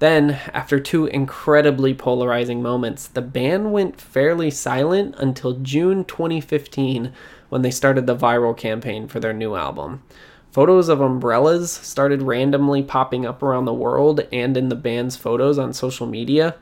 Then, 0.00 0.40
after 0.52 0.80
two 0.80 1.06
incredibly 1.06 1.94
polarizing 1.94 2.60
moments, 2.60 3.06
the 3.06 3.22
band 3.22 3.72
went 3.72 4.00
fairly 4.00 4.50
silent 4.50 5.14
until 5.16 5.52
June 5.60 6.04
2015 6.06 7.12
when 7.50 7.62
they 7.62 7.70
started 7.70 8.08
the 8.08 8.16
viral 8.16 8.56
campaign 8.56 9.06
for 9.06 9.20
their 9.20 9.32
new 9.32 9.54
album. 9.54 10.02
Photos 10.52 10.90
of 10.90 11.00
umbrellas 11.00 11.72
started 11.72 12.20
randomly 12.20 12.82
popping 12.82 13.24
up 13.24 13.42
around 13.42 13.64
the 13.64 13.72
world 13.72 14.20
and 14.30 14.54
in 14.54 14.68
the 14.68 14.74
band's 14.74 15.16
photos 15.16 15.58
on 15.58 15.72
social 15.72 16.06
media. 16.06 16.56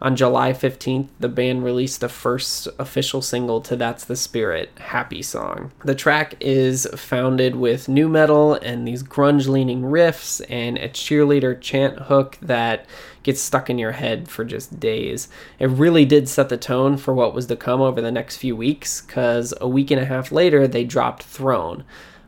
On 0.00 0.16
July 0.16 0.54
15th, 0.54 1.08
the 1.20 1.28
band 1.28 1.62
released 1.62 2.00
the 2.00 2.08
first 2.08 2.68
official 2.78 3.20
single 3.20 3.60
to 3.60 3.76
That's 3.76 4.06
the 4.06 4.16
Spirit, 4.16 4.70
Happy 4.78 5.20
Song. 5.20 5.72
The 5.84 5.94
track 5.94 6.36
is 6.40 6.86
founded 6.96 7.56
with 7.56 7.86
nu 7.86 8.08
metal 8.08 8.54
and 8.54 8.88
these 8.88 9.02
grunge 9.02 9.46
leaning 9.46 9.82
riffs 9.82 10.40
and 10.48 10.78
a 10.78 10.88
cheerleader 10.88 11.60
chant 11.60 11.98
hook 11.98 12.38
that 12.40 12.86
gets 13.22 13.42
stuck 13.42 13.68
in 13.68 13.78
your 13.78 13.92
head 13.92 14.26
for 14.28 14.46
just 14.46 14.80
days. 14.80 15.28
It 15.58 15.68
really 15.68 16.06
did 16.06 16.30
set 16.30 16.48
the 16.48 16.56
tone 16.56 16.96
for 16.96 17.12
what 17.12 17.34
was 17.34 17.44
to 17.48 17.56
come 17.56 17.82
over 17.82 18.00
the 18.00 18.10
next 18.10 18.38
few 18.38 18.56
weeks, 18.56 19.02
because 19.02 19.52
a 19.60 19.68
week 19.68 19.90
and 19.90 20.00
a 20.00 20.06
half 20.06 20.32
later, 20.32 20.66
they 20.66 20.84
dropped 20.84 21.24
Throne. 21.24 21.84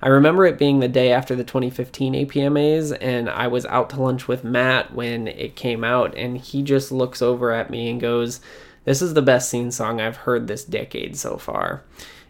I 0.07 0.11
remember 0.11 0.45
it 0.45 0.57
being 0.57 0.79
the 0.79 0.87
day 0.87 1.11
after 1.11 1.35
the 1.35 1.43
2015 1.43 2.15
APMAs, 2.15 2.97
and 3.01 3.29
I 3.29 3.49
was 3.49 3.67
out 3.67 3.91
to 3.91 4.01
lunch 4.01 4.29
with 4.29 4.45
Matt 4.45 4.95
when 4.95 5.27
it 5.27 5.57
came 5.57 5.83
out, 5.83 6.17
and 6.17 6.39
he 6.39 6.63
just 6.63 6.93
looks 6.93 7.21
over 7.21 7.51
at 7.51 7.71
me 7.71 7.91
and 7.91 8.01
goes, 8.01 8.39
This 8.85 9.03
is 9.03 9.15
the 9.15 9.21
best 9.21 9.51
scene 9.51 9.73
song 9.73 10.01
I've 10.01 10.19
heard 10.19 10.47
this 10.47 10.63
decade 10.63 11.17
so 11.17 11.39
far. 11.39 11.83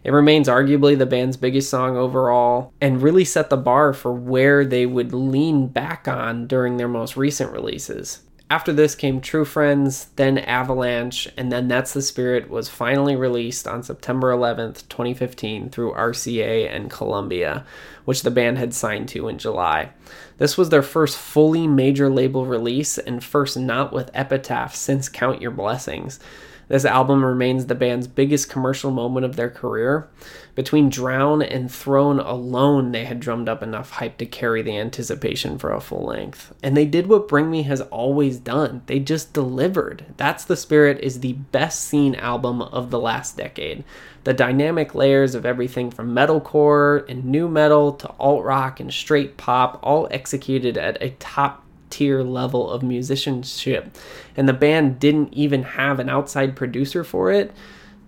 It 0.03 0.09
remains 0.09 0.47
arguably 0.47 0.97
the 0.97 1.05
band's 1.05 1.37
biggest 1.37 1.69
song 1.69 1.95
overall, 1.97 2.73
and 2.81 2.99
really 3.03 3.23
set 3.23 3.51
the 3.51 3.57
bar 3.57 3.93
for 3.93 4.11
where 4.11 4.65
they 4.65 4.87
would 4.87 5.13
lean 5.13 5.67
back 5.67 6.07
on 6.07 6.47
during 6.47 6.77
their 6.77 6.87
most 6.87 7.15
recent 7.15 7.51
releases. 7.51 8.23
After 8.49 8.71
this 8.71 8.95
came 8.95 9.19
True 9.19 9.43
Friends, 9.43 10.05
then 10.15 10.37
Avalanche, 10.37 11.27
and 11.35 11.51
then 11.51 11.67
That's 11.67 11.91
the 11.91 12.01
Spirit 12.01 12.49
was 12.49 12.69
finally 12.69 13.13
released 13.13 13.67
on 13.67 13.83
September 13.83 14.31
11th, 14.31 14.87
2015 14.87 15.69
through 15.69 15.93
RCA 15.93 16.73
and 16.73 16.89
Columbia, 16.89 17.65
which 18.05 18.21
the 18.21 18.31
band 18.31 18.57
had 18.57 18.73
signed 18.73 19.09
to 19.09 19.27
in 19.27 19.37
July. 19.37 19.89
This 20.37 20.57
was 20.57 20.69
their 20.69 20.81
first 20.81 21.17
fully 21.17 21.67
major 21.67 22.09
label 22.09 22.45
release 22.45 22.97
and 22.97 23.21
first 23.21 23.57
not 23.57 23.91
with 23.91 24.11
Epitaph 24.13 24.73
since 24.73 25.09
Count 25.09 25.41
Your 25.41 25.51
Blessings. 25.51 26.17
This 26.67 26.83
album 26.83 27.23
remains 27.23 27.65
the 27.65 27.75
band's 27.75 28.07
biggest 28.07 28.49
commercial 28.49 28.91
moment 28.91 29.25
of 29.25 29.35
their 29.35 29.49
career. 29.49 30.09
Between 30.53 30.89
Drown 30.89 31.41
and 31.41 31.71
Throne 31.71 32.19
alone, 32.19 32.91
they 32.91 33.05
had 33.05 33.19
drummed 33.19 33.47
up 33.47 33.63
enough 33.63 33.91
hype 33.91 34.17
to 34.17 34.25
carry 34.25 34.61
the 34.61 34.77
anticipation 34.77 35.57
for 35.57 35.71
a 35.71 35.79
full 35.79 36.05
length. 36.05 36.53
And 36.61 36.75
they 36.75 36.85
did 36.85 37.07
what 37.07 37.27
Bring 37.27 37.49
Me 37.49 37.63
has 37.63 37.81
always 37.81 38.37
done. 38.37 38.81
They 38.87 38.99
just 38.99 39.33
delivered. 39.33 40.05
That's 40.17 40.43
the 40.43 40.57
Spirit 40.57 40.99
is 40.99 41.19
the 41.19 41.33
best 41.33 41.85
scene 41.85 42.15
album 42.15 42.61
of 42.61 42.89
the 42.89 42.99
last 42.99 43.37
decade. 43.37 43.83
The 44.25 44.33
dynamic 44.33 44.93
layers 44.93 45.35
of 45.35 45.45
everything 45.45 45.89
from 45.89 46.13
metalcore 46.13 47.07
and 47.07 47.25
nu 47.25 47.47
metal 47.47 47.93
to 47.93 48.09
alt 48.19 48.43
rock 48.43 48.79
and 48.81 48.91
straight 48.91 49.37
pop, 49.37 49.79
all 49.83 50.07
executed 50.11 50.77
at 50.77 51.01
a 51.01 51.11
top 51.11 51.63
tier 51.89 52.23
level 52.23 52.69
of 52.69 52.83
musicianship. 52.83 53.95
And 54.35 54.47
the 54.47 54.53
band 54.53 54.99
didn't 54.99 55.33
even 55.33 55.63
have 55.63 55.99
an 55.99 56.09
outside 56.09 56.55
producer 56.55 57.03
for 57.03 57.31
it. 57.31 57.51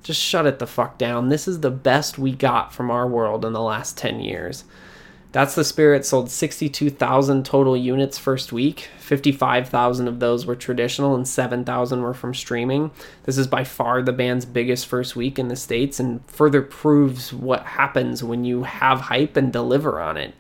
Just 0.04 0.22
shut 0.22 0.46
it 0.46 0.60
the 0.60 0.68
fuck 0.68 0.98
down. 0.98 1.30
This 1.30 1.48
is 1.48 1.60
the 1.60 1.72
best 1.72 2.18
we 2.18 2.32
got 2.32 2.74
from 2.74 2.90
our 2.90 3.08
world 3.08 3.44
in 3.44 3.54
the 3.54 3.62
last 3.62 3.98
10 3.98 4.22
years. 4.22 4.64
That's 5.32 5.54
the 5.54 5.64
Spirit 5.64 6.08
sold 6.08 6.32
62,000 6.32 7.46
total 7.46 7.78
units 7.78 8.18
first 8.18 8.52
week. 8.52 8.90
55,000 8.98 10.08
of 10.08 10.20
those 10.20 10.48
were 10.48 10.56
traditional 10.56 11.14
and 11.14 11.28
7,000 11.28 12.02
were 12.02 12.16
from 12.16 12.34
streaming. 12.34 12.90
This 13.24 13.38
is 13.38 13.46
by 13.46 13.64
far 13.64 14.02
the 14.02 14.12
band's 14.12 14.46
biggest 14.46 14.88
first 14.88 15.16
week 15.16 15.38
in 15.38 15.48
the 15.48 15.56
States 15.56 16.00
and 16.00 16.26
further 16.26 16.64
proves 16.64 17.32
what 17.32 17.62
happens 17.64 18.24
when 18.24 18.44
you 18.44 18.64
have 18.64 19.02
hype 19.02 19.38
and 19.38 19.54
deliver 19.54 20.00
on 20.00 20.18
it. 20.18 20.34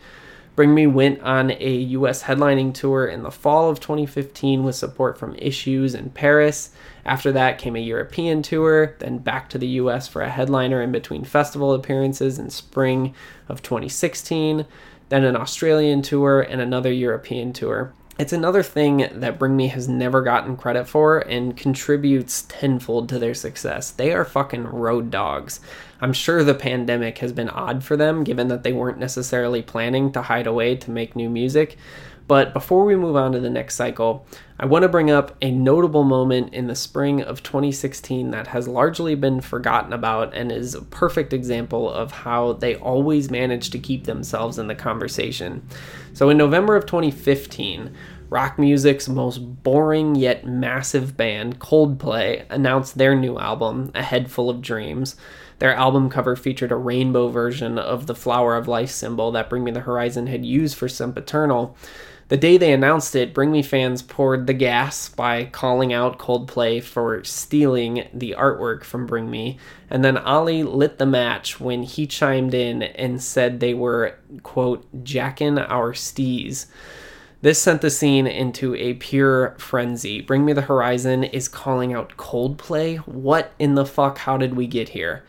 Bring 0.59 0.75
Me 0.75 0.87
went 0.87 1.21
on 1.21 1.51
a 1.51 1.73
US 1.95 2.23
headlining 2.23 2.73
tour 2.73 3.05
in 3.05 3.23
the 3.23 3.31
fall 3.31 3.69
of 3.69 3.79
2015 3.79 4.65
with 4.65 4.75
support 4.75 5.17
from 5.17 5.33
Issues 5.35 5.95
in 5.95 6.09
PVRIS. 6.09 6.71
After 7.05 7.31
that 7.31 7.59
came 7.59 7.77
a 7.77 7.79
European 7.79 8.41
tour, 8.41 8.93
then 8.99 9.19
back 9.19 9.47
to 9.51 9.57
the 9.57 9.67
US 9.67 10.09
for 10.09 10.21
a 10.21 10.29
headliner 10.29 10.81
in 10.81 10.91
between 10.91 11.23
festival 11.23 11.73
appearances 11.73 12.37
in 12.39 12.49
spring 12.49 13.15
of 13.47 13.63
2016, 13.63 14.65
then 15.07 15.23
an 15.23 15.37
Australian 15.37 16.01
tour 16.01 16.41
and 16.41 16.59
another 16.59 16.91
European 16.91 17.53
tour. 17.53 17.93
It's 18.19 18.33
another 18.33 18.63
thing 18.63 19.07
that 19.13 19.39
Bring 19.39 19.55
Me 19.55 19.69
has 19.69 19.87
never 19.87 20.21
gotten 20.21 20.57
credit 20.57 20.89
for 20.89 21.19
and 21.19 21.55
contributes 21.55 22.41
tenfold 22.49 23.07
to 23.07 23.17
their 23.17 23.33
success. 23.33 23.91
They 23.91 24.11
are 24.11 24.25
fucking 24.25 24.65
road 24.65 25.09
dogs. 25.09 25.61
I'm 26.01 26.11
sure 26.11 26.43
the 26.43 26.53
pandemic 26.53 27.19
has 27.19 27.31
been 27.31 27.47
odd 27.47 27.81
for 27.81 27.95
them, 27.95 28.25
given 28.25 28.49
that 28.49 28.63
they 28.63 28.73
weren't 28.73 28.99
necessarily 28.99 29.61
planning 29.61 30.11
to 30.11 30.21
hide 30.21 30.47
away 30.47 30.75
to 30.75 30.91
make 30.91 31.15
new 31.15 31.29
music. 31.29 31.77
But 32.29 32.53
before 32.53 32.85
we 32.85 32.95
move 32.95 33.15
on 33.15 33.31
to 33.31 33.39
the 33.39 33.49
next 33.49 33.73
cycle, 33.73 34.23
I 34.59 34.67
want 34.67 34.83
to 34.83 34.87
bring 34.87 35.09
up 35.09 35.35
a 35.41 35.49
notable 35.49 36.03
moment 36.03 36.53
in 36.53 36.67
the 36.67 36.75
spring 36.75 37.23
of 37.23 37.41
2016 37.41 38.29
that 38.29 38.45
has 38.45 38.67
largely 38.67 39.15
been 39.15 39.41
forgotten 39.41 39.93
about 39.93 40.35
and 40.35 40.51
is 40.51 40.75
a 40.75 40.83
perfect 40.83 41.33
example 41.33 41.89
of 41.89 42.11
how 42.11 42.53
they 42.53 42.75
always 42.75 43.31
manage 43.31 43.71
to 43.71 43.79
keep 43.79 44.03
themselves 44.03 44.59
in 44.59 44.67
the 44.67 44.75
conversation. 44.75 45.67
So, 46.13 46.29
in 46.29 46.37
November 46.37 46.75
of 46.75 46.85
2015, 46.85 47.95
rock 48.29 48.59
music's 48.59 49.09
most 49.09 49.39
boring 49.63 50.13
yet 50.13 50.45
massive 50.45 51.17
band, 51.17 51.57
Coldplay, 51.57 52.45
announced 52.51 52.99
their 52.99 53.15
new 53.15 53.39
album, 53.39 53.89
A 53.95 54.03
Head 54.03 54.29
Full 54.29 54.51
of 54.51 54.61
Dreams. 54.61 55.15
Their 55.57 55.73
album 55.73 56.11
cover 56.11 56.35
featured 56.35 56.71
a 56.71 56.75
rainbow 56.75 57.29
version 57.29 57.79
of 57.79 58.05
the 58.05 58.13
Flower 58.13 58.55
of 58.55 58.67
Life 58.67 58.91
symbol 58.91 59.31
that 59.31 59.49
Bring 59.49 59.63
Me 59.63 59.71
the 59.71 59.79
Horizon 59.79 60.27
had 60.27 60.45
used 60.45 60.77
for 60.77 60.87
Sempiternal. 60.87 61.75
The 62.29 62.37
day 62.37 62.57
they 62.57 62.71
announced 62.71 63.15
it, 63.15 63.33
Bring 63.33 63.51
Me 63.51 63.63
fans 63.63 64.03
poured 64.03 64.45
the 64.45 64.53
gas 64.53 65.09
by 65.09 65.45
calling 65.45 65.91
out 65.91 66.19
Coldplay 66.19 66.83
for 66.83 67.23
stealing 67.23 68.07
the 68.13 68.35
artwork 68.37 68.83
from 68.83 69.07
Bring 69.07 69.31
Me, 69.31 69.57
and 69.89 70.05
then 70.05 70.19
Oli 70.19 70.61
lit 70.61 70.99
the 70.99 71.07
match 71.07 71.59
when 71.59 71.81
he 71.81 72.05
chimed 72.05 72.53
in 72.53 72.83
and 72.83 73.19
said 73.19 73.59
they 73.59 73.73
were, 73.73 74.15
quote, 74.43 74.85
jacking 75.03 75.57
our 75.57 75.93
stees. 75.93 76.67
This 77.41 77.59
sent 77.59 77.81
the 77.81 77.89
scene 77.89 78.27
into 78.27 78.75
a 78.75 78.93
pure 78.93 79.55
frenzy. 79.57 80.21
Bring 80.21 80.45
Me 80.45 80.53
the 80.53 80.61
Horizon 80.61 81.23
is 81.23 81.47
calling 81.47 81.95
out 81.95 82.15
Coldplay. 82.15 82.97
What 83.07 83.53
in 83.57 83.73
the 83.73 83.87
fuck? 83.87 84.19
How 84.19 84.37
did 84.37 84.55
we 84.55 84.67
get 84.67 84.89
here? 84.89 85.23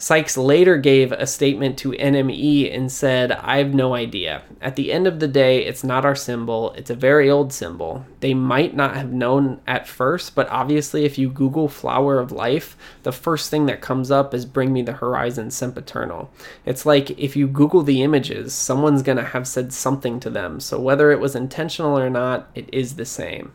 Sykes 0.00 0.36
later 0.36 0.76
gave 0.76 1.10
a 1.10 1.26
statement 1.26 1.76
to 1.78 1.90
NME 1.90 2.72
and 2.72 2.90
said, 2.90 3.32
I 3.32 3.58
have 3.58 3.74
no 3.74 3.96
idea. 3.96 4.42
At 4.60 4.76
the 4.76 4.92
end 4.92 5.08
of 5.08 5.18
the 5.18 5.26
day, 5.26 5.64
it's 5.64 5.82
not 5.82 6.04
our 6.04 6.14
symbol. 6.14 6.72
It's 6.74 6.90
a 6.90 6.94
very 6.94 7.28
old 7.28 7.52
symbol. 7.52 8.06
They 8.20 8.32
might 8.32 8.76
not 8.76 8.94
have 8.94 9.12
known 9.12 9.60
at 9.66 9.88
first, 9.88 10.36
but 10.36 10.48
obviously, 10.50 11.04
if 11.04 11.18
you 11.18 11.28
Google 11.28 11.68
Flower 11.68 12.20
of 12.20 12.30
Life, 12.30 12.76
the 13.02 13.10
first 13.10 13.50
thing 13.50 13.66
that 13.66 13.80
comes 13.80 14.12
up 14.12 14.32
is 14.32 14.46
Bring 14.46 14.72
Me 14.72 14.82
the 14.82 14.92
Horizon 14.92 15.50
Sempiternal. 15.50 16.30
It's 16.64 16.86
like 16.86 17.10
if 17.18 17.34
you 17.34 17.48
Google 17.48 17.82
the 17.82 18.04
images, 18.04 18.54
someone's 18.54 19.02
going 19.02 19.18
to 19.18 19.24
have 19.24 19.48
said 19.48 19.72
something 19.72 20.20
to 20.20 20.30
them. 20.30 20.60
So 20.60 20.78
whether 20.78 21.10
it 21.10 21.18
was 21.18 21.34
intentional 21.34 21.98
or 21.98 22.08
not, 22.08 22.48
it 22.54 22.68
is 22.72 22.94
the 22.94 23.04
same. 23.04 23.50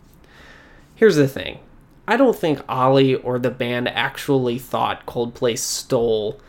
Here's 0.94 1.16
the 1.16 1.28
thing 1.30 1.60
I 2.08 2.18
don't 2.18 2.38
think 2.38 2.60
Oli 2.70 3.16
or 3.16 3.40
the 3.40 3.50
band 3.50 3.88
actually 3.88 4.60
thought 4.60 5.06
Coldplay 5.06 5.58
stole 5.58 6.40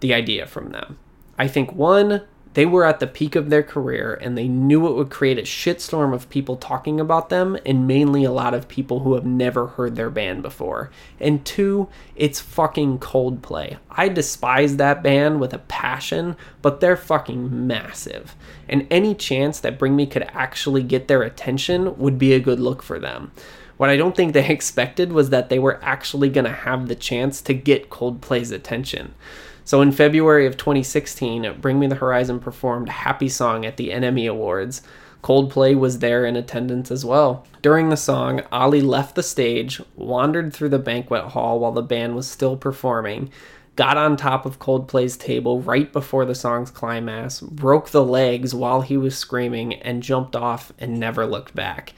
the 0.00 0.14
idea 0.14 0.46
from 0.46 0.70
them. 0.70 0.98
I 1.38 1.46
think 1.46 1.72
one, 1.72 2.22
they 2.54 2.64
were 2.64 2.84
at 2.84 3.00
the 3.00 3.06
peak 3.06 3.34
of 3.34 3.50
their 3.50 3.64
career 3.64 4.14
and 4.14 4.38
they 4.38 4.46
knew 4.46 4.86
it 4.86 4.94
would 4.94 5.10
create 5.10 5.38
a 5.38 5.42
shitstorm 5.42 6.14
of 6.14 6.30
people 6.30 6.56
talking 6.56 7.00
about 7.00 7.28
them 7.28 7.58
and 7.66 7.86
mainly 7.86 8.24
a 8.24 8.30
lot 8.30 8.54
of 8.54 8.68
people 8.68 9.00
who 9.00 9.14
have 9.14 9.26
never 9.26 9.66
heard 9.66 9.96
their 9.96 10.08
band 10.08 10.42
before. 10.42 10.90
And 11.18 11.44
two, 11.44 11.88
it's 12.14 12.40
fucking 12.40 13.00
Coldplay. 13.00 13.78
I 13.90 14.08
despise 14.08 14.76
that 14.76 15.02
band 15.02 15.40
with 15.40 15.52
a 15.52 15.58
passion, 15.58 16.36
but 16.62 16.80
they're 16.80 16.96
fucking 16.96 17.66
massive. 17.66 18.36
And 18.68 18.86
any 18.90 19.14
chance 19.14 19.58
that 19.60 19.78
Bring 19.78 19.96
Me 19.96 20.06
could 20.06 20.28
actually 20.32 20.84
get 20.84 21.08
their 21.08 21.22
attention 21.22 21.98
would 21.98 22.18
be 22.18 22.32
a 22.32 22.40
good 22.40 22.60
look 22.60 22.82
for 22.82 23.00
them. 23.00 23.32
What 23.76 23.90
I 23.90 23.96
don't 23.96 24.16
think 24.16 24.32
they 24.32 24.48
expected 24.48 25.12
was 25.12 25.30
that 25.30 25.48
they 25.48 25.58
were 25.58 25.82
actually 25.82 26.28
going 26.28 26.44
to 26.44 26.52
have 26.52 26.88
the 26.88 26.94
chance 26.94 27.40
to 27.42 27.54
get 27.54 27.90
Coldplay's 27.90 28.50
attention. 28.50 29.14
So 29.64 29.80
in 29.80 29.92
February 29.92 30.46
of 30.46 30.56
2016, 30.56 31.60
Bring 31.60 31.80
Me 31.80 31.86
the 31.86 31.94
Horizon 31.94 32.38
performed 32.38 32.88
Happy 32.88 33.28
Song 33.28 33.64
at 33.64 33.78
the 33.78 33.90
NME 33.90 34.30
Awards. 34.30 34.82
Coldplay 35.22 35.74
was 35.74 36.00
there 36.00 36.26
in 36.26 36.36
attendance 36.36 36.90
as 36.90 37.02
well. 37.02 37.46
During 37.62 37.88
the 37.88 37.96
song, 37.96 38.42
Oli 38.52 38.82
left 38.82 39.14
the 39.14 39.22
stage, 39.22 39.80
wandered 39.96 40.52
through 40.52 40.68
the 40.68 40.78
banquet 40.78 41.24
hall 41.24 41.60
while 41.60 41.72
the 41.72 41.80
band 41.80 42.14
was 42.14 42.30
still 42.30 42.58
performing, 42.58 43.30
got 43.74 43.96
on 43.96 44.18
top 44.18 44.44
of 44.44 44.58
Coldplay's 44.58 45.16
table 45.16 45.62
right 45.62 45.90
before 45.90 46.26
the 46.26 46.34
song's 46.34 46.70
climax, 46.70 47.40
broke 47.40 47.88
the 47.88 48.04
legs 48.04 48.54
while 48.54 48.82
he 48.82 48.98
was 48.98 49.16
screaming, 49.16 49.72
and 49.76 50.02
jumped 50.02 50.36
off 50.36 50.74
and 50.78 51.00
never 51.00 51.24
looked 51.24 51.54
back 51.54 51.94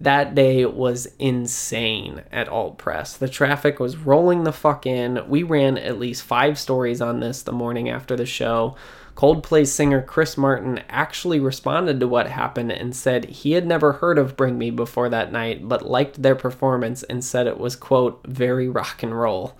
that 0.00 0.34
day 0.34 0.64
was 0.64 1.08
insane 1.18 2.22
at 2.30 2.48
Alt 2.48 2.78
Press. 2.78 3.16
The 3.16 3.28
traffic 3.28 3.80
was 3.80 3.96
rolling 3.96 4.44
the 4.44 4.52
fuck 4.52 4.86
in. 4.86 5.28
We 5.28 5.42
ran 5.42 5.76
at 5.76 5.98
least 5.98 6.22
five 6.22 6.58
stories 6.58 7.00
on 7.00 7.20
this 7.20 7.42
the 7.42 7.52
morning 7.52 7.88
after 7.88 8.14
the 8.14 8.26
show. 8.26 8.76
Coldplay's 9.18 9.72
singer 9.72 10.00
Chris 10.00 10.36
Martin 10.38 10.80
actually 10.88 11.40
responded 11.40 11.98
to 11.98 12.06
what 12.06 12.28
happened 12.28 12.70
and 12.70 12.94
said 12.94 13.24
he 13.24 13.50
had 13.50 13.66
never 13.66 13.94
heard 13.94 14.16
of 14.16 14.36
Bring 14.36 14.56
Me 14.56 14.70
before 14.70 15.08
that 15.08 15.32
night, 15.32 15.66
but 15.66 15.84
liked 15.84 16.22
their 16.22 16.36
performance 16.36 17.02
and 17.02 17.24
said 17.24 17.48
it 17.48 17.58
was, 17.58 17.74
quote, 17.74 18.20
very 18.24 18.68
rock 18.68 19.02
and 19.02 19.18
roll. 19.18 19.58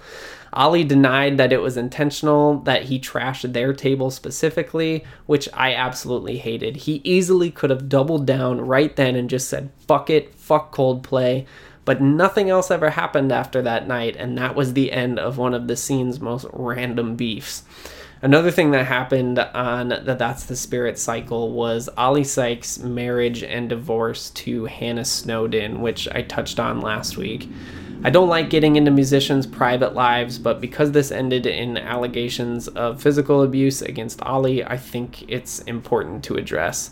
Oli 0.52 0.84
denied 0.84 1.38
that 1.38 1.52
it 1.52 1.60
was 1.60 1.76
intentional, 1.76 2.60
that 2.60 2.84
he 2.84 3.00
trashed 3.00 3.52
their 3.52 3.72
table 3.72 4.12
specifically, 4.12 5.04
which 5.26 5.48
I 5.52 5.74
absolutely 5.74 6.38
hated. 6.38 6.76
He 6.76 7.00
easily 7.02 7.50
could 7.50 7.70
have 7.70 7.88
doubled 7.88 8.26
down 8.26 8.60
right 8.60 8.94
then 8.94 9.16
and 9.16 9.28
just 9.28 9.48
said, 9.48 9.72
fuck 9.88 10.08
it, 10.08 10.36
fuck 10.36 10.72
Coldplay. 10.72 11.46
But 11.84 12.00
nothing 12.00 12.48
else 12.48 12.70
ever 12.70 12.90
happened 12.90 13.32
after 13.32 13.60
that 13.62 13.88
night, 13.88 14.14
and 14.14 14.38
that 14.38 14.54
was 14.54 14.74
the 14.74 14.92
end 14.92 15.18
of 15.18 15.36
one 15.36 15.52
of 15.52 15.66
the 15.66 15.76
scene's 15.76 16.20
most 16.20 16.46
random 16.52 17.16
beefs. 17.16 17.64
Another 18.20 18.50
thing 18.50 18.72
that 18.72 18.84
happened 18.84 19.38
on 19.38 19.90
the 19.90 20.16
That's 20.18 20.44
the 20.44 20.56
Spirit 20.56 20.98
cycle 20.98 21.52
was 21.52 21.88
Oli 21.96 22.24
Sykes' 22.24 22.80
marriage 22.80 23.44
and 23.44 23.68
divorce 23.68 24.30
to 24.30 24.64
Hannah 24.64 25.04
Snowdon, 25.04 25.80
which 25.80 26.08
I 26.08 26.22
touched 26.22 26.58
on 26.58 26.80
last 26.80 27.16
week. 27.16 27.48
I 28.02 28.10
don't 28.10 28.28
like 28.28 28.50
getting 28.50 28.74
into 28.74 28.90
musicians' 28.90 29.46
private 29.46 29.94
lives, 29.94 30.36
but 30.36 30.60
because 30.60 30.90
this 30.90 31.12
ended 31.12 31.46
in 31.46 31.76
allegations 31.76 32.66
of 32.66 33.00
physical 33.00 33.42
abuse 33.42 33.82
against 33.82 34.20
Oli, 34.26 34.64
I 34.64 34.76
think 34.76 35.24
it's 35.30 35.60
important 35.60 36.24
to 36.24 36.34
address. 36.34 36.90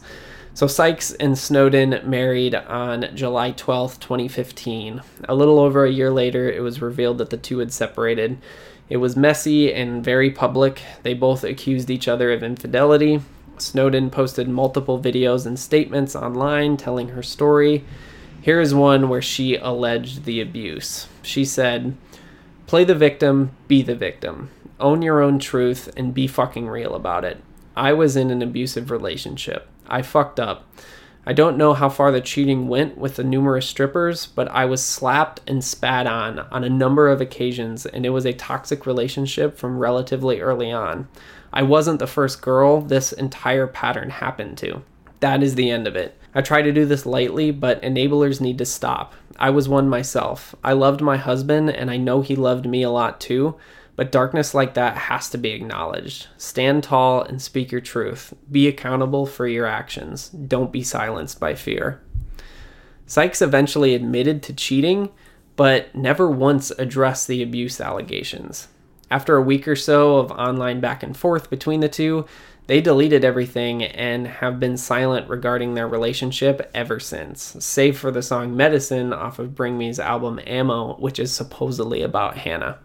So 0.54 0.68
Sykes 0.68 1.12
and 1.12 1.36
Snowdon 1.36 2.08
married 2.08 2.54
on 2.54 3.10
July 3.14 3.52
12th, 3.52 3.98
2015. 3.98 5.02
A 5.28 5.34
little 5.34 5.58
over 5.58 5.84
a 5.84 5.90
year 5.90 6.10
later, 6.10 6.50
it 6.50 6.62
was 6.62 6.80
revealed 6.80 7.18
that 7.18 7.30
the 7.30 7.36
two 7.36 7.58
had 7.58 7.72
separated. 7.72 8.38
It 8.88 8.98
was 8.98 9.16
messy 9.16 9.72
and 9.72 10.04
very 10.04 10.30
public. 10.30 10.82
They 11.02 11.14
both 11.14 11.42
accused 11.42 11.90
each 11.90 12.06
other 12.06 12.32
of 12.32 12.42
infidelity. 12.42 13.20
Snowdon 13.58 14.10
posted 14.10 14.48
multiple 14.48 15.00
videos 15.00 15.46
and 15.46 15.58
statements 15.58 16.14
online 16.14 16.76
telling 16.76 17.08
her 17.08 17.22
story. 17.22 17.84
Here 18.40 18.60
is 18.60 18.74
one 18.74 19.08
where 19.08 19.22
she 19.22 19.56
alleged 19.56 20.24
the 20.24 20.40
abuse. 20.40 21.08
She 21.22 21.44
said, 21.44 21.96
Play 22.66 22.84
the 22.84 22.94
victim, 22.94 23.50
be 23.66 23.82
the 23.82 23.96
victim. 23.96 24.50
Own 24.78 25.02
your 25.02 25.20
own 25.20 25.38
truth 25.38 25.92
and 25.96 26.14
be 26.14 26.26
fucking 26.26 26.68
real 26.68 26.94
about 26.94 27.24
it. 27.24 27.42
I 27.76 27.92
was 27.92 28.16
in 28.16 28.30
an 28.30 28.42
abusive 28.42 28.90
relationship. 28.90 29.68
I 29.88 30.02
fucked 30.02 30.38
up. 30.38 30.64
I 31.28 31.32
don't 31.32 31.56
know 31.56 31.74
how 31.74 31.88
far 31.88 32.12
the 32.12 32.20
cheating 32.20 32.68
went 32.68 32.96
with 32.96 33.16
the 33.16 33.24
numerous 33.24 33.66
strippers, 33.66 34.26
but 34.26 34.48
I 34.48 34.64
was 34.64 34.80
slapped 34.80 35.40
and 35.48 35.64
spat 35.64 36.06
on 36.06 36.38
on 36.38 36.62
a 36.62 36.70
number 36.70 37.08
of 37.08 37.20
occasions, 37.20 37.84
and 37.84 38.06
it 38.06 38.10
was 38.10 38.24
a 38.24 38.32
toxic 38.32 38.86
relationship 38.86 39.58
from 39.58 39.80
relatively 39.80 40.40
early 40.40 40.70
on. 40.70 41.08
I 41.52 41.64
wasn't 41.64 41.98
the 41.98 42.06
first 42.06 42.42
girl 42.42 42.80
this 42.80 43.12
entire 43.12 43.66
pattern 43.66 44.10
happened 44.10 44.56
to. 44.58 44.82
That 45.18 45.42
is 45.42 45.56
the 45.56 45.68
end 45.68 45.88
of 45.88 45.96
it. 45.96 46.16
I 46.32 46.42
try 46.42 46.62
to 46.62 46.72
do 46.72 46.84
this 46.84 47.06
lightly, 47.06 47.50
but 47.50 47.82
enablers 47.82 48.40
need 48.40 48.58
to 48.58 48.66
stop. 48.66 49.14
I 49.38 49.50
was 49.50 49.68
one 49.68 49.88
myself. 49.88 50.54
I 50.62 50.74
loved 50.74 51.00
my 51.00 51.16
husband, 51.16 51.70
and 51.70 51.90
I 51.90 51.96
know 51.96 52.20
he 52.20 52.36
loved 52.36 52.66
me 52.66 52.82
a 52.84 52.90
lot 52.90 53.20
too, 53.20 53.56
but 53.96 54.12
darkness 54.12 54.54
like 54.54 54.74
that 54.74 54.96
has 54.96 55.30
to 55.30 55.38
be 55.38 55.50
acknowledged. 55.50 56.28
Stand 56.36 56.84
tall 56.84 57.22
and 57.22 57.40
speak 57.40 57.72
your 57.72 57.80
truth. 57.80 58.34
Be 58.50 58.68
accountable 58.68 59.26
for 59.26 59.46
your 59.46 59.66
actions. 59.66 60.28
Don't 60.28 60.70
be 60.70 60.82
silenced 60.82 61.40
by 61.40 61.54
fear. 61.54 62.02
Sykes 63.06 63.40
eventually 63.40 63.94
admitted 63.94 64.42
to 64.44 64.52
cheating, 64.52 65.10
but 65.56 65.94
never 65.94 66.30
once 66.30 66.70
addressed 66.72 67.26
the 67.26 67.42
abuse 67.42 67.80
allegations. 67.80 68.68
After 69.10 69.36
a 69.36 69.42
week 69.42 69.66
or 69.66 69.76
so 69.76 70.18
of 70.18 70.32
online 70.32 70.80
back 70.80 71.02
and 71.02 71.16
forth 71.16 71.48
between 71.48 71.80
the 71.80 71.88
two, 71.88 72.26
they 72.66 72.80
deleted 72.80 73.24
everything 73.24 73.84
and 73.84 74.26
have 74.26 74.58
been 74.58 74.76
silent 74.76 75.28
regarding 75.28 75.74
their 75.74 75.86
relationship 75.86 76.68
ever 76.74 76.98
since, 76.98 77.56
save 77.60 77.96
for 77.96 78.10
the 78.10 78.22
song 78.22 78.56
Medicine 78.56 79.12
off 79.12 79.38
of 79.38 79.54
Bring 79.54 79.78
Me's 79.78 80.00
album 80.00 80.40
Ammo, 80.44 80.96
which 80.96 81.20
is 81.20 81.32
supposedly 81.32 82.02
about 82.02 82.38
Hannah. 82.38 82.80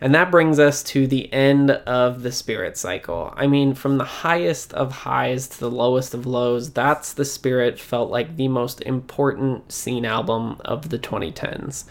And 0.00 0.14
that 0.14 0.30
brings 0.30 0.58
us 0.58 0.82
to 0.84 1.06
the 1.06 1.30
end 1.32 1.70
of 1.70 2.22
the 2.22 2.32
spirit 2.32 2.78
cycle. 2.78 3.34
I 3.36 3.46
mean, 3.46 3.74
from 3.74 3.98
the 3.98 4.04
highest 4.04 4.72
of 4.72 4.92
highs 4.92 5.46
to 5.48 5.60
the 5.60 5.70
lowest 5.70 6.14
of 6.14 6.24
lows, 6.26 6.70
that's 6.72 7.12
the 7.12 7.24
spirit 7.26 7.78
felt 7.78 8.10
like 8.10 8.36
the 8.36 8.48
most 8.48 8.80
important 8.82 9.70
scene 9.70 10.06
album 10.06 10.56
of 10.64 10.88
the 10.88 10.98
2010s. 10.98 11.84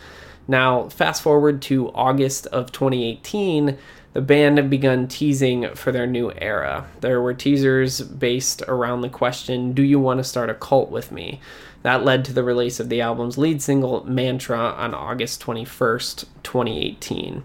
Now, 0.47 0.89
fast 0.89 1.21
forward 1.21 1.61
to 1.63 1.91
August 1.91 2.47
of 2.47 2.71
2018, 2.71 3.77
the 4.13 4.21
band 4.21 4.57
had 4.57 4.71
begun 4.71 5.07
teasing 5.07 5.75
for 5.75 5.91
their 5.91 6.07
new 6.07 6.31
era. 6.35 6.87
There 7.01 7.21
were 7.21 7.35
teasers 7.35 8.01
based 8.01 8.63
around 8.63 9.01
the 9.01 9.09
question, 9.09 9.73
Do 9.73 9.83
you 9.83 9.99
want 9.99 10.17
to 10.17 10.23
start 10.23 10.49
a 10.49 10.55
cult 10.55 10.89
with 10.89 11.11
me? 11.11 11.39
That 11.83 12.03
led 12.03 12.25
to 12.25 12.33
the 12.33 12.43
release 12.43 12.79
of 12.79 12.89
the 12.89 13.01
album's 13.01 13.37
lead 13.37 13.61
single, 13.61 14.03
Mantra, 14.05 14.57
on 14.57 14.95
August 14.95 15.43
21st, 15.43 16.25
2018. 16.41 17.43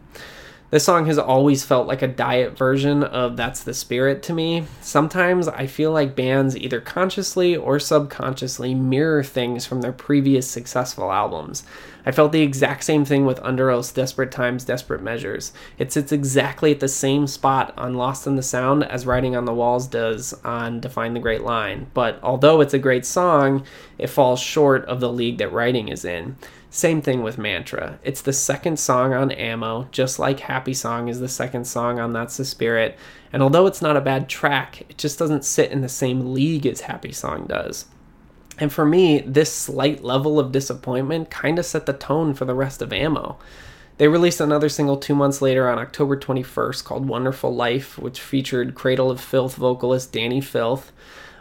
This 0.74 0.82
song 0.82 1.06
has 1.06 1.18
always 1.18 1.64
felt 1.64 1.86
like 1.86 2.02
a 2.02 2.08
diet 2.08 2.58
version 2.58 3.04
of 3.04 3.36
That's 3.36 3.62
the 3.62 3.72
Spirit 3.72 4.24
to 4.24 4.32
me. 4.32 4.64
Sometimes 4.80 5.46
I 5.46 5.68
feel 5.68 5.92
like 5.92 6.16
bands 6.16 6.56
either 6.56 6.80
consciously 6.80 7.54
or 7.54 7.78
subconsciously 7.78 8.74
mirror 8.74 9.22
things 9.22 9.66
from 9.66 9.82
their 9.82 9.92
previous 9.92 10.50
successful 10.50 11.12
albums. 11.12 11.62
I 12.04 12.10
felt 12.10 12.32
the 12.32 12.42
exact 12.42 12.82
same 12.82 13.04
thing 13.04 13.24
with 13.24 13.38
Under 13.38 13.68
Underoath's 13.68 13.92
Desperate 13.92 14.32
Times, 14.32 14.64
Desperate 14.64 15.00
Measures. 15.00 15.52
It 15.78 15.92
sits 15.92 16.10
exactly 16.10 16.72
at 16.72 16.80
the 16.80 16.88
same 16.88 17.28
spot 17.28 17.72
on 17.76 17.94
Lost 17.94 18.26
in 18.26 18.34
the 18.34 18.42
Sound 18.42 18.82
as 18.82 19.06
Writing 19.06 19.36
on 19.36 19.44
the 19.44 19.54
Walls 19.54 19.86
does 19.86 20.34
on 20.42 20.80
Define 20.80 21.14
the 21.14 21.20
Great 21.20 21.42
Line, 21.42 21.86
but 21.94 22.18
although 22.20 22.60
it's 22.60 22.74
a 22.74 22.80
great 22.80 23.06
song, 23.06 23.64
it 23.96 24.08
falls 24.08 24.40
short 24.40 24.84
of 24.86 24.98
the 24.98 25.12
league 25.12 25.38
that 25.38 25.52
Writing 25.52 25.86
is 25.86 26.04
in. 26.04 26.34
Same 26.74 27.02
thing 27.02 27.22
with 27.22 27.38
Mantra. 27.38 28.00
It's 28.02 28.20
the 28.20 28.32
second 28.32 28.80
song 28.80 29.14
on 29.14 29.30
Ammo, 29.30 29.86
just 29.92 30.18
like 30.18 30.40
Happy 30.40 30.74
Song 30.74 31.06
is 31.06 31.20
the 31.20 31.28
second 31.28 31.68
song 31.68 32.00
on 32.00 32.12
That's 32.12 32.36
the 32.36 32.44
Spirit. 32.44 32.98
And 33.32 33.44
although 33.44 33.68
it's 33.68 33.80
not 33.80 33.96
a 33.96 34.00
bad 34.00 34.28
track, 34.28 34.80
it 34.88 34.98
just 34.98 35.16
doesn't 35.16 35.44
sit 35.44 35.70
in 35.70 35.82
the 35.82 35.88
same 35.88 36.34
league 36.34 36.66
as 36.66 36.80
Happy 36.80 37.12
Song 37.12 37.46
does. 37.46 37.86
And 38.58 38.72
for 38.72 38.84
me, 38.84 39.20
this 39.20 39.52
slight 39.52 40.02
level 40.02 40.40
of 40.40 40.50
disappointment 40.50 41.30
kind 41.30 41.60
of 41.60 41.64
set 41.64 41.86
the 41.86 41.92
tone 41.92 42.34
for 42.34 42.44
the 42.44 42.56
rest 42.56 42.82
of 42.82 42.92
Ammo. 42.92 43.38
They 43.98 44.08
released 44.08 44.40
another 44.40 44.68
single 44.68 44.96
two 44.96 45.14
months 45.14 45.40
later 45.40 45.70
on 45.70 45.78
October 45.78 46.16
21st 46.16 46.82
called 46.82 47.06
Wonderful 47.06 47.54
Life, 47.54 48.00
which 48.00 48.18
featured 48.18 48.74
Cradle 48.74 49.12
of 49.12 49.20
Filth 49.20 49.54
vocalist 49.54 50.12
Dani 50.12 50.42
Filth. 50.42 50.90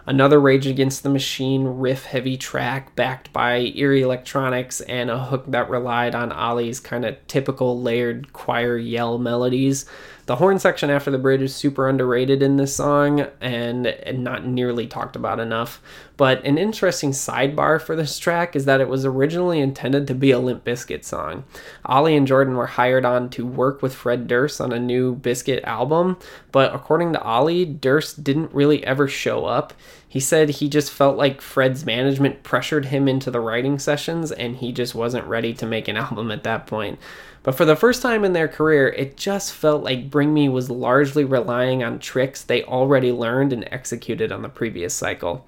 Another 0.05 0.37
Rage 0.37 0.67
Against 0.67 1.03
the 1.03 1.09
Machine 1.09 1.63
riff 1.63 2.03
heavy 2.03 2.35
track 2.35 2.93
backed 2.93 3.31
by 3.31 3.71
eerie 3.73 4.01
electronics 4.01 4.81
and 4.81 5.09
a 5.09 5.17
hook 5.17 5.45
that 5.47 5.69
relied 5.69 6.13
on 6.13 6.29
Oli's 6.33 6.81
kind 6.81 7.05
of 7.05 7.25
typical 7.27 7.81
layered 7.81 8.33
choir 8.33 8.77
yell 8.77 9.17
melodies. 9.17 9.85
The 10.25 10.35
horn 10.35 10.59
section 10.59 10.89
after 10.89 11.09
the 11.09 11.17
bridge 11.17 11.41
is 11.41 11.55
super 11.55 11.87
underrated 11.87 12.43
in 12.43 12.57
this 12.57 12.75
song 12.75 13.27
and, 13.39 13.87
and 13.87 14.25
not 14.25 14.45
nearly 14.45 14.87
talked 14.87 15.15
about 15.15 15.39
enough. 15.39 15.81
But 16.23 16.45
an 16.45 16.57
interesting 16.57 17.11
sidebar 17.11 17.81
for 17.81 17.97
this 17.97 18.17
track 18.17 18.55
is 18.55 18.63
that 18.63 18.79
it 18.79 18.87
was 18.87 19.03
originally 19.03 19.59
intended 19.59 20.07
to 20.07 20.15
be 20.15 20.31
a 20.31 20.39
Limp 20.39 20.63
Bizkit 20.63 21.03
song. 21.03 21.43
Oli 21.85 22.15
and 22.15 22.25
Jordan 22.25 22.55
were 22.55 22.65
hired 22.65 23.03
on 23.03 23.29
to 23.31 23.45
work 23.45 23.81
with 23.81 23.93
Fred 23.93 24.25
Durst 24.25 24.61
on 24.61 24.71
a 24.71 24.79
new 24.79 25.17
Bizkit 25.17 25.61
album, 25.65 26.15
but 26.53 26.73
according 26.73 27.11
to 27.11 27.29
Oli, 27.29 27.65
Durst 27.65 28.23
didn't 28.23 28.53
really 28.53 28.85
ever 28.85 29.05
show 29.05 29.43
up. 29.43 29.73
He 30.07 30.21
said 30.21 30.49
he 30.49 30.69
just 30.69 30.93
felt 30.93 31.17
like 31.17 31.41
Fred's 31.41 31.85
management 31.85 32.43
pressured 32.43 32.85
him 32.85 33.09
into 33.09 33.29
the 33.29 33.41
writing 33.41 33.77
sessions 33.77 34.31
and 34.31 34.55
he 34.55 34.71
just 34.71 34.95
wasn't 34.95 35.27
ready 35.27 35.53
to 35.55 35.65
make 35.65 35.89
an 35.89 35.97
album 36.07 36.31
at 36.31 36.45
that 36.45 36.67
point. 36.67 36.99
But 37.43 37.55
for 37.55 37.65
the 37.65 37.75
first 37.75 38.01
time 38.01 38.23
in 38.23 38.31
their 38.31 38.47
career, 38.47 38.87
it 38.87 39.17
just 39.17 39.51
felt 39.51 39.83
like 39.83 40.09
Bring 40.09 40.33
Me 40.33 40.47
was 40.47 40.69
largely 40.69 41.25
relying 41.25 41.83
on 41.83 41.99
tricks 41.99 42.41
they 42.41 42.63
already 42.63 43.11
learned 43.11 43.51
and 43.51 43.67
executed 43.73 44.31
on 44.31 44.41
the 44.41 44.47
previous 44.47 44.93
cycle. 44.93 45.45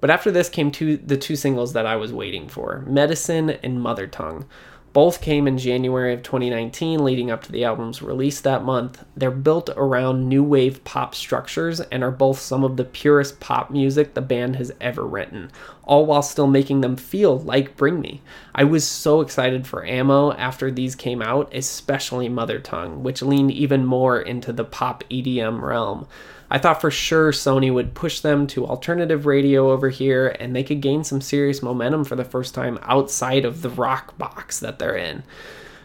But 0.00 0.10
after 0.10 0.30
this 0.30 0.48
came 0.48 0.70
two, 0.70 0.96
the 0.96 1.16
two 1.16 1.36
singles 1.36 1.72
that 1.72 1.86
I 1.86 1.96
was 1.96 2.12
waiting 2.12 2.48
for 2.48 2.84
Medicine 2.86 3.50
and 3.50 3.80
Mother 3.80 4.06
Tongue. 4.06 4.46
Both 4.94 5.20
came 5.20 5.46
in 5.46 5.58
January 5.58 6.14
of 6.14 6.22
2019, 6.22 7.04
leading 7.04 7.30
up 7.30 7.44
to 7.44 7.52
the 7.52 7.62
album's 7.62 8.00
release 8.00 8.40
that 8.40 8.64
month. 8.64 9.04
They're 9.16 9.30
built 9.30 9.68
around 9.76 10.28
new 10.28 10.42
wave 10.42 10.82
pop 10.82 11.14
structures 11.14 11.80
and 11.80 12.02
are 12.02 12.10
both 12.10 12.40
some 12.40 12.64
of 12.64 12.76
the 12.76 12.84
purest 12.84 13.38
pop 13.38 13.70
music 13.70 14.14
the 14.14 14.22
band 14.22 14.56
has 14.56 14.72
ever 14.80 15.06
written, 15.06 15.52
all 15.84 16.06
while 16.06 16.22
still 16.22 16.46
making 16.46 16.80
them 16.80 16.96
feel 16.96 17.38
like 17.38 17.76
Bring 17.76 18.00
Me. 18.00 18.22
I 18.54 18.64
was 18.64 18.84
so 18.84 19.20
excited 19.20 19.66
for 19.66 19.86
Ammo 19.86 20.32
after 20.32 20.70
these 20.70 20.94
came 20.94 21.20
out, 21.20 21.54
especially 21.54 22.30
Mother 22.30 22.58
Tongue, 22.58 23.02
which 23.02 23.22
leaned 23.22 23.52
even 23.52 23.84
more 23.84 24.18
into 24.18 24.54
the 24.54 24.64
pop 24.64 25.04
EDM 25.10 25.60
realm. 25.60 26.08
I 26.50 26.58
thought 26.58 26.80
for 26.80 26.90
sure 26.90 27.32
Sony 27.32 27.72
would 27.72 27.94
push 27.94 28.20
them 28.20 28.46
to 28.48 28.66
alternative 28.66 29.26
radio 29.26 29.70
over 29.70 29.90
here 29.90 30.28
and 30.40 30.56
they 30.56 30.64
could 30.64 30.80
gain 30.80 31.04
some 31.04 31.20
serious 31.20 31.62
momentum 31.62 32.04
for 32.04 32.16
the 32.16 32.24
first 32.24 32.54
time 32.54 32.78
outside 32.82 33.44
of 33.44 33.62
the 33.62 33.70
rock 33.70 34.16
box 34.16 34.58
that 34.60 34.78
they're 34.78 34.96
in. 34.96 35.24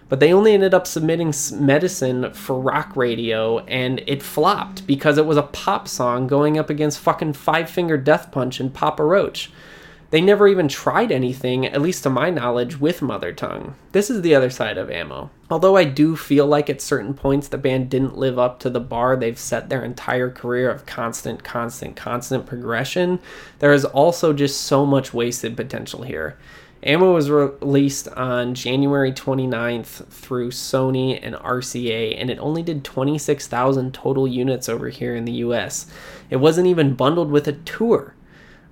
But 0.07 0.19
they 0.19 0.31
only 0.31 0.53
ended 0.53 0.73
up 0.73 0.87
submitting 0.87 1.33
medicine 1.53 2.33
for 2.33 2.59
rock 2.59 2.95
radio 2.95 3.59
and 3.59 4.03
it 4.05 4.21
flopped 4.21 4.85
because 4.85 5.17
it 5.17 5.25
was 5.25 5.37
a 5.37 5.43
pop 5.43 5.87
song 5.87 6.27
going 6.27 6.57
up 6.57 6.69
against 6.69 6.99
fucking 6.99 7.33
Five 7.33 7.69
Finger 7.69 7.97
Death 7.97 8.31
Punch 8.31 8.59
and 8.59 8.73
Papa 8.73 9.03
Roach. 9.03 9.51
They 10.13 10.21
never 10.21 10.47
even 10.47 10.67
tried 10.67 11.11
anything, 11.11 11.65
at 11.65 11.81
least 11.81 12.03
to 12.03 12.09
my 12.11 12.29
knowledge, 12.29 12.79
with 12.79 13.01
Mother 13.01 13.33
Tongue. 13.33 13.73
This 13.93 14.11
is 14.11 14.21
the 14.21 14.35
other 14.35 14.51
side 14.51 14.77
of 14.77 14.91
Ammo. 14.91 15.31
Although 15.49 15.75
I 15.75 15.85
do 15.85 16.15
feel 16.15 16.45
like 16.45 16.69
at 16.69 16.81
certain 16.81 17.15
points 17.15 17.47
the 17.47 17.57
band 17.57 17.89
didn't 17.89 18.15
live 18.15 18.37
up 18.37 18.59
to 18.59 18.69
the 18.69 18.79
bar 18.79 19.15
they've 19.15 19.39
set 19.39 19.69
their 19.69 19.83
entire 19.83 20.29
career 20.29 20.69
of 20.69 20.85
constant, 20.85 21.43
constant, 21.43 21.95
constant 21.95 22.45
progression, 22.45 23.21
there 23.57 23.73
is 23.73 23.85
also 23.85 24.33
just 24.33 24.61
so 24.61 24.85
much 24.85 25.15
wasted 25.15 25.57
potential 25.57 26.03
here. 26.03 26.37
Ammo 26.83 27.11
was 27.11 27.31
released 27.31 28.07
on 28.09 28.53
January 28.53 29.11
29th 29.11 30.05
through 30.09 30.51
Sony 30.51 31.19
and 31.23 31.33
RCA, 31.33 32.21
and 32.21 32.29
it 32.29 32.37
only 32.37 32.61
did 32.61 32.83
26,000 32.83 33.95
total 33.95 34.27
units 34.27 34.69
over 34.69 34.89
here 34.89 35.15
in 35.15 35.25
the 35.25 35.41
US. 35.47 35.87
It 36.29 36.35
wasn't 36.35 36.67
even 36.67 36.93
bundled 36.93 37.31
with 37.31 37.47
a 37.47 37.53
tour. 37.53 38.13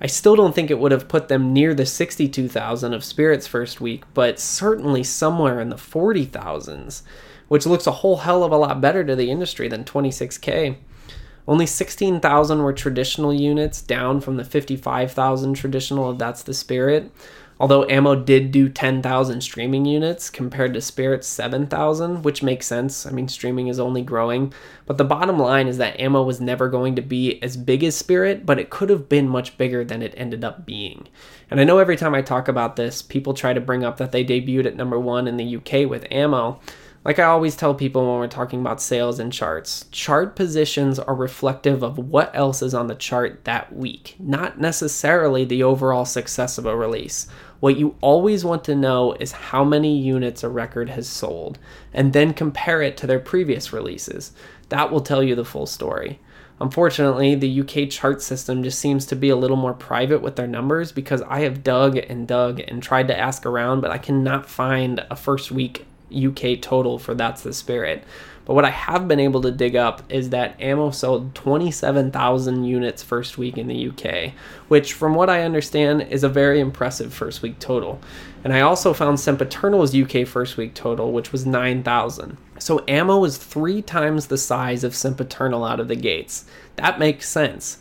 I 0.03 0.07
still 0.07 0.35
don't 0.35 0.55
think 0.55 0.71
it 0.71 0.79
would 0.79 0.91
have 0.91 1.07
put 1.07 1.27
them 1.27 1.53
near 1.53 1.75
the 1.75 1.85
62,000 1.85 2.93
of 2.93 3.03
Spirit's 3.03 3.45
first 3.45 3.79
week, 3.79 4.03
but 4.15 4.39
certainly 4.39 5.03
somewhere 5.03 5.61
in 5.61 5.69
the 5.69 5.75
40,000s, 5.75 7.03
which 7.47 7.67
looks 7.67 7.85
a 7.85 7.91
whole 7.91 8.17
hell 8.17 8.43
of 8.43 8.51
a 8.51 8.57
lot 8.57 8.81
better 8.81 9.03
to 9.03 9.15
the 9.15 9.29
industry 9.29 9.67
than 9.67 9.83
26K. 9.83 10.77
Only 11.47 11.67
16,000 11.67 12.63
were 12.63 12.73
traditional 12.73 13.31
units, 13.31 13.81
down 13.81 14.21
from 14.21 14.37
the 14.37 14.43
55,000 14.43 15.53
traditional 15.53 16.09
of 16.09 16.17
That's 16.17 16.41
the 16.41 16.53
Spirit. 16.55 17.11
Although 17.61 17.87
Ammo 17.89 18.15
did 18.15 18.51
do 18.51 18.69
10,000 18.69 19.39
streaming 19.39 19.85
units 19.85 20.31
compared 20.31 20.73
to 20.73 20.81
Spirit's 20.81 21.27
7,000, 21.27 22.23
which 22.23 22.41
makes 22.41 22.65
sense. 22.65 23.05
I 23.05 23.11
mean, 23.11 23.27
streaming 23.27 23.67
is 23.67 23.79
only 23.79 24.01
growing. 24.01 24.51
But 24.87 24.97
the 24.97 25.03
bottom 25.03 25.37
line 25.37 25.67
is 25.67 25.77
that 25.77 25.99
Ammo 25.99 26.23
was 26.23 26.41
never 26.41 26.69
going 26.69 26.95
to 26.95 27.03
be 27.03 27.39
as 27.43 27.55
big 27.55 27.83
as 27.83 27.95
Spirit, 27.95 28.47
but 28.47 28.57
it 28.57 28.71
could 28.71 28.89
have 28.89 29.07
been 29.07 29.29
much 29.29 29.59
bigger 29.59 29.85
than 29.85 30.01
it 30.01 30.15
ended 30.17 30.43
up 30.43 30.65
being. 30.65 31.07
And 31.51 31.61
I 31.61 31.63
know 31.63 31.77
every 31.77 31.97
time 31.97 32.15
I 32.15 32.23
talk 32.23 32.47
about 32.47 32.77
this, 32.77 33.03
people 33.03 33.35
try 33.35 33.53
to 33.53 33.61
bring 33.61 33.83
up 33.83 33.97
that 33.97 34.11
they 34.11 34.25
debuted 34.25 34.65
at 34.65 34.75
number 34.75 34.99
one 34.99 35.27
in 35.27 35.37
the 35.37 35.57
UK 35.57 35.87
with 35.87 36.07
Ammo. 36.09 36.59
Like 37.03 37.17
I 37.17 37.23
always 37.23 37.55
tell 37.55 37.73
people 37.73 38.03
when 38.03 38.19
we're 38.19 38.27
talking 38.27 38.61
about 38.61 38.81
sales 38.81 39.19
and 39.19 39.33
charts, 39.33 39.85
chart 39.91 40.35
positions 40.35 40.99
are 40.99 41.15
reflective 41.15 41.83
of 41.83 41.97
what 41.97 42.29
else 42.35 42.61
is 42.61 42.75
on 42.75 42.87
the 42.87 42.95
chart 42.95 43.43
that 43.45 43.75
week, 43.75 44.15
not 44.19 44.59
necessarily 44.59 45.43
the 45.43 45.63
overall 45.63 46.05
success 46.05 46.59
of 46.59 46.67
a 46.67 46.75
release. 46.75 47.27
What 47.61 47.77
you 47.77 47.95
always 48.01 48.43
want 48.43 48.63
to 48.65 48.75
know 48.75 49.13
is 49.13 49.31
how 49.31 49.63
many 49.63 49.95
units 49.95 50.43
a 50.43 50.49
record 50.49 50.89
has 50.89 51.07
sold, 51.07 51.59
and 51.93 52.11
then 52.11 52.33
compare 52.33 52.81
it 52.81 52.97
to 52.97 53.07
their 53.07 53.19
previous 53.19 53.71
releases. 53.71 54.33
That 54.69 54.91
will 54.91 54.99
tell 54.99 55.21
you 55.21 55.35
the 55.35 55.45
full 55.45 55.67
story. 55.67 56.19
Unfortunately, 56.59 57.35
the 57.35 57.61
UK 57.61 57.87
chart 57.89 58.23
system 58.23 58.63
just 58.63 58.79
seems 58.79 59.05
to 59.05 59.15
be 59.15 59.29
a 59.29 59.35
little 59.35 59.57
more 59.57 59.75
private 59.75 60.23
with 60.23 60.35
their 60.35 60.47
numbers 60.47 60.91
because 60.91 61.21
I 61.23 61.41
have 61.41 61.63
dug 61.63 61.97
and 61.97 62.27
dug 62.27 62.59
and 62.59 62.81
tried 62.81 63.07
to 63.09 63.17
ask 63.17 63.45
around, 63.45 63.81
but 63.81 63.91
I 63.91 63.99
cannot 63.99 64.49
find 64.49 65.05
a 65.11 65.15
first 65.15 65.51
week 65.51 65.85
UK 66.13 66.59
total 66.61 66.97
for 66.97 67.13
That's 67.13 67.43
the 67.43 67.53
Spirit. 67.53 68.03
But 68.45 68.55
what 68.55 68.65
I 68.65 68.69
have 68.69 69.07
been 69.07 69.19
able 69.19 69.41
to 69.41 69.51
dig 69.51 69.75
up 69.75 70.01
is 70.09 70.29
that 70.29 70.59
Ammo 70.59 70.91
sold 70.91 71.35
27,000 71.35 72.63
units 72.63 73.03
first 73.03 73.37
week 73.37 73.57
in 73.57 73.67
the 73.67 73.89
UK, 73.89 74.33
which, 74.67 74.93
from 74.93 75.15
what 75.15 75.29
I 75.29 75.43
understand, 75.43 76.03
is 76.03 76.23
a 76.23 76.29
very 76.29 76.59
impressive 76.59 77.13
first 77.13 77.41
week 77.41 77.59
total. 77.59 77.99
And 78.43 78.53
I 78.53 78.61
also 78.61 78.93
found 78.93 79.19
Sempiternal's 79.19 79.95
UK 79.95 80.27
first 80.27 80.57
week 80.57 80.73
total, 80.73 81.11
which 81.11 81.31
was 81.31 81.45
9,000. 81.45 82.37
So 82.57 82.83
Ammo 82.87 83.23
is 83.23 83.37
three 83.37 83.81
times 83.81 84.27
the 84.27 84.37
size 84.37 84.83
of 84.83 84.95
Sempiternal 84.95 85.63
out 85.63 85.79
of 85.79 85.87
the 85.87 85.95
gates. 85.95 86.45
That 86.75 86.99
makes 86.99 87.29
sense. 87.29 87.77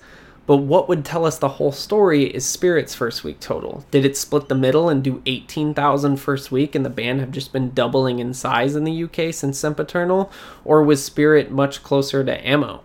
But 0.51 0.65
what 0.65 0.89
would 0.89 1.05
tell 1.05 1.27
us 1.27 1.39
the 1.39 1.49
whole 1.49 1.71
story 1.71 2.25
is 2.25 2.45
Spirit's 2.45 2.93
first 2.93 3.23
week 3.23 3.39
total. 3.39 3.85
Did 3.93 4.05
it 4.05 4.17
split 4.17 4.49
the 4.49 4.57
middle 4.57 4.89
and 4.89 5.01
do 5.01 5.23
18,000 5.25 6.17
first 6.17 6.51
week 6.51 6.75
and 6.75 6.85
the 6.85 6.91
band 6.91 7.21
have 7.21 7.31
just 7.31 7.53
been 7.53 7.71
doubling 7.71 8.19
in 8.19 8.35
size 8.35 8.75
in 8.75 8.83
the 8.83 9.05
UK 9.05 9.33
since 9.33 9.61
Sempiternal? 9.61 10.29
Or 10.65 10.83
was 10.83 11.05
Spirit 11.05 11.53
much 11.53 11.85
closer 11.85 12.25
to 12.25 12.45
Ammo? 12.45 12.83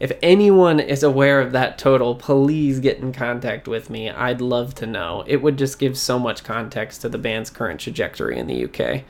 If 0.00 0.10
anyone 0.24 0.80
is 0.80 1.04
aware 1.04 1.40
of 1.40 1.52
that 1.52 1.78
total, 1.78 2.16
please 2.16 2.80
get 2.80 2.98
in 2.98 3.12
contact 3.12 3.68
with 3.68 3.88
me. 3.88 4.10
I'd 4.10 4.40
love 4.40 4.74
to 4.74 4.84
know. 4.84 5.22
It 5.28 5.40
would 5.40 5.56
just 5.56 5.78
give 5.78 5.96
so 5.96 6.18
much 6.18 6.42
context 6.42 7.00
to 7.02 7.08
the 7.08 7.16
band's 7.16 7.48
current 7.48 7.78
trajectory 7.78 8.36
in 8.36 8.48
the 8.48 8.64
UK. 8.64 9.04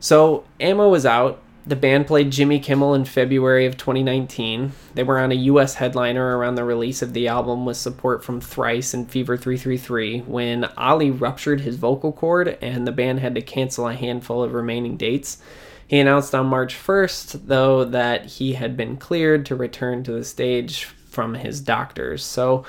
So, 0.00 0.44
Ammo 0.60 0.94
is 0.94 1.04
out 1.04 1.42
the 1.66 1.76
band 1.76 2.06
played 2.06 2.30
Jimmy 2.30 2.60
Kimmel 2.60 2.94
in 2.94 3.06
February 3.06 3.64
of 3.64 3.78
2019. 3.78 4.72
They 4.94 5.02
were 5.02 5.18
on 5.18 5.32
a 5.32 5.36
US 5.36 5.74
headliner 5.74 6.36
around 6.36 6.56
the 6.56 6.64
release 6.64 7.00
of 7.00 7.14
the 7.14 7.26
album 7.28 7.64
with 7.64 7.78
support 7.78 8.22
from 8.22 8.40
Thrice 8.40 8.92
and 8.92 9.10
Fever 9.10 9.36
333 9.38 10.20
when 10.20 10.68
Oli 10.76 11.10
ruptured 11.10 11.62
his 11.62 11.76
vocal 11.76 12.12
cord 12.12 12.58
and 12.60 12.86
the 12.86 12.92
band 12.92 13.20
had 13.20 13.34
to 13.36 13.40
cancel 13.40 13.88
a 13.88 13.94
handful 13.94 14.42
of 14.42 14.52
remaining 14.52 14.98
dates. 14.98 15.40
He 15.86 15.98
announced 15.98 16.34
on 16.34 16.46
March 16.46 16.74
1st, 16.74 17.46
though, 17.46 17.84
that 17.84 18.26
he 18.26 18.54
had 18.54 18.76
been 18.76 18.96
cleared 18.96 19.46
to 19.46 19.56
return 19.56 20.02
to 20.04 20.12
the 20.12 20.24
stage 20.24 20.84
from 20.84 21.34
his 21.34 21.60
doctors. 21.60 22.24
So 22.24 22.64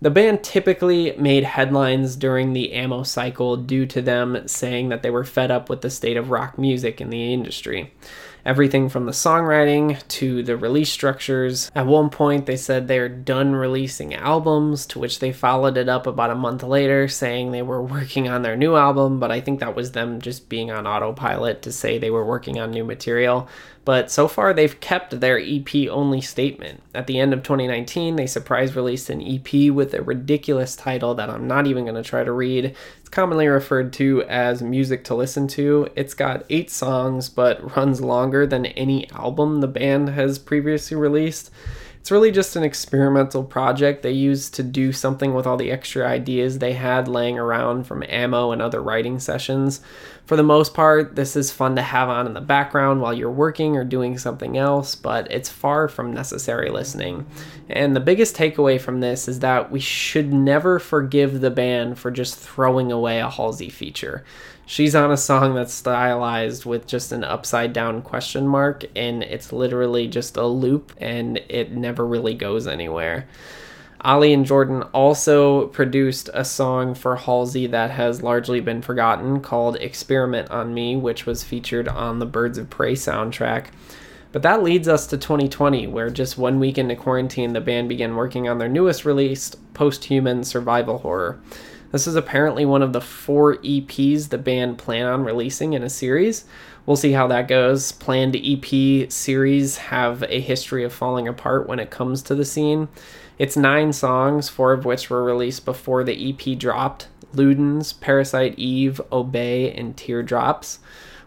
the 0.00 0.10
band 0.10 0.42
typically 0.42 1.14
made 1.16 1.44
headlines 1.44 2.16
during 2.16 2.52
the 2.52 2.72
ammo 2.72 3.04
cycle 3.04 3.56
due 3.56 3.86
to 3.86 4.02
them 4.02 4.48
saying 4.48 4.88
that 4.88 5.02
they 5.02 5.10
were 5.10 5.24
fed 5.24 5.52
up 5.52 5.70
with 5.70 5.82
the 5.82 5.90
state 5.90 6.16
of 6.16 6.30
rock 6.30 6.58
music 6.58 7.00
in 7.00 7.10
the 7.10 7.32
industry 7.32 7.92
everything 8.44 8.88
from 8.88 9.06
the 9.06 9.12
songwriting 9.12 10.06
to 10.08 10.42
the 10.42 10.56
release 10.56 10.90
structures. 10.90 11.70
At 11.74 11.86
one 11.86 12.10
point, 12.10 12.46
they 12.46 12.56
said 12.56 12.88
they're 12.88 13.08
done 13.08 13.54
releasing 13.54 14.14
albums, 14.14 14.86
to 14.86 14.98
which 14.98 15.18
they 15.18 15.32
followed 15.32 15.76
it 15.76 15.88
up 15.88 16.06
about 16.06 16.30
a 16.30 16.34
month 16.34 16.62
later 16.62 17.08
saying 17.08 17.50
they 17.50 17.62
were 17.62 17.82
working 17.82 18.28
on 18.28 18.42
their 18.42 18.56
new 18.56 18.76
album, 18.76 19.20
but 19.20 19.30
I 19.30 19.40
think 19.40 19.60
that 19.60 19.76
was 19.76 19.92
them 19.92 20.20
just 20.20 20.48
being 20.48 20.70
on 20.70 20.86
autopilot 20.86 21.62
to 21.62 21.72
say 21.72 21.98
they 21.98 22.10
were 22.10 22.24
working 22.24 22.58
on 22.58 22.70
new 22.70 22.84
material. 22.84 23.48
But 23.84 24.12
so 24.12 24.28
far, 24.28 24.54
they've 24.54 24.78
kept 24.78 25.18
their 25.20 25.38
EP 25.38 25.88
only 25.90 26.20
statement. 26.20 26.82
At 26.94 27.08
the 27.08 27.18
end 27.18 27.32
of 27.32 27.42
2019, 27.42 28.14
they 28.14 28.26
surprise 28.26 28.76
released 28.76 29.10
an 29.10 29.20
EP 29.20 29.72
with 29.72 29.92
a 29.92 30.02
ridiculous 30.02 30.76
title 30.76 31.14
that 31.16 31.28
I'm 31.28 31.48
not 31.48 31.66
even 31.66 31.84
going 31.84 32.00
to 32.00 32.08
try 32.08 32.22
to 32.22 32.30
read 32.30 32.76
It's 33.00 33.08
commonly 33.08 33.48
referred 33.48 33.92
to 33.94 34.22
as 34.24 34.62
music 34.62 35.02
to 35.04 35.16
listen 35.16 35.48
to. 35.48 35.88
It's 35.96 36.14
got 36.14 36.44
eight 36.48 36.70
songs, 36.70 37.28
but 37.28 37.76
runs 37.76 38.00
longer 38.00 38.46
than 38.46 38.66
any 38.66 39.10
album 39.10 39.60
the 39.60 39.68
band 39.68 40.10
has 40.10 40.38
previously 40.38 40.96
released. 40.96 41.50
It's 42.02 42.10
really 42.10 42.32
just 42.32 42.56
an 42.56 42.64
experimental 42.64 43.44
project 43.44 44.02
they 44.02 44.10
used 44.10 44.54
to 44.54 44.64
do 44.64 44.90
something 44.90 45.34
with 45.34 45.46
all 45.46 45.56
the 45.56 45.70
extra 45.70 46.04
ideas 46.04 46.58
they 46.58 46.72
had 46.72 47.06
laying 47.06 47.38
around 47.38 47.86
from 47.86 48.02
ammo 48.08 48.50
and 48.50 48.60
other 48.60 48.82
writing 48.82 49.20
sessions. 49.20 49.80
For 50.26 50.36
the 50.36 50.42
most 50.42 50.74
part, 50.74 51.14
this 51.14 51.36
is 51.36 51.52
fun 51.52 51.76
to 51.76 51.82
have 51.82 52.08
on 52.08 52.26
in 52.26 52.34
the 52.34 52.40
background 52.40 53.02
while 53.02 53.14
you're 53.14 53.30
working 53.30 53.76
or 53.76 53.84
doing 53.84 54.18
something 54.18 54.56
else, 54.58 54.96
but 54.96 55.30
it's 55.30 55.48
far 55.48 55.86
from 55.86 56.12
necessary 56.12 56.70
listening. 56.70 57.24
And 57.68 57.94
the 57.94 58.00
biggest 58.00 58.34
takeaway 58.34 58.80
from 58.80 58.98
this 58.98 59.28
is 59.28 59.38
that 59.38 59.70
we 59.70 59.78
should 59.78 60.32
never 60.32 60.80
forgive 60.80 61.40
the 61.40 61.52
band 61.52 62.00
for 62.00 62.10
just 62.10 62.36
throwing 62.36 62.90
away 62.90 63.20
a 63.20 63.30
Halsey 63.30 63.70
feature 63.70 64.24
she's 64.72 64.94
on 64.94 65.12
a 65.12 65.16
song 65.18 65.54
that's 65.54 65.74
stylized 65.74 66.64
with 66.64 66.86
just 66.86 67.12
an 67.12 67.22
upside 67.22 67.74
down 67.74 68.00
question 68.00 68.48
mark 68.48 68.86
and 68.96 69.22
it's 69.22 69.52
literally 69.52 70.08
just 70.08 70.34
a 70.38 70.46
loop 70.46 70.94
and 70.96 71.36
it 71.50 71.72
never 71.72 72.06
really 72.06 72.32
goes 72.32 72.66
anywhere. 72.66 73.28
Oli 74.02 74.32
and 74.32 74.46
Jordan 74.46 74.82
also 74.94 75.66
produced 75.66 76.30
a 76.32 76.42
song 76.42 76.94
for 76.94 77.16
Halsey 77.16 77.66
that 77.66 77.90
has 77.90 78.22
largely 78.22 78.60
been 78.60 78.80
forgotten 78.80 79.42
called 79.42 79.76
Experiment 79.76 80.50
on 80.50 80.72
Me, 80.72 80.96
which 80.96 81.26
was 81.26 81.44
featured 81.44 81.86
on 81.86 82.18
the 82.18 82.24
Birds 82.24 82.56
of 82.56 82.70
Prey 82.70 82.94
soundtrack. 82.94 83.66
But 84.32 84.40
that 84.40 84.62
leads 84.62 84.88
us 84.88 85.06
to 85.08 85.18
2020, 85.18 85.86
where 85.88 86.08
just 86.08 86.38
one 86.38 86.58
week 86.58 86.78
into 86.78 86.96
quarantine, 86.96 87.52
the 87.52 87.60
band 87.60 87.90
began 87.90 88.16
working 88.16 88.48
on 88.48 88.56
their 88.56 88.70
newest 88.70 89.04
release, 89.04 89.54
Post 89.74 90.04
Human 90.04 90.42
Survival 90.42 90.96
Horror. 90.96 91.38
This 91.92 92.06
is 92.06 92.16
apparently 92.16 92.64
one 92.64 92.82
of 92.82 92.94
the 92.94 93.02
four 93.02 93.56
EPs 93.58 94.30
the 94.30 94.38
band 94.38 94.78
plan 94.78 95.06
on 95.06 95.24
releasing 95.24 95.74
in 95.74 95.82
a 95.82 95.90
series. 95.90 96.46
We'll 96.86 96.96
see 96.96 97.12
how 97.12 97.26
that 97.28 97.48
goes. 97.48 97.92
Planned 97.92 98.34
EP 98.34 99.12
series 99.12 99.76
have 99.76 100.24
a 100.24 100.40
history 100.40 100.84
of 100.84 100.92
falling 100.94 101.28
apart 101.28 101.68
when 101.68 101.78
it 101.78 101.90
comes 101.90 102.22
to 102.22 102.34
the 102.34 102.46
scene. 102.46 102.88
It's 103.38 103.58
nine 103.58 103.92
songs, 103.92 104.48
four 104.48 104.72
of 104.72 104.86
which 104.86 105.10
were 105.10 105.22
released 105.22 105.66
before 105.66 106.02
the 106.02 106.30
EP 106.30 106.58
dropped 106.58 107.08
Ludens, 107.34 107.98
Parasite 108.00 108.58
Eve, 108.58 109.00
Obey, 109.12 109.72
and 109.72 109.96
Teardrops. 109.96 110.78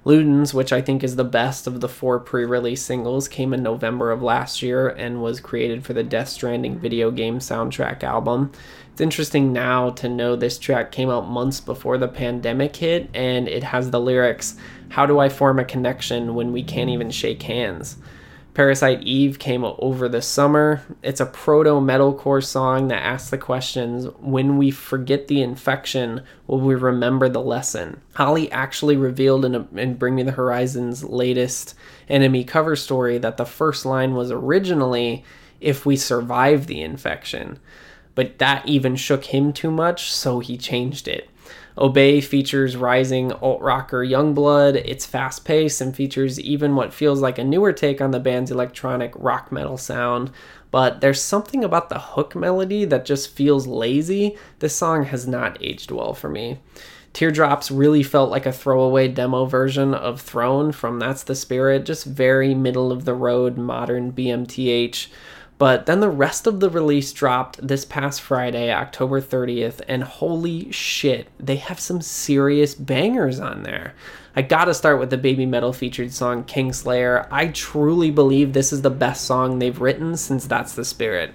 Ludens, 0.05 0.53
which 0.53 0.71
I 0.71 0.81
think 0.81 1.03
is 1.03 1.15
the 1.15 1.23
best 1.23 1.65
of 1.65 1.81
the 1.81 1.89
four 1.89 2.19
pre 2.19 2.45
release 2.45 2.83
singles, 2.83 3.27
came 3.27 3.53
in 3.53 3.63
November 3.63 4.11
of 4.11 4.21
last 4.21 4.61
year 4.61 4.87
and 4.87 5.21
was 5.21 5.39
created 5.39 5.83
for 5.83 5.93
the 5.93 6.03
Death 6.03 6.29
Stranding 6.29 6.77
video 6.77 7.09
game 7.09 7.39
soundtrack 7.39 8.03
album. 8.03 8.51
It's 8.95 9.01
interesting 9.01 9.51
now 9.51 9.89
to 9.89 10.07
know 10.07 10.37
this 10.37 10.57
track 10.57 10.93
came 10.93 11.09
out 11.09 11.27
months 11.27 11.59
before 11.59 11.97
the 11.97 12.07
pandemic 12.07 12.77
hit 12.77 13.09
and 13.13 13.45
it 13.45 13.61
has 13.61 13.91
the 13.91 13.99
lyrics 13.99 14.55
How 14.87 15.05
do 15.05 15.19
I 15.19 15.27
form 15.27 15.59
a 15.59 15.65
connection 15.65 16.33
when 16.33 16.53
we 16.53 16.63
can't 16.63 16.89
even 16.89 17.11
shake 17.11 17.43
hands? 17.43 17.97
Parasite 18.53 19.01
Eve 19.01 19.37
came 19.37 19.65
over 19.65 20.07
the 20.07 20.21
summer. 20.21 20.81
It's 21.03 21.19
a 21.19 21.25
proto 21.25 21.71
metalcore 21.81 22.41
song 22.41 22.87
that 22.87 23.03
asks 23.03 23.31
the 23.31 23.37
questions 23.37 24.05
when 24.21 24.57
we 24.57 24.71
forget 24.71 25.27
the 25.27 25.41
infection, 25.41 26.23
will 26.47 26.61
we 26.61 26.73
remember 26.73 27.27
the 27.27 27.41
lesson? 27.41 27.99
Holly 28.13 28.49
actually 28.49 28.95
revealed 28.95 29.43
in, 29.43 29.67
in 29.77 29.95
Bring 29.95 30.15
Me 30.15 30.23
the 30.23 30.31
Horizon's 30.31 31.03
latest 31.03 31.75
NME 32.09 32.47
cover 32.47 32.77
story 32.77 33.17
that 33.17 33.35
the 33.35 33.45
first 33.45 33.85
line 33.85 34.13
was 34.13 34.31
originally, 34.31 35.25
if 35.59 35.85
we 35.85 35.97
survive 35.97 36.67
the 36.67 36.81
infection 36.81 37.59
but 38.15 38.39
that 38.39 38.67
even 38.67 38.95
shook 38.95 39.25
him 39.25 39.53
too 39.53 39.69
much, 39.69 40.11
so 40.11 40.39
he 40.39 40.57
changed 40.57 41.07
it. 41.07 41.29
Obey 41.77 42.21
features 42.21 42.77
rising 42.77 43.33
alt 43.33 43.61
rocker 43.61 43.99
Yungblud. 43.99 44.81
It's 44.85 45.05
fast 45.05 45.43
paced 45.43 45.81
and 45.81 45.93
features 45.93 46.39
even 46.39 46.75
what 46.75 46.93
feels 46.93 47.21
like 47.21 47.37
a 47.37 47.43
newer 47.43 47.73
take 47.73 47.99
on 47.99 48.11
the 48.11 48.19
band's 48.19 48.49
electronic 48.49 49.11
rock 49.17 49.51
metal 49.51 49.77
sound. 49.77 50.31
But 50.71 51.01
there's 51.01 51.21
something 51.21 51.65
about 51.65 51.89
the 51.89 51.99
hook 51.99 52.33
melody 52.33 52.85
that 52.85 53.05
just 53.05 53.35
feels 53.35 53.67
lazy. 53.67 54.37
This 54.59 54.75
song 54.75 55.03
has 55.05 55.27
not 55.27 55.57
aged 55.61 55.91
well 55.91 56.13
for 56.13 56.29
me. 56.29 56.59
Teardrops 57.11 57.71
really 57.71 58.03
felt 58.03 58.29
like 58.29 58.45
a 58.45 58.51
throwaway 58.51 59.07
demo 59.07 59.45
version 59.45 59.93
of 59.93 60.19
Throne 60.19 60.73
from 60.73 60.99
That's 60.99 61.23
the 61.23 61.35
Spirit, 61.35 61.85
just 61.85 62.05
very 62.05 62.53
middle 62.53 62.91
of 62.91 63.05
the 63.05 63.13
road 63.13 63.57
modern 63.57 64.11
BMTH. 64.11 65.07
But 65.57 65.85
then 65.85 66.01
the 66.01 66.09
rest 66.09 66.47
of 66.47 66.59
the 66.59 66.69
release 66.69 67.13
dropped 67.13 67.65
this 67.65 67.85
past 67.85 68.21
Friday, 68.21 68.73
October 68.73 69.21
30th, 69.21 69.81
and 69.87 70.03
holy 70.03 70.69
shit, 70.71 71.27
they 71.39 71.55
have 71.55 71.79
some 71.79 72.01
serious 72.01 72.75
bangers 72.75 73.39
on 73.39 73.63
there. 73.63 73.93
I 74.35 74.41
gotta 74.41 74.73
start 74.73 74.99
with 74.99 75.11
the 75.11 75.17
Babymetal 75.17 75.73
featured 75.73 76.11
song 76.11 76.43
Kingslayer. 76.43 77.25
I 77.31 77.47
truly 77.47 78.11
believe 78.11 78.51
this 78.51 78.73
is 78.73 78.81
the 78.81 78.89
best 78.89 79.23
song 79.25 79.59
they've 79.59 79.79
written 79.79 80.17
since 80.17 80.45
That's 80.45 80.73
the 80.73 80.83
Spirit. 80.83 81.33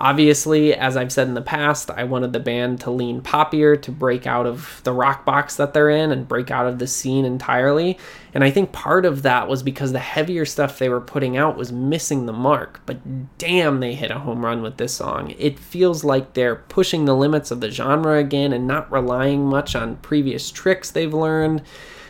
Obviously, 0.00 0.74
as 0.74 0.96
I've 0.96 1.10
said 1.10 1.26
in 1.26 1.34
the 1.34 1.42
past, 1.42 1.90
I 1.90 2.04
wanted 2.04 2.32
the 2.32 2.38
band 2.38 2.80
to 2.82 2.90
lean 2.90 3.20
poppier, 3.20 3.80
to 3.82 3.90
break 3.90 4.28
out 4.28 4.46
of 4.46 4.80
the 4.84 4.92
rock 4.92 5.24
box 5.24 5.56
that 5.56 5.74
they're 5.74 5.90
in 5.90 6.12
and 6.12 6.28
break 6.28 6.52
out 6.52 6.68
of 6.68 6.78
the 6.78 6.86
scene 6.86 7.24
entirely. 7.24 7.98
And 8.32 8.44
I 8.44 8.50
think 8.52 8.70
part 8.70 9.04
of 9.04 9.22
that 9.22 9.48
was 9.48 9.64
because 9.64 9.90
the 9.90 9.98
heavier 9.98 10.44
stuff 10.44 10.78
they 10.78 10.88
were 10.88 11.00
putting 11.00 11.36
out 11.36 11.56
was 11.56 11.72
missing 11.72 12.26
the 12.26 12.32
mark. 12.32 12.80
But 12.86 13.38
damn, 13.38 13.80
they 13.80 13.94
hit 13.94 14.12
a 14.12 14.20
home 14.20 14.44
run 14.44 14.62
with 14.62 14.76
this 14.76 14.94
song. 14.94 15.34
It 15.36 15.58
feels 15.58 16.04
like 16.04 16.34
they're 16.34 16.56
pushing 16.56 17.04
the 17.04 17.16
limits 17.16 17.50
of 17.50 17.60
the 17.60 17.70
genre 17.70 18.18
again 18.18 18.52
and 18.52 18.68
not 18.68 18.92
relying 18.92 19.46
much 19.46 19.74
on 19.74 19.96
previous 19.96 20.52
tricks 20.52 20.92
they've 20.92 21.12
learned. 21.12 21.62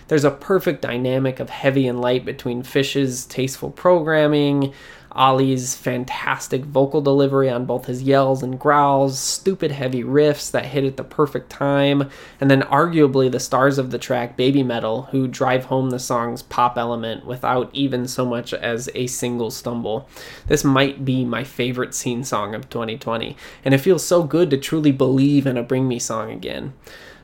There's 0.08 0.24
a 0.24 0.30
perfect 0.30 0.82
dynamic 0.82 1.38
of 1.38 1.50
heavy 1.50 1.86
and 1.86 2.00
light 2.00 2.24
between 2.24 2.62
Fish's 2.62 3.26
tasteful 3.26 3.70
programming, 3.70 4.72
Oli's 5.18 5.74
fantastic 5.74 6.64
vocal 6.64 7.00
delivery 7.00 7.50
on 7.50 7.66
both 7.66 7.86
his 7.86 8.04
yells 8.04 8.40
and 8.40 8.58
growls, 8.58 9.18
stupid 9.18 9.72
heavy 9.72 10.04
riffs 10.04 10.48
that 10.52 10.66
hit 10.66 10.84
at 10.84 10.96
the 10.96 11.02
perfect 11.02 11.50
time, 11.50 12.08
and 12.40 12.48
then 12.48 12.62
arguably 12.62 13.28
the 13.28 13.40
stars 13.40 13.78
of 13.78 13.90
the 13.90 13.98
track, 13.98 14.36
Babymetal, 14.36 15.08
who 15.10 15.26
drive 15.26 15.64
home 15.64 15.90
the 15.90 15.98
song's 15.98 16.44
pop 16.44 16.78
element 16.78 17.26
without 17.26 17.68
even 17.72 18.06
so 18.06 18.24
much 18.24 18.54
as 18.54 18.88
a 18.94 19.08
single 19.08 19.50
stumble. 19.50 20.08
This 20.46 20.62
might 20.62 21.04
be 21.04 21.24
my 21.24 21.42
favorite 21.42 21.94
scene 21.94 22.22
song 22.22 22.54
of 22.54 22.70
2020, 22.70 23.36
and 23.64 23.74
it 23.74 23.78
feels 23.78 24.06
so 24.06 24.22
good 24.22 24.50
to 24.50 24.56
truly 24.56 24.92
believe 24.92 25.48
in 25.48 25.56
a 25.56 25.64
Bring 25.64 25.88
Me 25.88 25.98
song 25.98 26.30
again. 26.30 26.74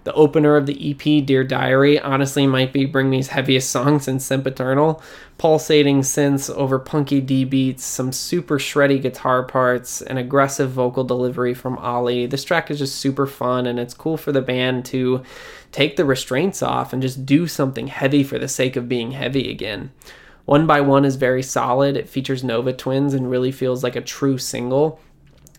The 0.04 0.12
opener 0.12 0.56
of 0.56 0.66
the 0.66 0.90
EP, 0.90 1.24
Dear 1.24 1.44
Diary, 1.44 1.98
honestly 1.98 2.46
might 2.46 2.74
be 2.74 2.84
Bring 2.84 3.08
Me's 3.08 3.28
heaviest 3.28 3.70
song 3.70 3.98
since 3.98 4.24
Sempiternal. 4.24 5.02
Pulsating 5.38 6.02
synths 6.02 6.54
over 6.54 6.78
punky 6.78 7.22
D 7.22 7.44
beats, 7.44 7.84
some 7.84 8.12
super 8.12 8.58
shreddy 8.58 9.00
guitar 9.00 9.42
parts, 9.42 10.02
and 10.02 10.18
aggressive 10.18 10.70
vocal 10.70 11.04
delivery 11.04 11.54
from 11.54 11.78
Oli. 11.78 12.26
This 12.26 12.44
track 12.44 12.70
is 12.70 12.78
just 12.78 12.96
super 12.96 13.26
fun, 13.26 13.66
and 13.66 13.80
it's 13.80 13.94
cool 13.94 14.18
for 14.18 14.30
the 14.30 14.42
band 14.42 14.84
to 14.86 15.22
take 15.72 15.96
the 15.96 16.04
restraints 16.04 16.62
off 16.62 16.92
and 16.92 17.00
just 17.00 17.24
do 17.24 17.46
something 17.46 17.88
heavy 17.88 18.22
for 18.22 18.38
the 18.38 18.46
sake 18.46 18.76
of 18.76 18.88
being 18.88 19.12
heavy 19.12 19.50
again. 19.50 19.90
One 20.44 20.66
by 20.66 20.82
One 20.82 21.06
is 21.06 21.16
very 21.16 21.42
solid. 21.42 21.96
It 21.96 22.10
features 22.10 22.44
Nova 22.44 22.74
Twins 22.74 23.14
and 23.14 23.30
really 23.30 23.50
feels 23.50 23.82
like 23.82 23.96
a 23.96 24.02
true 24.02 24.36
single. 24.36 25.00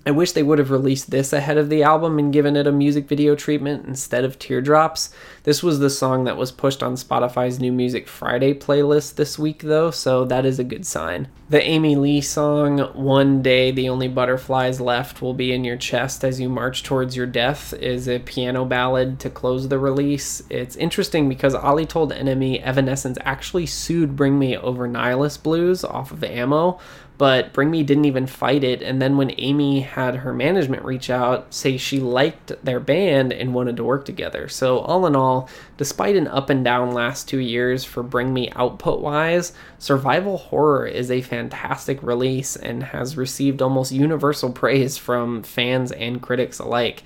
I 0.08 0.12
wish 0.12 0.34
they 0.34 0.44
would 0.44 0.60
have 0.60 0.70
released 0.70 1.10
this 1.10 1.34
ahead 1.34 1.58
of 1.58 1.70
the 1.70 1.82
album 1.82 2.20
and 2.20 2.32
given 2.32 2.56
it 2.56 2.68
a 2.68 2.72
music 2.72 3.08
video 3.08 3.34
treatment 3.34 3.88
instead 3.88 4.24
of 4.24 4.38
Teardrops. 4.38 5.10
This 5.44 5.64
was 5.64 5.80
the 5.80 5.90
song 5.90 6.26
that 6.26 6.38
was 6.38 6.52
pushed 6.52 6.84
on 6.84 6.94
Spotify's 6.94 7.60
New 7.60 7.72
Music 7.72 8.08
Friday 8.08 8.54
playlist 8.54 9.16
this 9.16 9.40
week, 9.40 9.64
though, 9.64 9.90
so 9.90 10.24
that 10.26 10.46
is 10.46 10.60
a 10.60 10.64
good 10.64 10.86
sign. 10.86 11.28
The 11.50 11.62
Amy 11.64 11.96
Lee 11.96 12.22
song, 12.22 12.80
One 12.94 13.42
Day 13.42 13.72
the 13.72 13.90
Only 13.90 14.08
Butterflies 14.08 14.80
Left 14.80 15.24
Will 15.24 15.34
Be 15.34 15.52
in 15.52 15.64
Your 15.64 15.78
Chest 15.78 16.24
as 16.24 16.40
You 16.40 16.50
March 16.50 16.84
Towards 16.84 17.16
Your 17.16 17.28
Death, 17.28 17.74
is 17.74 18.08
a 18.08 18.20
piano 18.20 18.64
ballad 18.64 19.20
to 19.22 19.32
close 19.32 19.68
the 19.68 19.80
release. 19.80 20.44
It's 20.52 20.76
interesting 20.76 21.28
because 21.30 21.56
Oli 21.56 21.88
told 21.88 22.14
NME 22.14 22.62
Evanescence 22.62 23.18
actually 23.22 23.66
sued 23.66 24.16
Bring 24.16 24.38
Me 24.38 24.56
over 24.56 24.88
Nihilist 24.88 25.42
Blues 25.42 25.84
off 25.84 26.12
of 26.12 26.24
Ammo 26.24 26.80
but 27.18 27.54
Bring 27.54 27.72
Me 27.72 27.84
didn't 27.84 28.06
even 28.06 28.28
fight 28.28 28.64
it. 28.64 28.82
And 28.82 29.02
then 29.02 29.18
when 29.18 29.34
Amy 29.38 29.82
had 29.82 30.18
her 30.18 30.34
management 30.34 30.84
reach 30.84 31.10
out, 31.10 31.54
say 31.54 31.78
she 31.78 32.00
liked 32.00 32.52
their 32.64 32.80
band 32.80 33.32
and 33.32 33.54
wanted 33.54 33.78
to 33.78 33.84
work 33.84 34.06
together. 34.06 34.48
So, 34.48 34.80
all 34.80 35.06
in 35.06 35.16
all, 35.16 35.50
despite 35.78 36.16
an 36.16 36.28
up 36.28 36.50
and 36.50 36.64
down 36.64 36.92
last 36.92 37.30
two 37.30 37.40
years 37.40 37.84
for 37.84 38.04
Bring 38.04 38.34
Me 38.34 38.50
output 38.56 39.00
wise, 39.00 39.54
Survival 39.80 40.38
Horror 40.38 40.88
is 40.88 41.10
a 41.10 41.22
fantastic 41.22 42.02
release 42.04 42.56
and 42.56 42.84
has 42.84 43.18
received 43.18 43.62
almost 43.62 43.92
universal 43.92 44.52
praise 44.52 44.98
from 44.98 45.44
fans 45.44 45.92
and 45.92 46.22
critics 46.22 46.60
alike. 46.60 47.04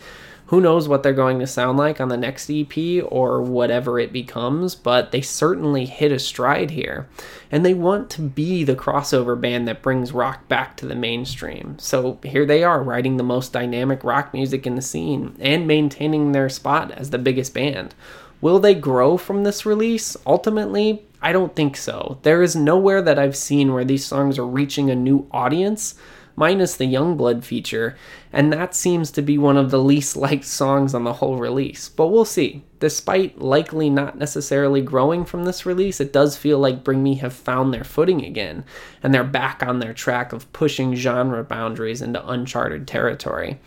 Who 0.50 0.62
knows 0.62 0.88
what 0.88 1.04
they're 1.04 1.14
going 1.14 1.38
to 1.40 1.48
sound 1.48 1.78
like 1.78 2.02
on 2.02 2.10
the 2.10 2.18
next 2.18 2.50
EP 2.50 3.04
or 3.06 3.40
whatever 3.40 4.00
it 4.00 4.12
becomes, 4.12 4.74
but 4.74 5.12
they 5.12 5.22
certainly 5.22 5.86
hit 5.86 6.12
a 6.12 6.18
stride 6.18 6.72
here. 6.72 7.08
And 7.52 7.64
they 7.64 7.76
want 7.76 8.10
to 8.12 8.22
be 8.24 8.64
the 8.64 8.76
crossover 8.76 9.40
band 9.40 9.68
that 9.68 9.84
brings 9.84 10.12
rock 10.12 10.48
back 10.48 10.76
to 10.78 10.88
the 10.88 10.96
mainstream. 10.96 11.78
So 11.78 12.18
here 12.24 12.48
they 12.48 12.64
are, 12.64 12.82
writing 12.82 13.18
the 13.18 13.24
most 13.24 13.54
dynamic 13.54 14.04
rock 14.04 14.34
music 14.34 14.66
in 14.66 14.74
the 14.74 14.82
scene 14.82 15.36
and 15.40 15.68
maintaining 15.68 16.32
their 16.32 16.50
spot 16.50 16.90
as 16.94 17.12
the 17.12 17.20
biggest 17.20 17.54
band. 17.54 17.94
Will 18.42 18.58
they 18.58 18.74
grow 18.74 19.18
from 19.18 19.44
this 19.44 19.68
release? 19.68 20.18
Ultimately, 20.26 21.04
I 21.22 21.32
don't 21.32 21.56
think 21.56 21.78
so. 21.78 22.18
There 22.24 22.42
is 22.42 22.56
nowhere 22.56 23.04
that 23.04 23.20
I've 23.20 23.38
seen 23.38 23.72
where 23.72 23.86
these 23.86 24.06
songs 24.06 24.40
are 24.40 24.48
reaching 24.48 24.90
a 24.90 24.96
new 24.96 25.28
audience 25.32 25.94
minus 26.40 26.78
the 26.78 26.86
Yungblud 26.86 27.44
feature, 27.44 27.98
and 28.32 28.52
that 28.54 28.74
seems 28.74 29.12
to 29.12 29.22
be 29.22 29.38
one 29.38 29.58
of 29.58 29.72
the 29.72 29.84
least 29.84 30.16
liked 30.16 30.46
songs 30.46 30.94
on 30.94 31.04
the 31.04 31.12
whole 31.14 31.38
release. 31.38 31.90
But 31.90 32.08
we'll 32.08 32.24
see. 32.24 32.64
Despite 32.80 33.42
likely 33.42 33.90
not 33.90 34.18
necessarily 34.18 34.82
growing 34.82 35.26
from 35.26 35.44
this 35.44 35.66
release, 35.66 36.00
it 36.00 36.14
does 36.14 36.38
feel 36.38 36.58
like 36.58 36.86
Bring 36.86 37.04
Me 37.04 37.16
have 37.16 37.34
found 37.34 37.74
their 37.74 37.84
footing 37.84 38.24
again, 38.24 38.64
and 39.04 39.14
they're 39.14 39.26
back 39.26 39.62
on 39.62 39.80
their 39.80 39.94
track 39.94 40.32
of 40.32 40.52
pushing 40.54 40.96
genre 40.96 41.44
boundaries 41.44 42.02
into 42.02 42.26
uncharted 42.26 42.88
territory. 42.88 43.60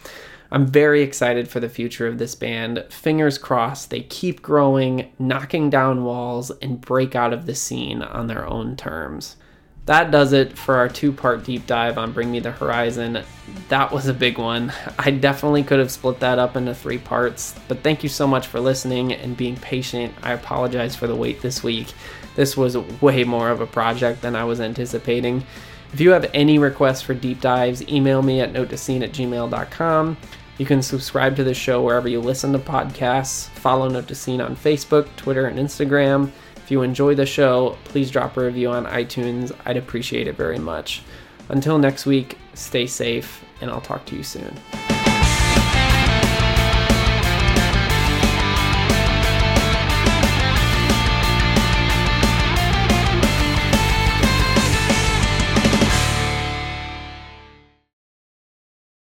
I'm 0.51 0.67
very 0.67 1.03
excited 1.03 1.49
for 1.49 1.61
the 1.61 1.69
future 1.69 2.07
of 2.07 2.17
this 2.17 2.35
band. 2.35 2.87
Fingers 2.89 3.37
crossed 3.37 3.91
they 3.91 4.01
keep 4.01 4.41
growing, 4.41 5.13
knocking 5.19 5.69
down 5.69 6.05
walls, 6.05 6.51
and 6.63 6.81
break 6.81 7.15
out 7.15 7.35
of 7.35 7.45
the 7.45 7.55
scene 7.55 8.01
on 8.01 8.29
their 8.29 8.47
own 8.47 8.77
terms 8.77 9.37
that 9.87 10.11
does 10.11 10.33
it 10.33 10.57
for 10.57 10.77
our 10.77 10.89
two 10.89 11.13
part 11.13 11.45
deep 11.45 11.67
dive 11.67 11.99
on 11.99 12.13
Bring 12.13 12.31
Me 12.31 12.41
the 12.41 12.53
Horizon. 12.53 13.23
That 13.69 13.91
was 13.91 14.07
a 14.07 14.15
big 14.15 14.39
one. 14.39 14.73
I 14.99 15.11
definitely 15.11 15.65
could 15.65 15.81
have 15.81 15.91
split 15.91 16.21
that 16.21 16.39
up 16.39 16.57
into 16.57 16.75
three 16.75 16.99
parts, 16.99 17.55
but 17.67 17.83
thank 17.83 18.03
you 18.03 18.09
so 18.09 18.27
much 18.27 18.47
for 18.47 18.61
listening 18.61 19.13
and 19.13 19.37
being 19.37 19.57
patient. 19.57 20.15
I 20.23 20.33
apologize 20.33 20.95
for 20.95 21.07
the 21.07 21.17
wait 21.17 21.41
this 21.41 21.63
week. 21.63 21.93
This 22.37 22.57
was 22.57 22.77
way 23.01 23.25
more 23.25 23.51
of 23.51 23.61
a 23.61 23.67
project 23.67 24.23
than 24.23 24.37
I 24.37 24.45
was 24.45 24.61
anticipating. 24.61 25.45
If 25.93 26.01
you 26.01 26.11
have 26.11 26.31
any 26.33 26.59
requests 26.59 27.03
for 27.03 27.13
deep 27.13 27.41
dives, 27.41 27.87
email 27.89 28.23
me 28.23 28.41
at 28.41 28.53
notetoscene 28.53 29.03
at 29.03 29.13
gmail.com. 29.13 30.17
You 30.59 30.67
can 30.67 30.81
subscribe 30.81 31.35
to 31.37 31.45
the 31.45 31.55
show 31.55 31.83
wherever 31.83 32.09
you 32.09 32.21
listen 32.21 32.53
to 32.53 32.59
podcasts. 32.59 33.49
Follow 33.49 33.89
Note 33.89 34.07
to 34.09 34.15
Scene 34.15 34.41
on 34.41 34.55
Facebook, 34.55 35.09
Twitter, 35.17 35.47
and 35.47 35.59
Instagram 35.59 36.31
you 36.73 36.83
enjoy 36.83 37.15
the 37.15 37.27
show, 37.27 37.77
please 37.85 38.11
drop 38.11 38.37
a 38.37 38.45
review 38.45 38.71
on 38.71 38.87
iTunes. 38.87 39.55
I'd 39.65 39.77
appreciate 39.77 40.27
it 40.27 40.37
very 40.37 40.59
much. 40.59 41.03
Until 41.49 41.79
next 41.79 42.07
week, 42.07 42.39
stay 42.55 42.87
safe, 42.87 43.45
and 43.61 43.71
I'll 43.71 43.81
talk 43.81 44.07
to 44.07 44.17
you 44.17 44.23
soon. 44.23 44.59